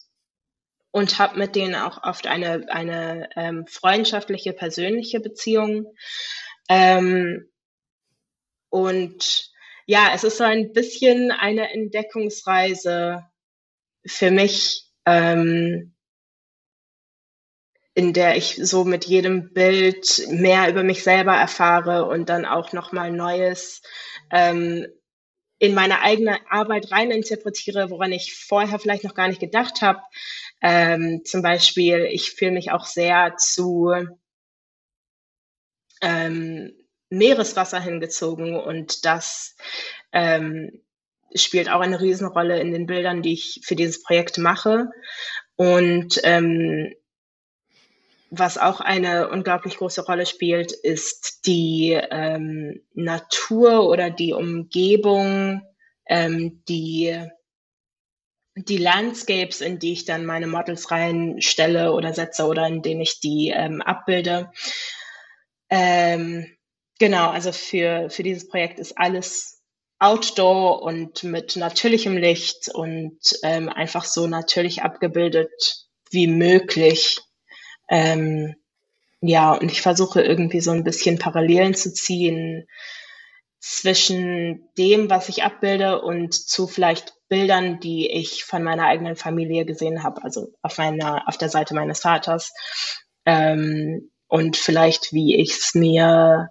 und 0.91 1.19
habe 1.19 1.37
mit 1.37 1.55
denen 1.55 1.75
auch 1.75 2.03
oft 2.03 2.27
eine, 2.27 2.65
eine 2.69 3.29
ähm, 3.35 3.65
freundschaftliche, 3.67 4.53
persönliche 4.53 5.19
Beziehung. 5.19 5.93
Ähm, 6.69 7.49
und 8.69 9.51
ja, 9.85 10.11
es 10.13 10.23
ist 10.23 10.37
so 10.37 10.43
ein 10.43 10.71
bisschen 10.71 11.31
eine 11.31 11.71
Entdeckungsreise 11.73 13.25
für 14.05 14.31
mich, 14.31 14.85
ähm, 15.05 15.95
in 17.95 18.13
der 18.13 18.37
ich 18.37 18.55
so 18.55 18.85
mit 18.85 19.05
jedem 19.05 19.51
Bild 19.51 20.27
mehr 20.29 20.69
über 20.69 20.83
mich 20.83 21.03
selber 21.03 21.33
erfahre 21.33 22.05
und 22.05 22.29
dann 22.29 22.45
auch 22.45 22.71
nochmal 22.71 23.11
Neues 23.11 23.81
ähm, 24.31 24.85
in 25.57 25.73
meine 25.73 26.01
eigene 26.01 26.39
Arbeit 26.49 26.91
reininterpretiere, 26.91 27.89
woran 27.89 28.13
ich 28.13 28.35
vorher 28.35 28.79
vielleicht 28.79 29.03
noch 29.03 29.15
gar 29.15 29.27
nicht 29.27 29.41
gedacht 29.41 29.81
habe. 29.81 30.01
Ähm, 30.61 31.23
zum 31.25 31.41
Beispiel, 31.41 32.07
ich 32.11 32.31
fühle 32.31 32.51
mich 32.51 32.71
auch 32.71 32.85
sehr 32.85 33.35
zu 33.37 33.91
ähm, 36.01 36.73
Meereswasser 37.09 37.79
hingezogen 37.79 38.55
und 38.55 39.05
das 39.05 39.55
ähm, 40.11 40.81
spielt 41.33 41.69
auch 41.69 41.81
eine 41.81 42.01
Riesenrolle 42.01 42.59
in 42.59 42.71
den 42.71 42.85
Bildern, 42.85 43.21
die 43.21 43.33
ich 43.33 43.61
für 43.63 43.75
dieses 43.75 44.03
Projekt 44.03 44.37
mache. 44.37 44.89
Und 45.55 46.19
ähm, 46.23 46.93
was 48.31 48.57
auch 48.57 48.79
eine 48.79 49.29
unglaublich 49.29 49.77
große 49.77 50.05
Rolle 50.05 50.25
spielt, 50.25 50.71
ist 50.71 51.45
die 51.45 51.99
ähm, 52.11 52.81
Natur 52.93 53.89
oder 53.89 54.09
die 54.09 54.33
Umgebung, 54.33 55.63
ähm, 56.05 56.63
die 56.67 57.17
die 58.55 58.77
Landscapes, 58.77 59.61
in 59.61 59.79
die 59.79 59.93
ich 59.93 60.05
dann 60.05 60.25
meine 60.25 60.47
Models 60.47 60.91
reinstelle 60.91 61.93
oder 61.93 62.13
setze 62.13 62.45
oder 62.45 62.67
in 62.67 62.81
denen 62.81 63.01
ich 63.01 63.19
die 63.19 63.53
ähm, 63.55 63.81
abbilde. 63.81 64.51
Ähm, 65.69 66.45
Genau, 66.99 67.29
also 67.29 67.53
für, 67.53 68.09
für 68.09 68.23
dieses 68.23 68.49
Projekt 68.49 68.77
ist 68.77 68.97
alles 68.97 69.61
outdoor 69.99 70.81
und 70.81 71.23
mit 71.23 71.55
natürlichem 71.55 72.17
Licht 72.17 72.69
und 72.73 73.17
ähm, 73.41 73.69
einfach 73.69 74.03
so 74.03 74.27
natürlich 74.27 74.83
abgebildet 74.83 75.87
wie 76.11 76.27
möglich. 76.27 77.19
Ähm, 77.89 78.55
ja, 79.21 79.53
und 79.53 79.71
ich 79.71 79.81
versuche 79.81 80.21
irgendwie 80.21 80.59
so 80.59 80.71
ein 80.71 80.83
bisschen 80.83 81.19
Parallelen 81.19 81.73
zu 81.73 81.93
ziehen 81.93 82.67
zwischen 83.59 84.69
dem, 84.77 85.09
was 85.09 85.29
ich 85.29 85.43
abbilde 85.43 86.01
und 86.01 86.33
zu 86.33 86.67
vielleicht 86.67 87.13
Bildern, 87.29 87.79
die 87.79 88.09
ich 88.09 88.43
von 88.43 88.63
meiner 88.63 88.85
eigenen 88.85 89.15
Familie 89.15 89.65
gesehen 89.65 90.03
habe, 90.03 90.23
also 90.23 90.53
auf 90.61 90.77
meiner, 90.77 91.27
auf 91.27 91.37
der 91.37 91.49
Seite 91.49 91.75
meines 91.75 92.01
Vaters. 92.01 92.53
Ähm, 93.25 94.09
und 94.29 94.55
vielleicht, 94.55 95.11
wie 95.11 95.35
ich 95.35 95.51
es 95.51 95.75
mir 95.75 96.49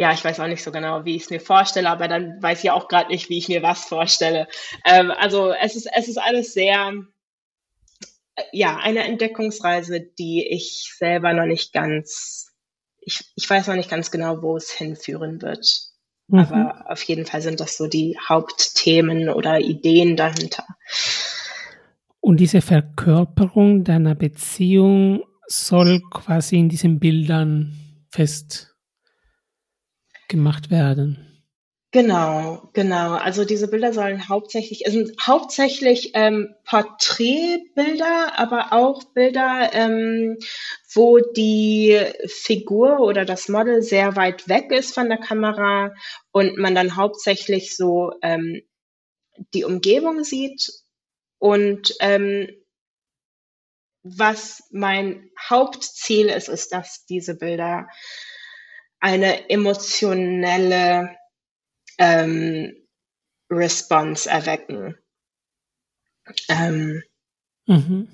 ja, 0.00 0.14
ich 0.14 0.24
weiß 0.24 0.40
auch 0.40 0.46
nicht 0.46 0.62
so 0.62 0.72
genau, 0.72 1.04
wie 1.04 1.14
ich 1.14 1.24
es 1.24 1.30
mir 1.30 1.40
vorstelle, 1.40 1.90
aber 1.90 2.08
dann 2.08 2.42
weiß 2.42 2.64
ich 2.64 2.70
auch 2.70 2.88
gerade 2.88 3.10
nicht, 3.10 3.28
wie 3.28 3.36
ich 3.36 3.48
mir 3.48 3.62
was 3.62 3.84
vorstelle. 3.84 4.48
Ähm, 4.86 5.10
also 5.10 5.52
es 5.52 5.76
ist, 5.76 5.86
es 5.94 6.08
ist 6.08 6.16
alles 6.16 6.54
sehr, 6.54 6.94
ja, 8.50 8.78
eine 8.78 9.04
Entdeckungsreise, 9.04 10.00
die 10.00 10.46
ich 10.48 10.94
selber 10.96 11.34
noch 11.34 11.44
nicht 11.44 11.74
ganz, 11.74 12.50
ich, 13.00 13.30
ich 13.36 13.50
weiß 13.50 13.66
noch 13.66 13.74
nicht 13.74 13.90
ganz 13.90 14.10
genau, 14.10 14.40
wo 14.40 14.56
es 14.56 14.70
hinführen 14.70 15.42
wird. 15.42 15.66
Mhm. 16.28 16.38
Aber 16.38 16.90
auf 16.90 17.02
jeden 17.02 17.26
Fall 17.26 17.42
sind 17.42 17.60
das 17.60 17.76
so 17.76 17.86
die 17.86 18.16
Hauptthemen 18.26 19.28
oder 19.28 19.60
Ideen 19.60 20.16
dahinter. 20.16 20.64
Und 22.20 22.38
diese 22.38 22.60
Verkörperung 22.60 23.84
deiner 23.84 24.14
Beziehung 24.14 25.24
soll 25.46 26.02
quasi 26.10 26.58
in 26.58 26.68
diesen 26.68 27.00
Bildern 27.00 28.06
fest 28.10 28.76
gemacht 30.28 30.70
werden. 30.70 31.26
Genau, 31.92 32.70
genau. 32.72 33.14
Also 33.14 33.44
diese 33.44 33.66
Bilder 33.66 33.92
sollen 33.92 34.28
hauptsächlich, 34.28 34.86
es 34.86 34.92
sind 34.92 35.16
hauptsächlich 35.20 36.12
ähm, 36.14 36.54
Porträtbilder, 36.64 38.38
aber 38.38 38.72
auch 38.72 39.02
Bilder, 39.12 39.70
ähm, 39.72 40.36
wo 40.94 41.18
die 41.18 42.00
Figur 42.26 43.00
oder 43.00 43.24
das 43.24 43.48
Model 43.48 43.82
sehr 43.82 44.14
weit 44.14 44.48
weg 44.48 44.70
ist 44.70 44.94
von 44.94 45.08
der 45.08 45.18
Kamera 45.18 45.92
und 46.30 46.58
man 46.58 46.76
dann 46.76 46.94
hauptsächlich 46.94 47.76
so 47.76 48.12
ähm, 48.22 48.62
die 49.52 49.64
Umgebung 49.64 50.22
sieht 50.22 50.70
und 51.40 51.94
ähm, 52.00 52.48
was 54.02 54.62
mein 54.70 55.30
Hauptziel 55.48 56.26
ist, 56.28 56.48
ist, 56.48 56.72
dass 56.72 57.04
diese 57.06 57.34
Bilder 57.34 57.88
eine 59.00 59.48
emotionelle 59.50 61.16
ähm, 61.98 62.76
Response 63.50 64.28
erwecken. 64.28 64.96
Ähm, 66.48 67.02
mhm. 67.66 68.08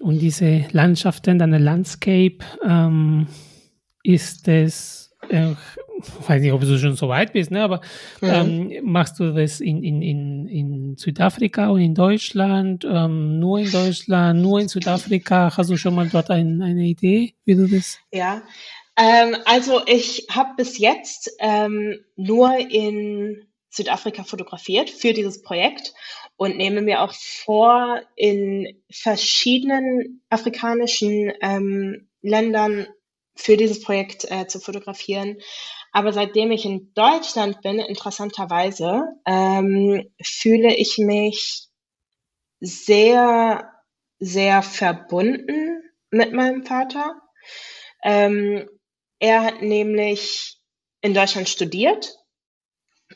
Und 0.00 0.18
diese 0.18 0.66
Landschaften, 0.72 1.38
deine 1.38 1.58
Landscape, 1.58 2.38
ähm, 2.62 3.28
ist 4.02 4.48
es, 4.48 5.14
äh, 5.28 5.54
weiß 6.26 6.42
nicht, 6.42 6.52
ob 6.52 6.60
du 6.60 6.78
schon 6.78 6.96
so 6.96 7.08
weit 7.08 7.32
bist, 7.32 7.50
ne? 7.50 7.62
aber 7.62 7.80
mhm. 8.20 8.28
ähm, 8.28 8.72
machst 8.82 9.18
du 9.20 9.32
das 9.32 9.60
in, 9.60 9.82
in, 9.82 10.02
in, 10.02 10.46
in 10.46 10.96
Südafrika 10.96 11.68
und 11.68 11.80
in 11.80 11.94
Deutschland, 11.94 12.86
ähm, 12.88 13.38
nur 13.38 13.58
in 13.58 13.70
Deutschland, 13.70 14.40
nur 14.40 14.60
in 14.60 14.68
Südafrika? 14.68 15.56
Hast 15.56 15.70
du 15.70 15.76
schon 15.76 15.94
mal 15.94 16.08
dort 16.08 16.30
ein, 16.30 16.62
eine 16.62 16.84
Idee, 16.84 17.34
wie 17.44 17.54
du 17.54 17.66
das? 17.66 17.98
Ja, 18.12 18.42
ähm, 18.96 19.36
also 19.44 19.82
ich 19.86 20.26
habe 20.30 20.50
bis 20.56 20.78
jetzt 20.78 21.30
ähm, 21.40 21.98
nur 22.16 22.56
in 22.56 23.46
Südafrika 23.70 24.22
fotografiert 24.22 24.88
für 24.88 25.12
dieses 25.12 25.42
Projekt 25.42 25.94
und 26.36 26.56
nehme 26.56 26.80
mir 26.80 27.02
auch 27.02 27.12
vor, 27.12 28.00
in 28.16 28.82
verschiedenen 28.90 30.22
afrikanischen 30.30 31.32
ähm, 31.40 32.08
Ländern 32.22 32.86
für 33.36 33.56
dieses 33.56 33.82
Projekt 33.82 34.30
äh, 34.30 34.46
zu 34.46 34.60
fotografieren. 34.60 35.38
Aber 35.94 36.12
seitdem 36.12 36.50
ich 36.50 36.64
in 36.64 36.92
Deutschland 36.94 37.62
bin, 37.62 37.78
interessanterweise, 37.78 39.12
ähm, 39.24 40.12
fühle 40.20 40.74
ich 40.74 40.98
mich 40.98 41.68
sehr, 42.58 43.72
sehr 44.18 44.62
verbunden 44.62 45.84
mit 46.10 46.32
meinem 46.32 46.66
Vater. 46.66 47.22
Ähm, 48.02 48.68
er 49.20 49.44
hat 49.44 49.62
nämlich 49.62 50.58
in 51.00 51.14
Deutschland 51.14 51.48
studiert 51.48 52.16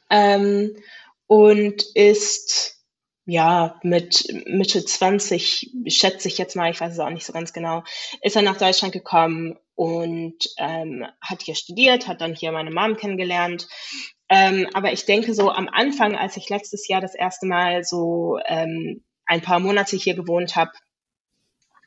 ähm, 0.08 0.80
und 1.26 1.82
ist 1.96 2.76
ja 3.24 3.80
mit 3.82 4.24
Mitte 4.46 4.84
20, 4.84 5.72
schätze 5.88 6.28
ich 6.28 6.38
jetzt 6.38 6.54
mal, 6.54 6.70
ich 6.70 6.80
weiß 6.80 6.92
es 6.92 7.00
auch 7.00 7.10
nicht 7.10 7.26
so 7.26 7.32
ganz 7.32 7.52
genau, 7.52 7.82
ist 8.22 8.36
er 8.36 8.42
nach 8.42 8.56
Deutschland 8.56 8.92
gekommen 8.92 9.58
und 9.78 10.38
ähm, 10.56 11.06
hat 11.20 11.42
hier 11.42 11.54
studiert, 11.54 12.08
hat 12.08 12.20
dann 12.20 12.34
hier 12.34 12.50
meine 12.50 12.72
Mom 12.72 12.96
kennengelernt. 12.96 13.68
Ähm, 14.28 14.66
aber 14.74 14.92
ich 14.92 15.04
denke 15.04 15.34
so 15.34 15.52
am 15.52 15.68
Anfang, 15.68 16.16
als 16.16 16.36
ich 16.36 16.48
letztes 16.48 16.88
Jahr 16.88 17.00
das 17.00 17.14
erste 17.14 17.46
Mal 17.46 17.84
so 17.84 18.40
ähm, 18.46 19.04
ein 19.24 19.40
paar 19.40 19.60
Monate 19.60 19.96
hier 19.96 20.16
gewohnt 20.16 20.56
habe, 20.56 20.72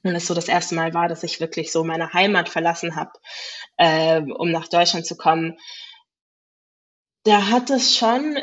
und 0.03 0.15
es 0.15 0.25
so 0.25 0.33
das 0.33 0.47
erste 0.47 0.73
Mal 0.73 0.93
war, 0.93 1.09
dass 1.09 1.23
ich 1.23 1.41
wirklich 1.41 1.73
so 1.73 1.83
meine 1.83 2.13
Heimat 2.13 2.47
verlassen 2.47 2.95
habe, 2.95 3.11
äh, 3.75 4.21
um 4.21 4.49
nach 4.51 4.69
Deutschland 4.69 5.05
zu 5.05 5.17
kommen, 5.17 5.57
da 7.23 7.49
hat 7.49 7.69
es 7.69 7.97
schon 7.97 8.39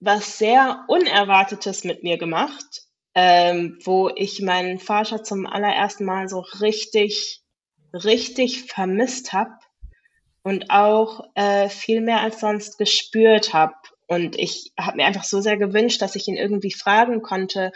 was 0.00 0.36
sehr 0.36 0.84
Unerwartetes 0.88 1.84
mit 1.84 2.02
mir 2.02 2.18
gemacht, 2.18 2.82
ähm, 3.14 3.78
wo 3.84 4.10
ich 4.14 4.42
meinen 4.42 4.80
Vater 4.80 5.22
zum 5.22 5.46
allerersten 5.46 6.04
Mal 6.04 6.28
so 6.28 6.40
richtig, 6.60 7.40
richtig 7.92 8.64
vermisst 8.64 9.32
habe 9.32 9.52
und 10.42 10.70
auch 10.70 11.24
äh, 11.34 11.68
viel 11.68 12.00
mehr 12.00 12.20
als 12.20 12.40
sonst 12.40 12.78
gespürt 12.78 13.52
habe. 13.52 13.74
Und 14.06 14.36
ich 14.36 14.72
habe 14.78 14.96
mir 14.96 15.06
einfach 15.06 15.24
so 15.24 15.40
sehr 15.40 15.56
gewünscht, 15.56 16.00
dass 16.00 16.16
ich 16.16 16.28
ihn 16.28 16.36
irgendwie 16.36 16.72
fragen 16.72 17.20
konnte, 17.22 17.72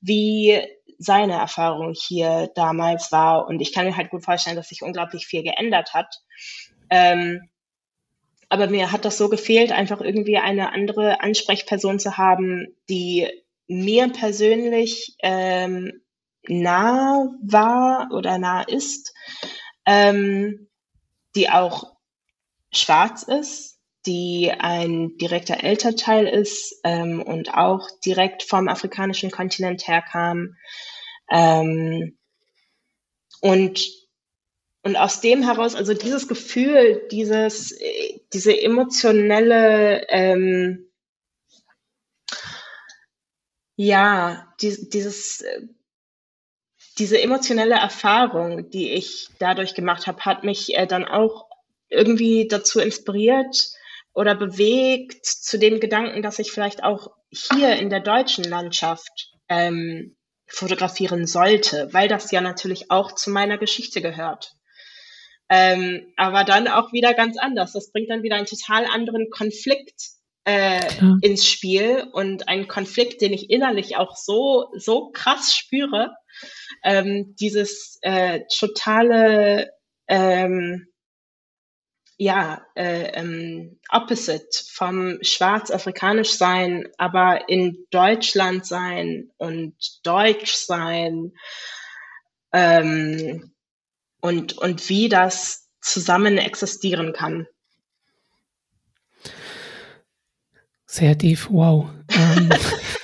wie 0.00 0.60
seine 0.98 1.34
Erfahrung 1.34 1.94
hier 1.94 2.50
damals 2.54 3.10
war. 3.10 3.46
Und 3.46 3.60
ich 3.60 3.72
kann 3.72 3.86
mir 3.86 3.96
halt 3.96 4.10
gut 4.10 4.24
vorstellen, 4.24 4.56
dass 4.56 4.68
sich 4.68 4.82
unglaublich 4.82 5.26
viel 5.26 5.42
geändert 5.42 5.94
hat. 5.94 6.14
Ähm, 6.90 7.48
aber 8.50 8.66
mir 8.66 8.92
hat 8.92 9.06
das 9.06 9.16
so 9.16 9.30
gefehlt, 9.30 9.72
einfach 9.72 10.00
irgendwie 10.00 10.36
eine 10.36 10.72
andere 10.72 11.22
Ansprechperson 11.22 11.98
zu 11.98 12.18
haben, 12.18 12.66
die 12.90 13.28
mir 13.68 14.08
persönlich 14.08 15.14
ähm, 15.22 16.02
nah 16.48 17.28
war 17.42 18.08
oder 18.12 18.38
nah 18.38 18.62
ist, 18.62 19.09
ähm, 19.86 20.68
die 21.34 21.48
auch 21.50 21.96
schwarz 22.72 23.22
ist, 23.22 23.78
die 24.06 24.50
ein 24.50 25.16
direkter 25.18 25.62
Elternteil 25.62 26.26
ist 26.26 26.80
ähm, 26.84 27.22
und 27.22 27.52
auch 27.54 27.88
direkt 28.04 28.42
vom 28.42 28.68
afrikanischen 28.68 29.30
Kontinent 29.30 29.86
herkam. 29.86 30.56
Ähm, 31.30 32.16
und, 33.40 33.80
und 34.82 34.96
aus 34.96 35.20
dem 35.20 35.42
heraus, 35.42 35.74
also 35.74 35.94
dieses 35.94 36.28
Gefühl, 36.28 37.06
dieses, 37.10 37.78
diese 38.32 38.60
emotionelle, 38.60 40.06
ähm, 40.08 40.90
ja, 43.76 44.54
die, 44.60 44.88
dieses, 44.90 45.44
diese 47.00 47.20
emotionelle 47.20 47.74
Erfahrung, 47.74 48.70
die 48.70 48.92
ich 48.92 49.28
dadurch 49.40 49.74
gemacht 49.74 50.06
habe, 50.06 50.24
hat 50.24 50.44
mich 50.44 50.76
äh, 50.76 50.86
dann 50.86 51.04
auch 51.04 51.46
irgendwie 51.88 52.46
dazu 52.46 52.78
inspiriert, 52.78 53.74
oder 54.12 54.34
bewegt 54.34 55.24
zu 55.24 55.58
dem 55.58 55.80
Gedanken, 55.80 56.22
dass 56.22 56.38
ich 56.38 56.52
vielleicht 56.52 56.82
auch 56.82 57.10
hier 57.30 57.76
in 57.76 57.90
der 57.90 58.00
deutschen 58.00 58.44
Landschaft 58.44 59.32
ähm, 59.48 60.16
fotografieren 60.46 61.26
sollte, 61.26 61.88
weil 61.92 62.08
das 62.08 62.30
ja 62.32 62.40
natürlich 62.40 62.90
auch 62.90 63.14
zu 63.14 63.30
meiner 63.30 63.56
Geschichte 63.56 64.02
gehört. 64.02 64.52
Ähm, 65.48 66.12
aber 66.16 66.44
dann 66.44 66.68
auch 66.68 66.92
wieder 66.92 67.14
ganz 67.14 67.36
anders. 67.38 67.72
Das 67.72 67.92
bringt 67.92 68.10
dann 68.10 68.22
wieder 68.22 68.36
einen 68.36 68.46
total 68.46 68.84
anderen 68.86 69.30
Konflikt 69.30 70.10
äh, 70.44 70.80
ins 71.22 71.46
Spiel 71.46 72.06
und 72.12 72.48
einen 72.48 72.68
Konflikt, 72.68 73.20
den 73.20 73.32
ich 73.32 73.50
innerlich 73.50 73.96
auch 73.96 74.16
so 74.16 74.70
so 74.76 75.10
krass 75.10 75.54
spüre. 75.54 76.12
Ähm, 76.82 77.34
dieses 77.38 77.98
äh, 78.02 78.40
totale 78.58 79.70
ähm, 80.08 80.86
ja, 82.22 82.66
äh, 82.74 83.12
ähm, 83.14 83.78
opposite 83.88 84.62
vom 84.70 85.16
schwarz-afrikanisch 85.22 86.32
sein, 86.32 86.86
aber 86.98 87.48
in 87.48 87.86
Deutschland 87.90 88.66
sein 88.66 89.30
und 89.38 89.74
deutsch 90.02 90.52
sein 90.52 91.32
ähm, 92.52 93.52
und, 94.20 94.58
und 94.58 94.86
wie 94.90 95.08
das 95.08 95.70
zusammen 95.80 96.36
existieren 96.36 97.14
kann. 97.14 97.46
Sehr 100.84 101.16
tief, 101.16 101.48
wow. 101.50 101.88
Ähm. 102.10 102.50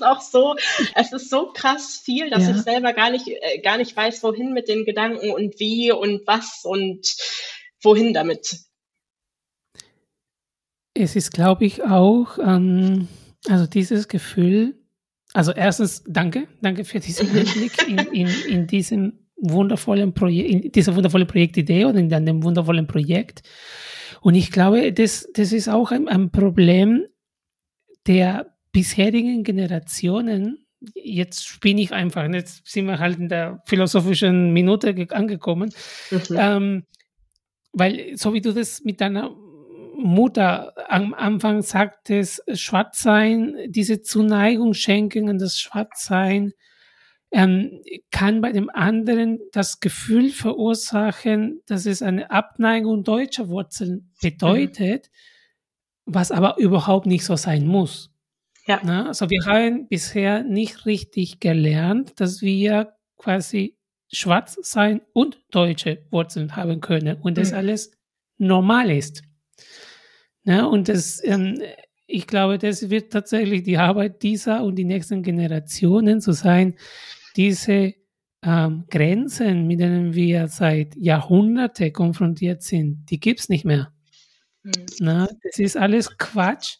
ist 0.00 0.06
auch 0.06 0.20
so, 0.20 0.56
es 0.94 1.12
ist 1.12 1.30
so 1.30 1.52
krass 1.52 2.00
viel, 2.04 2.30
dass 2.30 2.44
ja. 2.44 2.56
ich 2.56 2.62
selber 2.62 2.92
gar 2.92 3.10
nicht, 3.10 3.26
äh, 3.28 3.60
gar 3.60 3.76
nicht 3.76 3.96
weiß, 3.96 4.22
wohin 4.22 4.52
mit 4.52 4.68
den 4.68 4.84
Gedanken 4.84 5.30
und 5.30 5.58
wie 5.60 5.92
und 5.92 6.26
was 6.26 6.62
und 6.64 7.06
wohin 7.82 8.14
damit? 8.14 8.58
Es 10.94 11.16
ist, 11.16 11.32
glaube 11.32 11.64
ich, 11.64 11.82
auch, 11.82 12.38
ähm, 12.38 13.08
also 13.48 13.66
dieses 13.66 14.08
Gefühl, 14.08 14.74
also 15.32 15.52
erstens 15.52 16.02
danke, 16.06 16.48
danke 16.60 16.84
für 16.84 17.00
diesen 17.00 17.30
Einblick 17.30 17.88
in, 17.88 17.98
in, 17.98 18.28
in 18.48 18.66
diesem 18.66 19.26
wundervollen 19.36 20.12
Projekt, 20.12 20.50
in 20.50 20.72
dieser 20.72 20.96
wundervollen 20.96 21.28
Projektidee 21.28 21.84
oder 21.84 21.98
in 21.98 22.08
dem 22.08 22.42
wundervollen 22.42 22.86
Projekt. 22.86 23.42
Und 24.20 24.34
ich 24.34 24.50
glaube, 24.50 24.92
das, 24.92 25.28
das 25.32 25.52
ist 25.52 25.68
auch 25.68 25.92
ein, 25.92 26.08
ein 26.08 26.30
Problem 26.30 27.06
der 28.06 28.54
bisherigen 28.72 29.44
Generationen. 29.44 30.66
Jetzt 30.94 31.46
spinne 31.46 31.82
ich 31.82 31.92
einfach, 31.92 32.26
jetzt 32.32 32.66
sind 32.66 32.86
wir 32.86 32.98
halt 32.98 33.18
in 33.18 33.28
der 33.28 33.62
philosophischen 33.66 34.52
Minute 34.52 34.94
angekommen. 35.10 35.72
Mhm. 36.10 36.20
Ähm, 36.30 36.86
weil, 37.72 38.16
so 38.16 38.32
wie 38.32 38.40
du 38.40 38.52
das 38.52 38.82
mit 38.82 39.00
deiner 39.00 39.30
Mutter 39.96 40.72
am 40.90 41.14
Anfang 41.14 41.62
sagtest, 41.62 42.42
Schwarzsein, 42.54 43.56
diese 43.68 44.00
Zuneigung 44.00 44.74
schenken 44.74 45.28
an 45.28 45.38
das 45.38 45.58
Schwarzsein, 45.58 46.52
ähm, 47.32 47.82
kann 48.10 48.40
bei 48.40 48.52
dem 48.52 48.70
anderen 48.70 49.38
das 49.52 49.80
Gefühl 49.80 50.30
verursachen, 50.30 51.62
dass 51.66 51.86
es 51.86 52.02
eine 52.02 52.30
Abneigung 52.30 53.04
deutscher 53.04 53.48
Wurzeln 53.48 54.10
bedeutet, 54.20 55.10
mhm. 56.06 56.14
was 56.14 56.32
aber 56.32 56.58
überhaupt 56.58 57.06
nicht 57.06 57.24
so 57.24 57.36
sein 57.36 57.66
muss. 57.66 58.09
Ja. 58.70 58.80
Na, 58.84 59.08
also 59.08 59.28
wir 59.28 59.44
haben 59.46 59.88
bisher 59.88 60.44
nicht 60.44 60.86
richtig 60.86 61.40
gelernt, 61.40 62.20
dass 62.20 62.40
wir 62.40 62.92
quasi 63.16 63.76
schwarz 64.12 64.58
sein 64.62 65.00
und 65.12 65.40
deutsche 65.50 66.06
Wurzeln 66.12 66.54
haben 66.54 66.80
können 66.80 67.16
und 67.20 67.36
das 67.36 67.50
mhm. 67.50 67.56
alles 67.56 67.90
normal 68.38 68.92
ist. 68.92 69.22
Na, 70.44 70.66
und 70.66 70.88
das, 70.88 71.20
ähm, 71.24 71.60
ich 72.06 72.28
glaube, 72.28 72.58
das 72.58 72.90
wird 72.90 73.12
tatsächlich 73.12 73.64
die 73.64 73.76
Arbeit 73.76 74.22
dieser 74.22 74.62
und 74.62 74.76
die 74.76 74.84
nächsten 74.84 75.24
Generationen 75.24 76.20
zu 76.20 76.30
sein, 76.30 76.76
diese 77.34 77.94
ähm, 78.44 78.84
Grenzen, 78.88 79.66
mit 79.66 79.80
denen 79.80 80.14
wir 80.14 80.46
seit 80.46 80.94
Jahrhunderten 80.94 81.92
konfrontiert 81.92 82.62
sind, 82.62 83.04
die 83.10 83.18
gibt 83.18 83.40
es 83.40 83.48
nicht 83.48 83.64
mehr. 83.64 83.92
Mhm. 84.62 84.86
Na, 85.00 85.28
das 85.42 85.58
ist 85.58 85.76
alles 85.76 86.16
Quatsch. 86.18 86.76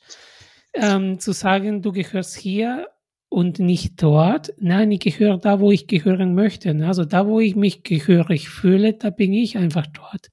Ähm, 0.74 1.18
zu 1.18 1.32
sagen, 1.32 1.82
du 1.82 1.92
gehörst 1.92 2.36
hier 2.36 2.88
und 3.28 3.58
nicht 3.58 4.02
dort. 4.02 4.52
Nein, 4.58 4.90
ich 4.90 5.00
gehöre 5.00 5.38
da, 5.38 5.60
wo 5.60 5.70
ich 5.70 5.86
gehören 5.86 6.34
möchte. 6.34 6.70
Also 6.86 7.04
da, 7.04 7.26
wo 7.26 7.40
ich 7.40 7.56
mich 7.56 7.82
gehörig 7.82 8.48
fühle, 8.48 8.94
da 8.94 9.10
bin 9.10 9.32
ich 9.32 9.56
einfach 9.56 9.86
dort. 9.86 10.30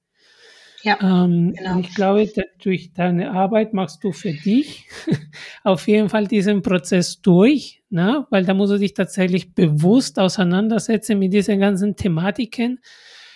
Ja, 0.82 0.98
ähm, 1.00 1.54
genau. 1.54 1.80
Ich 1.80 1.94
glaube, 1.94 2.30
durch 2.62 2.92
deine 2.92 3.32
Arbeit 3.32 3.72
machst 3.72 4.04
du 4.04 4.12
für 4.12 4.32
dich 4.32 4.86
auf 5.64 5.88
jeden 5.88 6.08
Fall 6.08 6.26
diesen 6.26 6.62
Prozess 6.62 7.20
durch, 7.20 7.82
ne? 7.90 8.26
weil 8.30 8.44
da 8.44 8.54
musst 8.54 8.72
du 8.72 8.78
dich 8.78 8.94
tatsächlich 8.94 9.54
bewusst 9.54 10.18
auseinandersetzen 10.18 11.18
mit 11.18 11.32
diesen 11.32 11.58
ganzen 11.60 11.96
Thematiken. 11.96 12.80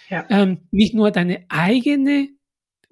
Ja. 0.08 0.24
Ähm, 0.28 0.58
nicht 0.70 0.94
nur 0.94 1.10
deine 1.10 1.44
eigene 1.48 2.28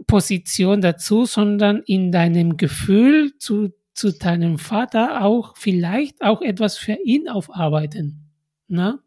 Position 0.07 0.81
dazu, 0.81 1.27
sondern 1.27 1.83
in 1.87 2.11
deinem 2.11 2.57
Gefühl 2.57 3.37
zu, 3.39 3.71
zu 3.93 4.12
deinem 4.12 4.59
Vater 4.59 5.24
auch 5.24 5.57
vielleicht 5.57 6.22
auch 6.22 6.43
etwas 6.43 6.78
für 6.78 6.99
ihn 7.05 7.28
aufarbeiten. 7.28 8.30
Ne? 8.68 9.01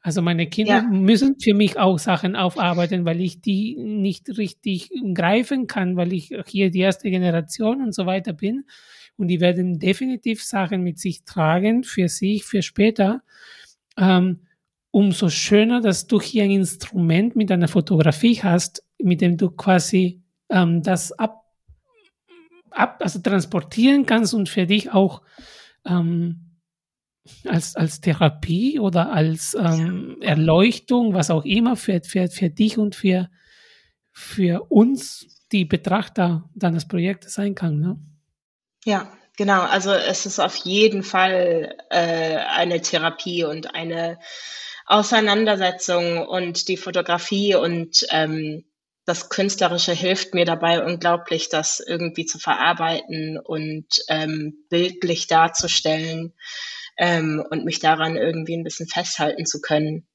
Also 0.00 0.20
meine 0.20 0.46
Kinder 0.46 0.76
ja. 0.76 0.82
müssen 0.82 1.40
für 1.40 1.54
mich 1.54 1.78
auch 1.78 1.98
Sachen 1.98 2.36
aufarbeiten, 2.36 3.06
weil 3.06 3.22
ich 3.22 3.40
die 3.40 3.76
nicht 3.76 4.36
richtig 4.36 4.90
greifen 5.14 5.66
kann, 5.66 5.96
weil 5.96 6.12
ich 6.12 6.30
hier 6.46 6.70
die 6.70 6.80
erste 6.80 7.08
Generation 7.08 7.80
und 7.80 7.94
so 7.94 8.04
weiter 8.04 8.34
bin. 8.34 8.64
Und 9.16 9.28
die 9.28 9.40
werden 9.40 9.78
definitiv 9.78 10.44
Sachen 10.44 10.82
mit 10.82 10.98
sich 10.98 11.24
tragen 11.24 11.84
für 11.84 12.08
sich, 12.08 12.44
für 12.44 12.60
später. 12.60 13.22
Ähm, 13.96 14.40
umso 14.90 15.30
schöner, 15.30 15.80
dass 15.80 16.06
du 16.06 16.20
hier 16.20 16.44
ein 16.44 16.50
Instrument 16.50 17.34
mit 17.34 17.50
einer 17.50 17.68
Fotografie 17.68 18.40
hast, 18.42 18.84
mit 18.98 19.22
dem 19.22 19.38
du 19.38 19.50
quasi 19.50 20.22
ähm, 20.50 20.82
das 20.82 21.12
ab, 21.12 21.43
ab, 22.74 22.98
also 23.00 23.18
transportieren 23.20 24.06
kannst 24.06 24.34
und 24.34 24.48
für 24.48 24.66
dich 24.66 24.92
auch 24.92 25.22
ähm, 25.86 26.58
als, 27.46 27.76
als 27.76 28.00
Therapie 28.00 28.78
oder 28.78 29.12
als 29.12 29.54
ähm, 29.54 30.18
Erleuchtung, 30.20 31.14
was 31.14 31.30
auch 31.30 31.44
immer, 31.44 31.76
für, 31.76 32.00
für, 32.02 32.28
für 32.28 32.50
dich 32.50 32.78
und 32.78 32.94
für, 32.94 33.30
für 34.12 34.70
uns, 34.70 35.26
die 35.52 35.64
Betrachter 35.64 36.50
deines 36.54 36.88
Projektes 36.88 37.34
sein 37.34 37.54
kann. 37.54 37.78
Ne? 37.78 37.96
Ja, 38.84 39.12
genau. 39.36 39.62
Also 39.62 39.92
es 39.92 40.26
ist 40.26 40.40
auf 40.40 40.56
jeden 40.56 41.02
Fall 41.02 41.76
äh, 41.90 42.36
eine 42.36 42.80
Therapie 42.80 43.44
und 43.44 43.74
eine 43.74 44.18
Auseinandersetzung 44.86 46.26
und 46.26 46.68
die 46.68 46.76
Fotografie 46.76 47.54
und 47.54 48.06
ähm, 48.10 48.64
das 49.06 49.28
Künstlerische 49.28 49.92
hilft 49.92 50.34
mir 50.34 50.44
dabei 50.44 50.84
unglaublich, 50.84 51.48
das 51.48 51.80
irgendwie 51.80 52.24
zu 52.26 52.38
verarbeiten 52.38 53.38
und 53.38 53.86
ähm, 54.08 54.54
bildlich 54.70 55.26
darzustellen 55.26 56.32
ähm, 56.96 57.44
und 57.50 57.64
mich 57.64 57.80
daran 57.80 58.16
irgendwie 58.16 58.56
ein 58.56 58.64
bisschen 58.64 58.88
festhalten 58.88 59.46
zu 59.46 59.60
können. 59.60 60.06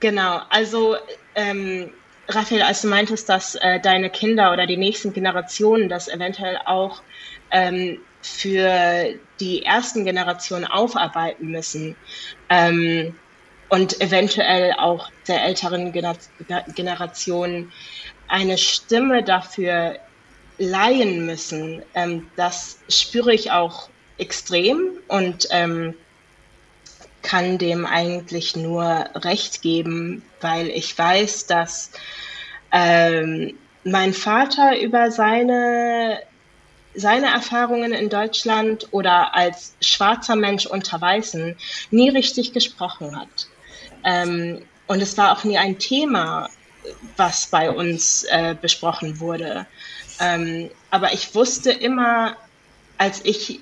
Genau, 0.00 0.40
also 0.50 0.96
ähm, 1.34 1.90
Raphael, 2.28 2.62
als 2.62 2.82
du 2.82 2.88
meintest, 2.88 3.28
dass 3.28 3.54
äh, 3.54 3.80
deine 3.80 4.10
Kinder 4.10 4.52
oder 4.52 4.66
die 4.66 4.76
nächsten 4.76 5.12
Generationen 5.12 5.88
das 5.88 6.08
eventuell 6.08 6.58
auch 6.64 7.02
ähm, 7.50 8.00
für 8.20 9.14
die 9.40 9.62
ersten 9.62 10.04
Generationen 10.04 10.64
aufarbeiten 10.64 11.46
müssen 11.50 11.96
ähm, 12.48 13.14
und 13.68 14.00
eventuell 14.00 14.74
auch 14.74 15.10
der 15.28 15.44
älteren 15.44 15.92
Gener 15.92 16.16
Generation 16.74 17.72
eine 18.28 18.58
Stimme 18.58 19.22
dafür 19.22 19.98
leihen 20.58 21.26
müssen, 21.26 21.82
ähm, 21.94 22.28
das 22.36 22.78
spüre 22.88 23.34
ich 23.34 23.50
auch 23.50 23.88
extrem 24.18 24.92
und 25.08 25.48
ähm, 25.50 25.94
kann 27.22 27.58
dem 27.58 27.84
eigentlich 27.84 28.56
nur 28.56 28.84
recht 29.14 29.60
geben, 29.60 30.22
weil 30.40 30.68
ich 30.68 30.96
weiß, 30.96 31.46
dass 31.46 31.90
ähm, 32.72 33.58
mein 33.84 34.14
Vater 34.14 34.78
über 34.80 35.10
seine, 35.10 36.20
seine 36.94 37.26
Erfahrungen 37.26 37.92
in 37.92 38.08
Deutschland 38.08 38.88
oder 38.92 39.34
als 39.34 39.74
schwarzer 39.80 40.36
Mensch 40.36 40.66
unter 40.66 41.00
Weißen 41.00 41.56
nie 41.90 42.08
richtig 42.08 42.52
gesprochen 42.52 43.18
hat. 43.18 43.48
Ähm, 44.04 44.62
und 44.86 45.02
es 45.02 45.18
war 45.18 45.32
auch 45.32 45.44
nie 45.44 45.58
ein 45.58 45.78
Thema, 45.78 46.48
was 47.16 47.46
bei 47.46 47.70
uns 47.70 48.24
äh, 48.24 48.54
besprochen 48.60 49.20
wurde. 49.20 49.66
Ähm, 50.20 50.70
aber 50.90 51.12
ich 51.12 51.34
wusste 51.34 51.70
immer, 51.70 52.36
als 52.98 53.24
ich 53.24 53.60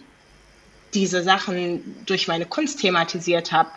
diese 0.94 1.22
Sachen 1.22 2.04
durch 2.06 2.28
meine 2.28 2.46
Kunst 2.46 2.80
thematisiert 2.80 3.52
habe 3.52 3.70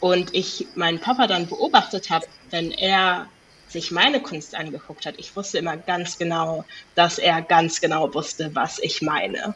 und 0.00 0.34
ich 0.34 0.66
meinen 0.74 1.00
Papa 1.00 1.26
dann 1.26 1.48
beobachtet 1.48 2.10
habe, 2.10 2.26
wenn 2.50 2.70
er 2.70 3.26
sich 3.68 3.90
meine 3.90 4.20
Kunst 4.20 4.54
angeguckt 4.54 5.06
hat, 5.06 5.14
ich 5.18 5.34
wusste 5.34 5.58
immer 5.58 5.76
ganz 5.76 6.18
genau, 6.18 6.64
dass 6.94 7.18
er 7.18 7.42
ganz 7.42 7.80
genau 7.80 8.12
wusste, 8.14 8.54
was 8.54 8.78
ich 8.78 9.02
meine. 9.02 9.54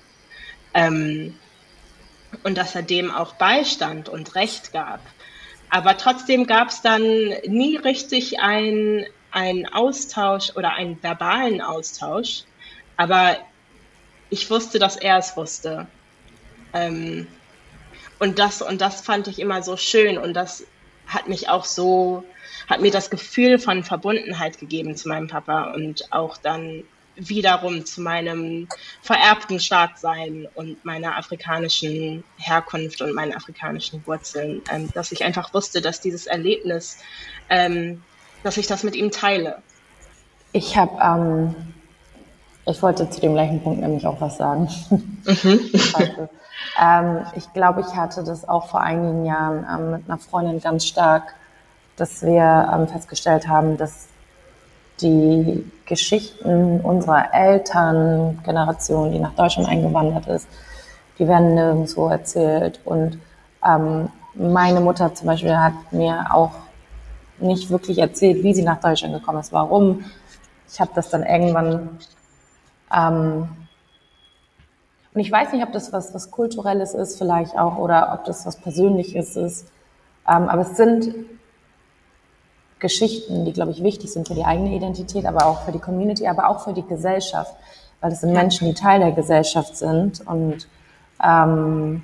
Ähm, 0.75 1.39
und 2.43 2.59
dass 2.59 2.75
er 2.75 2.83
dem 2.83 3.11
auch 3.11 3.35
beistand 3.35 4.09
und 4.09 4.35
Recht 4.35 4.73
gab. 4.73 5.01
Aber 5.71 5.97
trotzdem 5.97 6.47
gab 6.47 6.69
es 6.69 6.81
dann 6.83 7.03
nie 7.47 7.77
richtig 7.77 8.41
einen 9.37 9.67
Austausch 9.67 10.51
oder 10.57 10.73
einen 10.73 11.01
verbalen 11.03 11.61
Austausch. 11.61 12.45
Aber 12.97 13.37
ich 14.31 14.51
wusste, 14.51 14.79
dass 14.79 14.97
er 14.97 15.19
es 15.19 15.37
wusste. 15.37 15.87
Ähm, 16.73 17.27
und 18.19 18.39
das, 18.39 18.63
und 18.63 18.81
das 18.81 19.03
fand 19.03 19.29
ich 19.29 19.39
immer 19.39 19.63
so 19.63 19.77
schön 19.77 20.17
und 20.17 20.33
das 20.33 20.65
hat 21.07 21.29
mich 21.29 21.51
auch 21.51 21.67
so, 21.67 22.25
hat 22.67 22.81
mir 22.81 22.91
das 22.91 23.11
Gefühl 23.11 23.59
von 23.59 23.85
Verbundenheit 23.85 24.59
gegeben 24.59 24.97
zu 24.97 25.09
meinem 25.09 25.29
Papa 25.29 25.75
und 25.75 26.11
auch 26.13 26.39
dann 26.39 26.85
wiederum 27.17 27.85
zu 27.85 28.01
meinem 28.01 28.69
vererbten 29.03 29.61
Staatsein 29.61 30.49
und 30.55 30.83
meiner 30.85 31.17
afrikanischen 31.17 32.25
Herkunft 32.39 33.03
und 33.03 33.15
meinen 33.15 33.35
afrikanischen 33.35 34.07
Wurzeln, 34.07 34.63
ähm, 34.73 34.89
dass 34.95 35.13
ich 35.13 35.25
einfach 35.25 35.53
wusste, 35.53 35.83
dass 35.83 36.01
dieses 36.01 36.27
Erlebnis, 36.27 36.99
ähm, 37.51 38.03
dass 38.43 38.57
ich 38.57 38.67
das 38.67 38.83
mit 38.83 38.97
ihm 38.97 39.11
teile. 39.11 39.59
Ich 40.53 40.77
habe 40.77 40.99
ähm, 41.03 41.55
ich 42.67 42.83
wollte 42.83 43.09
zu 43.09 43.21
dem 43.21 43.35
gleichen 43.35 43.63
Punkt 43.63 43.81
nämlich 43.81 44.07
auch 44.07 44.21
was 44.21 44.37
sagen. 44.37 44.69
Mhm. 44.91 45.61
ähm, 46.83 47.21
ich 47.37 47.53
glaube, 47.53 47.83
ich 47.83 47.97
hatte 47.97 48.25
das 48.25 48.49
auch 48.49 48.69
vor 48.69 48.81
einigen 48.81 49.25
Jahren 49.25 49.65
ähm, 49.73 49.91
mit 49.93 50.09
einer 50.09 50.19
Freundin 50.19 50.61
ganz 50.61 50.85
stark, 50.85 51.35
dass 51.97 52.23
wir 52.23 52.69
ähm, 52.73 52.89
festgestellt 52.89 53.47
haben, 53.47 53.77
dass 53.77 54.09
die 55.01 55.71
Geschichten 55.85 56.81
unserer 56.81 57.33
Elterngeneration, 57.33 59.13
die 59.13 59.21
nach 59.21 59.35
Deutschland 59.35 59.69
eingewandert 59.69 60.27
ist, 60.27 60.49
die 61.19 61.29
werden 61.29 61.55
nirgendwo 61.55 62.09
erzählt. 62.09 62.81
Und 62.85 63.19
ähm, 63.65 64.09
meine 64.35 64.81
Mutter 64.81 65.15
zum 65.15 65.29
Beispiel 65.29 65.57
hat 65.57 65.75
mir 65.93 66.27
auch 66.33 66.53
nicht 67.39 67.71
wirklich 67.71 67.99
erzählt, 67.99 68.43
wie 68.43 68.55
sie 68.55 68.63
nach 68.63 68.81
Deutschland 68.81 69.15
gekommen 69.15 69.41
ist, 69.41 69.53
warum. 69.53 70.05
Ich 70.69 70.81
habe 70.81 70.91
das 70.95 71.11
dann 71.11 71.23
irgendwann 71.23 71.99
ähm, 72.93 73.49
und 75.17 75.21
ich 75.23 75.33
weiß 75.33 75.53
nicht, 75.53 75.65
ob 75.65 75.73
das 75.73 75.95
was, 75.95 76.13
was 76.13 76.31
Kulturelles 76.31 76.93
ist 76.93 77.17
vielleicht 77.17 77.57
auch 77.59 77.79
oder 77.79 78.13
ob 78.13 78.27
das 78.27 78.45
was 78.45 78.57
Persönliches 78.57 79.35
ist. 79.35 79.67
Ähm, 80.29 80.47
aber 80.51 80.61
es 80.61 80.77
sind 80.77 81.15
Geschichten, 82.81 83.47
die, 83.47 83.55
glaube 83.55 83.71
ich, 83.71 83.83
wichtig 83.83 84.13
sind 84.13 84.29
für 84.29 84.35
die 84.35 84.45
eigene 84.45 84.77
Identität, 84.77 85.25
aber 85.25 85.47
auch 85.47 85.63
für 85.63 85.73
die 85.73 85.79
Community, 85.79 86.27
aber 86.29 86.51
auch 86.51 86.63
für 86.63 86.75
die 86.75 86.87
Gesellschaft, 86.87 87.57
weil 88.03 88.13
es 88.13 88.21
sind 88.21 88.35
Menschen, 88.35 88.69
die 88.69 88.75
Teil 88.75 89.01
der 89.01 89.13
Gesellschaft 89.13 89.79
sind 89.79 90.21
und 90.27 90.69
ähm, 91.25 92.03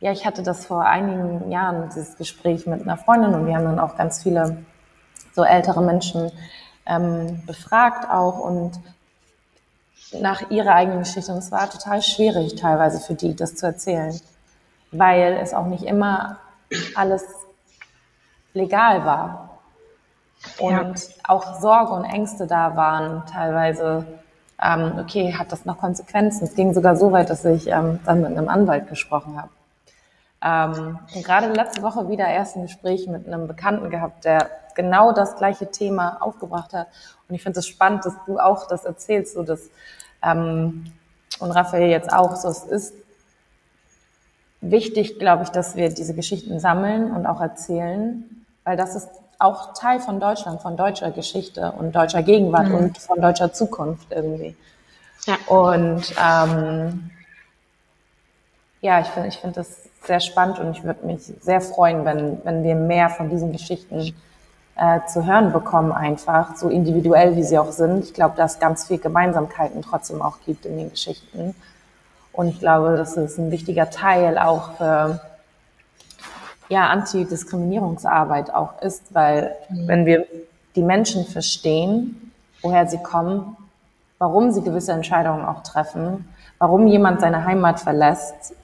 ja, 0.00 0.12
ich 0.12 0.24
hatte 0.24 0.42
das 0.42 0.66
vor 0.66 0.84
einigen 0.84 1.50
Jahren, 1.50 1.88
dieses 1.88 2.16
Gespräch 2.16 2.66
mit 2.66 2.82
einer 2.82 2.96
Freundin 2.96 3.34
und 3.34 3.46
wir 3.46 3.56
haben 3.56 3.64
dann 3.64 3.80
auch 3.80 3.96
ganz 3.96 4.22
viele 4.22 4.64
so 5.34 5.42
ältere 5.42 5.82
Menschen 5.82 6.30
ähm, 6.86 7.42
befragt 7.46 8.08
auch 8.08 8.38
und 8.38 8.78
nach 10.12 10.50
ihrer 10.50 10.74
eigenen 10.74 11.00
Geschichte. 11.00 11.32
Und 11.32 11.38
es 11.38 11.50
war 11.50 11.68
total 11.68 12.02
schwierig 12.02 12.56
teilweise 12.56 13.00
für 13.00 13.14
die, 13.14 13.34
das 13.34 13.56
zu 13.56 13.66
erzählen, 13.66 14.18
weil 14.92 15.38
es 15.42 15.52
auch 15.52 15.66
nicht 15.66 15.84
immer 15.84 16.38
alles 16.94 17.24
legal 18.54 19.04
war. 19.04 19.58
Und 20.58 20.70
ja. 20.70 21.14
auch 21.24 21.60
Sorge 21.60 21.92
und 21.92 22.04
Ängste 22.04 22.46
da 22.46 22.76
waren 22.76 23.24
teilweise. 23.26 24.06
Ähm, 24.60 24.98
okay, 25.00 25.34
hat 25.34 25.52
das 25.52 25.64
noch 25.64 25.78
Konsequenzen? 25.78 26.44
Es 26.44 26.54
ging 26.54 26.74
sogar 26.74 26.96
so 26.96 27.12
weit, 27.12 27.30
dass 27.30 27.44
ich 27.44 27.68
ähm, 27.68 28.00
dann 28.04 28.22
mit 28.22 28.36
einem 28.36 28.48
Anwalt 28.48 28.88
gesprochen 28.88 29.40
habe. 29.40 29.50
Ähm, 30.42 30.98
und 31.14 31.24
gerade 31.24 31.48
letzte 31.52 31.82
Woche 31.82 32.08
wieder 32.08 32.26
erst 32.26 32.56
ein 32.56 32.62
Gespräch 32.62 33.06
mit 33.08 33.26
einem 33.26 33.48
Bekannten 33.48 33.90
gehabt, 33.90 34.24
der 34.24 34.50
genau 34.74 35.12
das 35.12 35.36
gleiche 35.36 35.70
Thema 35.70 36.18
aufgebracht 36.20 36.72
hat. 36.72 36.88
Und 37.28 37.34
ich 37.34 37.42
finde 37.42 37.58
es 37.58 37.66
spannend, 37.66 38.04
dass 38.04 38.14
du 38.26 38.38
auch 38.38 38.68
das 38.68 38.84
erzählst, 38.84 39.34
so 39.34 39.42
dass 39.42 39.68
ähm, 40.22 40.84
und 41.40 41.50
Raphael 41.50 41.90
jetzt 41.90 42.12
auch 42.12 42.36
so. 42.36 42.48
Es 42.48 42.64
ist 42.64 42.94
wichtig, 44.60 45.18
glaube 45.18 45.44
ich, 45.44 45.50
dass 45.50 45.76
wir 45.76 45.90
diese 45.90 46.14
Geschichten 46.14 46.58
sammeln 46.60 47.10
und 47.12 47.26
auch 47.26 47.40
erzählen, 47.40 48.24
weil 48.64 48.76
das 48.76 48.96
ist 48.96 49.08
auch 49.38 49.72
Teil 49.74 50.00
von 50.00 50.18
Deutschland, 50.18 50.60
von 50.60 50.76
deutscher 50.76 51.12
Geschichte 51.12 51.72
und 51.72 51.94
deutscher 51.94 52.22
Gegenwart 52.22 52.68
mhm. 52.68 52.74
und 52.74 52.98
von 52.98 53.20
deutscher 53.20 53.52
Zukunft 53.52 54.08
irgendwie. 54.10 54.56
Ja. 55.26 55.36
Und 55.46 56.12
ähm, 56.20 57.10
ja, 58.80 59.00
ich 59.00 59.08
finde 59.08 59.28
ich 59.28 59.38
finde 59.38 59.56
das 59.56 59.88
sehr 60.04 60.20
spannend 60.20 60.58
und 60.58 60.70
ich 60.70 60.84
würde 60.84 61.06
mich 61.06 61.22
sehr 61.40 61.60
freuen, 61.60 62.04
wenn, 62.04 62.44
wenn 62.44 62.62
wir 62.62 62.74
mehr 62.74 63.10
von 63.10 63.28
diesen 63.28 63.52
Geschichten 63.52 64.14
äh, 64.76 65.00
zu 65.06 65.26
hören 65.26 65.52
bekommen, 65.52 65.92
einfach, 65.92 66.56
so 66.56 66.68
individuell 66.68 67.36
wie 67.36 67.42
sie 67.42 67.58
auch 67.58 67.72
sind. 67.72 68.04
Ich 68.04 68.14
glaube, 68.14 68.36
dass 68.36 68.54
es 68.54 68.58
ganz 68.60 68.86
viel 68.86 68.98
Gemeinsamkeiten 68.98 69.82
trotzdem 69.82 70.22
auch 70.22 70.38
gibt 70.46 70.66
in 70.66 70.78
den 70.78 70.90
Geschichten. 70.90 71.54
Und 72.32 72.48
ich 72.48 72.60
glaube, 72.60 72.96
das 72.96 73.16
ist 73.16 73.38
ein 73.38 73.50
wichtiger 73.50 73.90
Teil 73.90 74.38
auch 74.38 74.72
für 74.74 75.20
ja, 76.68 76.88
Antidiskriminierungsarbeit 76.88 78.54
auch 78.54 78.80
ist, 78.80 79.14
weil 79.14 79.56
mhm. 79.68 79.88
wenn 79.88 80.06
wir 80.06 80.26
die 80.76 80.82
Menschen 80.82 81.24
verstehen, 81.24 82.32
woher 82.62 82.86
sie 82.86 82.98
kommen, 82.98 83.56
warum 84.18 84.52
sie 84.52 84.62
gewisse 84.62 84.92
Entscheidungen 84.92 85.44
auch 85.44 85.62
treffen, 85.62 86.28
warum 86.58 86.86
jemand 86.86 87.20
seine 87.20 87.44
Heimat 87.44 87.80
verlässt, 87.80 88.54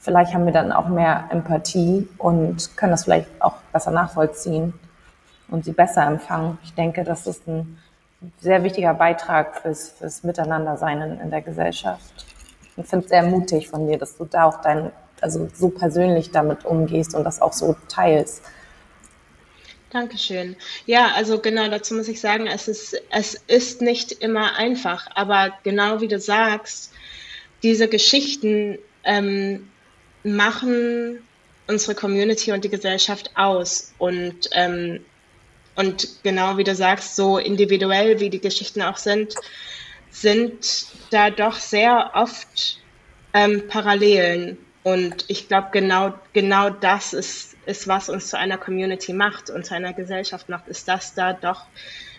vielleicht 0.00 0.34
haben 0.34 0.46
wir 0.46 0.52
dann 0.52 0.72
auch 0.72 0.88
mehr 0.88 1.28
Empathie 1.30 2.08
und 2.18 2.76
können 2.76 2.90
das 2.90 3.04
vielleicht 3.04 3.28
auch 3.40 3.54
besser 3.72 3.90
nachvollziehen 3.90 4.72
und 5.48 5.64
sie 5.64 5.72
besser 5.72 6.06
empfangen. 6.06 6.58
Ich 6.64 6.74
denke, 6.74 7.04
das 7.04 7.26
ist 7.26 7.46
ein 7.46 7.78
sehr 8.40 8.64
wichtiger 8.64 8.94
Beitrag 8.94 9.60
fürs, 9.60 9.90
fürs 9.90 10.24
Miteinandersein 10.24 11.00
in, 11.02 11.20
in 11.20 11.30
der 11.30 11.42
Gesellschaft. 11.42 12.26
Ich 12.76 12.86
finde 12.86 13.04
es 13.04 13.10
sehr 13.10 13.22
mutig 13.22 13.68
von 13.68 13.86
dir, 13.86 13.98
dass 13.98 14.16
du 14.16 14.24
da 14.24 14.44
auch 14.44 14.60
dein, 14.62 14.90
also 15.20 15.48
so 15.54 15.68
persönlich 15.68 16.30
damit 16.30 16.64
umgehst 16.64 17.14
und 17.14 17.24
das 17.24 17.42
auch 17.42 17.52
so 17.52 17.76
teilst. 17.88 18.42
Dankeschön. 19.90 20.56
Ja, 20.86 21.10
also 21.16 21.40
genau 21.40 21.68
dazu 21.68 21.94
muss 21.94 22.08
ich 22.08 22.20
sagen, 22.20 22.46
es 22.46 22.68
ist, 22.68 23.02
es 23.10 23.34
ist 23.34 23.82
nicht 23.82 24.12
immer 24.12 24.56
einfach, 24.56 25.08
aber 25.14 25.50
genau 25.64 26.00
wie 26.00 26.08
du 26.08 26.20
sagst, 26.20 26.92
diese 27.62 27.88
Geschichten 27.88 28.78
ähm, 29.02 29.69
machen 30.22 31.22
unsere 31.66 31.94
Community 31.94 32.52
und 32.52 32.64
die 32.64 32.68
Gesellschaft 32.68 33.30
aus. 33.36 33.92
Und 33.98 34.50
ähm, 34.52 35.00
und 35.76 36.22
genau 36.22 36.58
wie 36.58 36.64
du 36.64 36.74
sagst, 36.74 37.16
so 37.16 37.38
individuell 37.38 38.20
wie 38.20 38.28
die 38.28 38.40
Geschichten 38.40 38.82
auch 38.82 38.98
sind, 38.98 39.34
sind 40.10 40.86
da 41.10 41.30
doch 41.30 41.54
sehr 41.54 42.10
oft 42.14 42.78
ähm, 43.32 43.66
Parallelen. 43.68 44.58
Und 44.82 45.24
ich 45.28 45.48
glaube, 45.48 45.68
genau, 45.72 46.12
genau 46.32 46.70
das 46.70 47.12
ist, 47.12 47.56
ist, 47.66 47.86
was 47.88 48.08
uns 48.08 48.28
zu 48.28 48.38
einer 48.38 48.58
Community 48.58 49.12
macht 49.12 49.48
und 49.48 49.64
zu 49.64 49.74
einer 49.74 49.92
Gesellschaft 49.92 50.48
macht, 50.48 50.68
ist, 50.68 50.88
dass 50.88 51.14
da 51.14 51.32
doch 51.32 51.64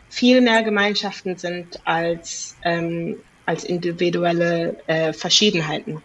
viel 0.09 0.41
mehr 0.41 0.63
Gemeinschaften 0.63 1.37
sind 1.37 1.79
als, 1.85 2.55
ähm, 2.63 3.17
als 3.45 3.63
individuelle 3.63 4.75
äh, 4.87 5.13
Verschiedenheiten. 5.13 6.01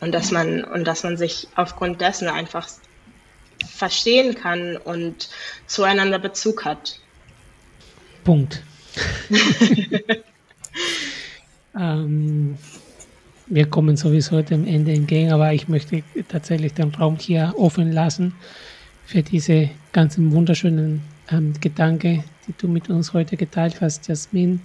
Und 0.00 0.12
dass 0.12 0.30
man, 0.30 0.62
und 0.64 0.84
dass 0.84 1.04
man 1.04 1.16
sich 1.16 1.48
aufgrund 1.56 2.00
dessen 2.00 2.28
einfach 2.28 2.68
verstehen 3.66 4.34
kann 4.34 4.76
und 4.76 5.28
zueinander 5.66 6.18
Bezug 6.18 6.64
hat. 6.64 7.00
Punkt. 8.24 8.62
ähm, 11.78 12.58
wir 13.46 13.66
kommen 13.66 13.96
sowieso 13.96 14.42
dem 14.42 14.66
Ende 14.66 14.92
entgegen, 14.92 15.32
aber 15.32 15.52
ich 15.52 15.68
möchte 15.68 16.02
tatsächlich 16.28 16.74
den 16.74 16.94
Raum 16.94 17.16
hier 17.16 17.54
offen 17.56 17.92
lassen 17.92 18.34
für 19.04 19.22
diese 19.22 19.70
ganzen 19.92 20.32
wunderschönen 20.32 21.02
ähm, 21.30 21.54
Gedanken, 21.60 22.24
die 22.46 22.54
du 22.58 22.68
mit 22.68 22.90
uns 22.90 23.12
heute 23.12 23.36
geteilt 23.36 23.80
hast, 23.80 24.08
Jasmin. 24.08 24.60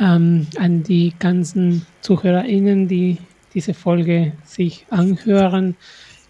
Ähm, 0.00 0.48
an 0.58 0.82
die 0.82 1.12
ganzen 1.18 1.86
ZuhörerInnen, 2.00 2.88
die 2.88 3.18
diese 3.54 3.74
Folge 3.74 4.32
sich 4.44 4.86
anhören 4.90 5.76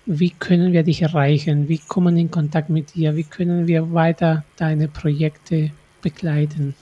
wie 0.06 0.30
können 0.30 0.72
wir 0.72 0.82
dich 0.82 1.02
erreichen? 1.02 1.68
Wie 1.68 1.78
kommen 1.78 2.16
in 2.16 2.30
Kontakt 2.30 2.70
mit 2.70 2.94
dir? 2.94 3.14
Wie 3.16 3.24
können 3.24 3.68
wir 3.68 3.92
weiter 3.92 4.44
deine 4.56 4.88
Projekte 4.88 5.70
begleiten? 6.00 6.74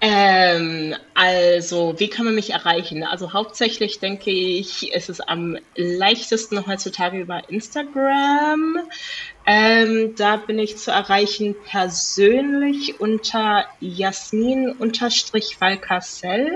Ähm, 0.00 0.94
also, 1.14 1.98
wie 1.98 2.08
kann 2.08 2.24
man 2.26 2.34
mich 2.34 2.50
erreichen? 2.50 3.02
Also 3.02 3.32
hauptsächlich 3.32 3.98
denke 3.98 4.30
ich, 4.30 4.92
ist 4.92 5.08
es 5.08 5.20
am 5.20 5.56
leichtesten 5.74 6.66
heutzutage 6.66 7.18
über 7.18 7.48
Instagram. 7.48 8.76
Ähm, 9.46 10.14
da 10.16 10.36
bin 10.36 10.58
ich 10.58 10.76
zu 10.76 10.90
erreichen 10.90 11.56
persönlich 11.66 13.00
unter 13.00 13.64
Jasmin-Valkassel. 13.80 16.50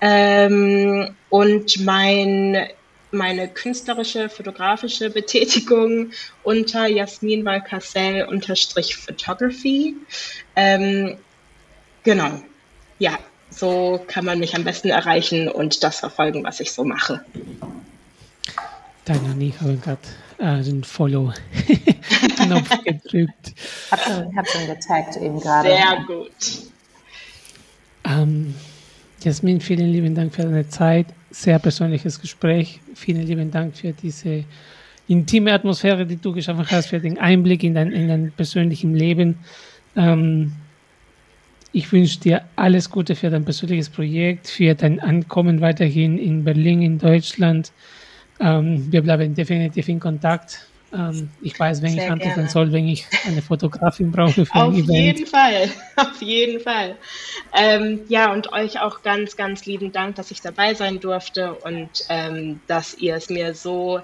Ähm, 0.00 1.14
und 1.30 1.84
mein 1.84 2.68
meine 3.14 3.48
künstlerische, 3.48 4.28
fotografische 4.28 5.08
Betätigung 5.08 6.10
unter 6.42 6.86
Jasmin 6.86 7.44
Valkassel 7.44 8.26
unterstrich 8.26 8.96
Photography. 8.96 9.94
Ähm, 10.56 11.16
genau, 12.02 12.42
ja, 12.98 13.18
so 13.50 14.04
kann 14.06 14.24
man 14.24 14.38
mich 14.38 14.54
am 14.54 14.64
besten 14.64 14.90
erreichen 14.90 15.48
und 15.48 15.82
das 15.82 16.00
verfolgen, 16.00 16.44
was 16.44 16.60
ich 16.60 16.72
so 16.72 16.84
mache. 16.84 17.24
Deine 19.04 19.44
ich 19.44 19.60
habe 19.60 19.76
gerade 19.76 20.00
äh, 20.38 20.62
den 20.62 20.82
Follow-Knopf 20.82 22.70
gedrückt. 22.84 23.54
Hab 23.90 24.00
schon, 24.00 24.36
hab 24.36 24.48
schon 24.48 24.66
getaggt 24.66 25.16
eben 25.16 25.40
gerade. 25.40 25.68
Sehr 25.68 26.04
gut. 26.06 26.30
Ähm, 28.04 28.54
Jasmin, 29.24 29.58
vielen 29.58 29.90
lieben 29.90 30.14
Dank 30.14 30.34
für 30.34 30.42
deine 30.42 30.68
Zeit 30.68 31.06
sehr 31.30 31.58
persönliches 31.58 32.20
Gespräch. 32.20 32.80
Vielen 32.94 33.22
lieben 33.22 33.50
Dank 33.50 33.74
für 33.74 33.92
diese 33.92 34.44
intime 35.08 35.54
Atmosphäre, 35.54 36.04
die 36.04 36.16
du 36.16 36.34
geschaffen 36.34 36.66
hast, 36.70 36.88
für 36.88 37.00
den 37.00 37.18
Einblick 37.18 37.64
in 37.64 37.74
dein, 37.74 37.90
in 37.90 38.08
dein 38.08 38.32
persönlichen 38.32 38.94
Leben. 38.94 39.36
Ähm, 39.96 40.52
ich 41.72 41.90
wünsche 41.90 42.20
dir 42.20 42.42
alles 42.54 42.90
Gute 42.90 43.14
für 43.16 43.30
dein 43.30 43.46
persönliches 43.46 43.88
Projekt, 43.88 44.46
für 44.46 44.74
dein 44.74 45.00
Ankommen 45.00 45.62
weiterhin 45.62 46.18
in 46.18 46.44
Berlin, 46.44 46.82
in 46.82 46.98
Deutschland. 46.98 47.72
Ähm, 48.40 48.92
wir 48.92 49.00
bleiben 49.00 49.34
definitiv 49.34 49.88
in 49.88 50.00
Kontakt. 50.00 50.68
Ähm, 50.94 51.30
ich 51.42 51.58
weiß, 51.58 51.82
wenn 51.82 51.92
Sehr 51.92 52.04
ich 52.04 52.10
antworten 52.10 52.48
soll, 52.48 52.72
wenn 52.72 52.86
ich 52.86 53.06
eine 53.26 53.42
Fotografin 53.42 54.12
brauche 54.12 54.46
für 54.46 54.54
Auf 54.54 54.74
ein 54.74 54.84
Event. 54.84 54.90
Auf 54.90 54.96
jeden 54.96 55.26
Fall, 55.26 55.70
auf 55.96 56.22
jeden 56.22 56.60
Fall. 56.60 56.96
Ähm, 57.56 58.00
ja, 58.08 58.32
und 58.32 58.52
euch 58.52 58.80
auch 58.80 59.02
ganz, 59.02 59.36
ganz 59.36 59.66
lieben 59.66 59.92
Dank, 59.92 60.16
dass 60.16 60.30
ich 60.30 60.40
dabei 60.40 60.74
sein 60.74 61.00
durfte 61.00 61.54
und 61.54 61.90
ähm, 62.08 62.60
dass 62.68 62.94
ihr 62.94 63.16
es 63.16 63.28
mir 63.28 63.54
so 63.54 64.00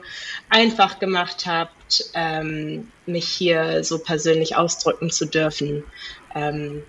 einfach 0.49 0.99
gemacht 0.99 1.47
habt, 1.47 2.11
ähm, 2.15 2.89
mich 3.07 3.29
hier 3.29 3.85
so 3.85 3.99
persönlich 3.99 4.57
ausdrücken 4.57 5.11
zu 5.11 5.27
dürfen. 5.27 5.85
Ähm, 6.35 6.83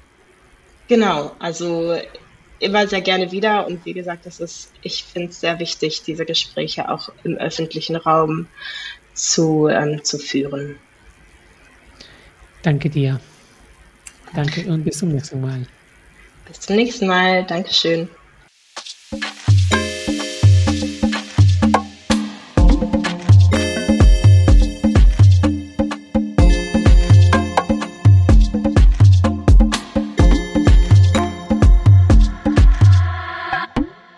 genau, 0.87 1.35
also 1.39 1.95
immer 2.61 2.87
sehr 2.87 3.01
gerne 3.01 3.31
wieder 3.31 3.65
und 3.65 3.85
wie 3.85 3.93
gesagt, 3.93 4.25
das 4.25 4.39
ist, 4.39 4.71
ich 4.83 5.03
finde 5.03 5.29
es 5.29 5.39
sehr 5.39 5.59
wichtig, 5.59 6.03
diese 6.03 6.25
Gespräche 6.25 6.89
auch 6.89 7.09
im 7.23 7.35
öffentlichen 7.37 7.95
Raum 7.95 8.47
zu, 9.13 9.67
ähm, 9.67 10.03
zu 10.03 10.17
führen. 10.17 10.77
Danke 12.61 12.89
dir. 12.89 13.19
Danke 14.33 14.61
und 14.67 14.83
bis 14.83 14.99
zum 14.99 15.09
nächsten 15.09 15.41
Mal. 15.41 15.65
Bis 16.47 16.59
zum 16.61 16.75
nächsten 16.75 17.07
Mal. 17.07 17.45
Dankeschön. 17.45 18.09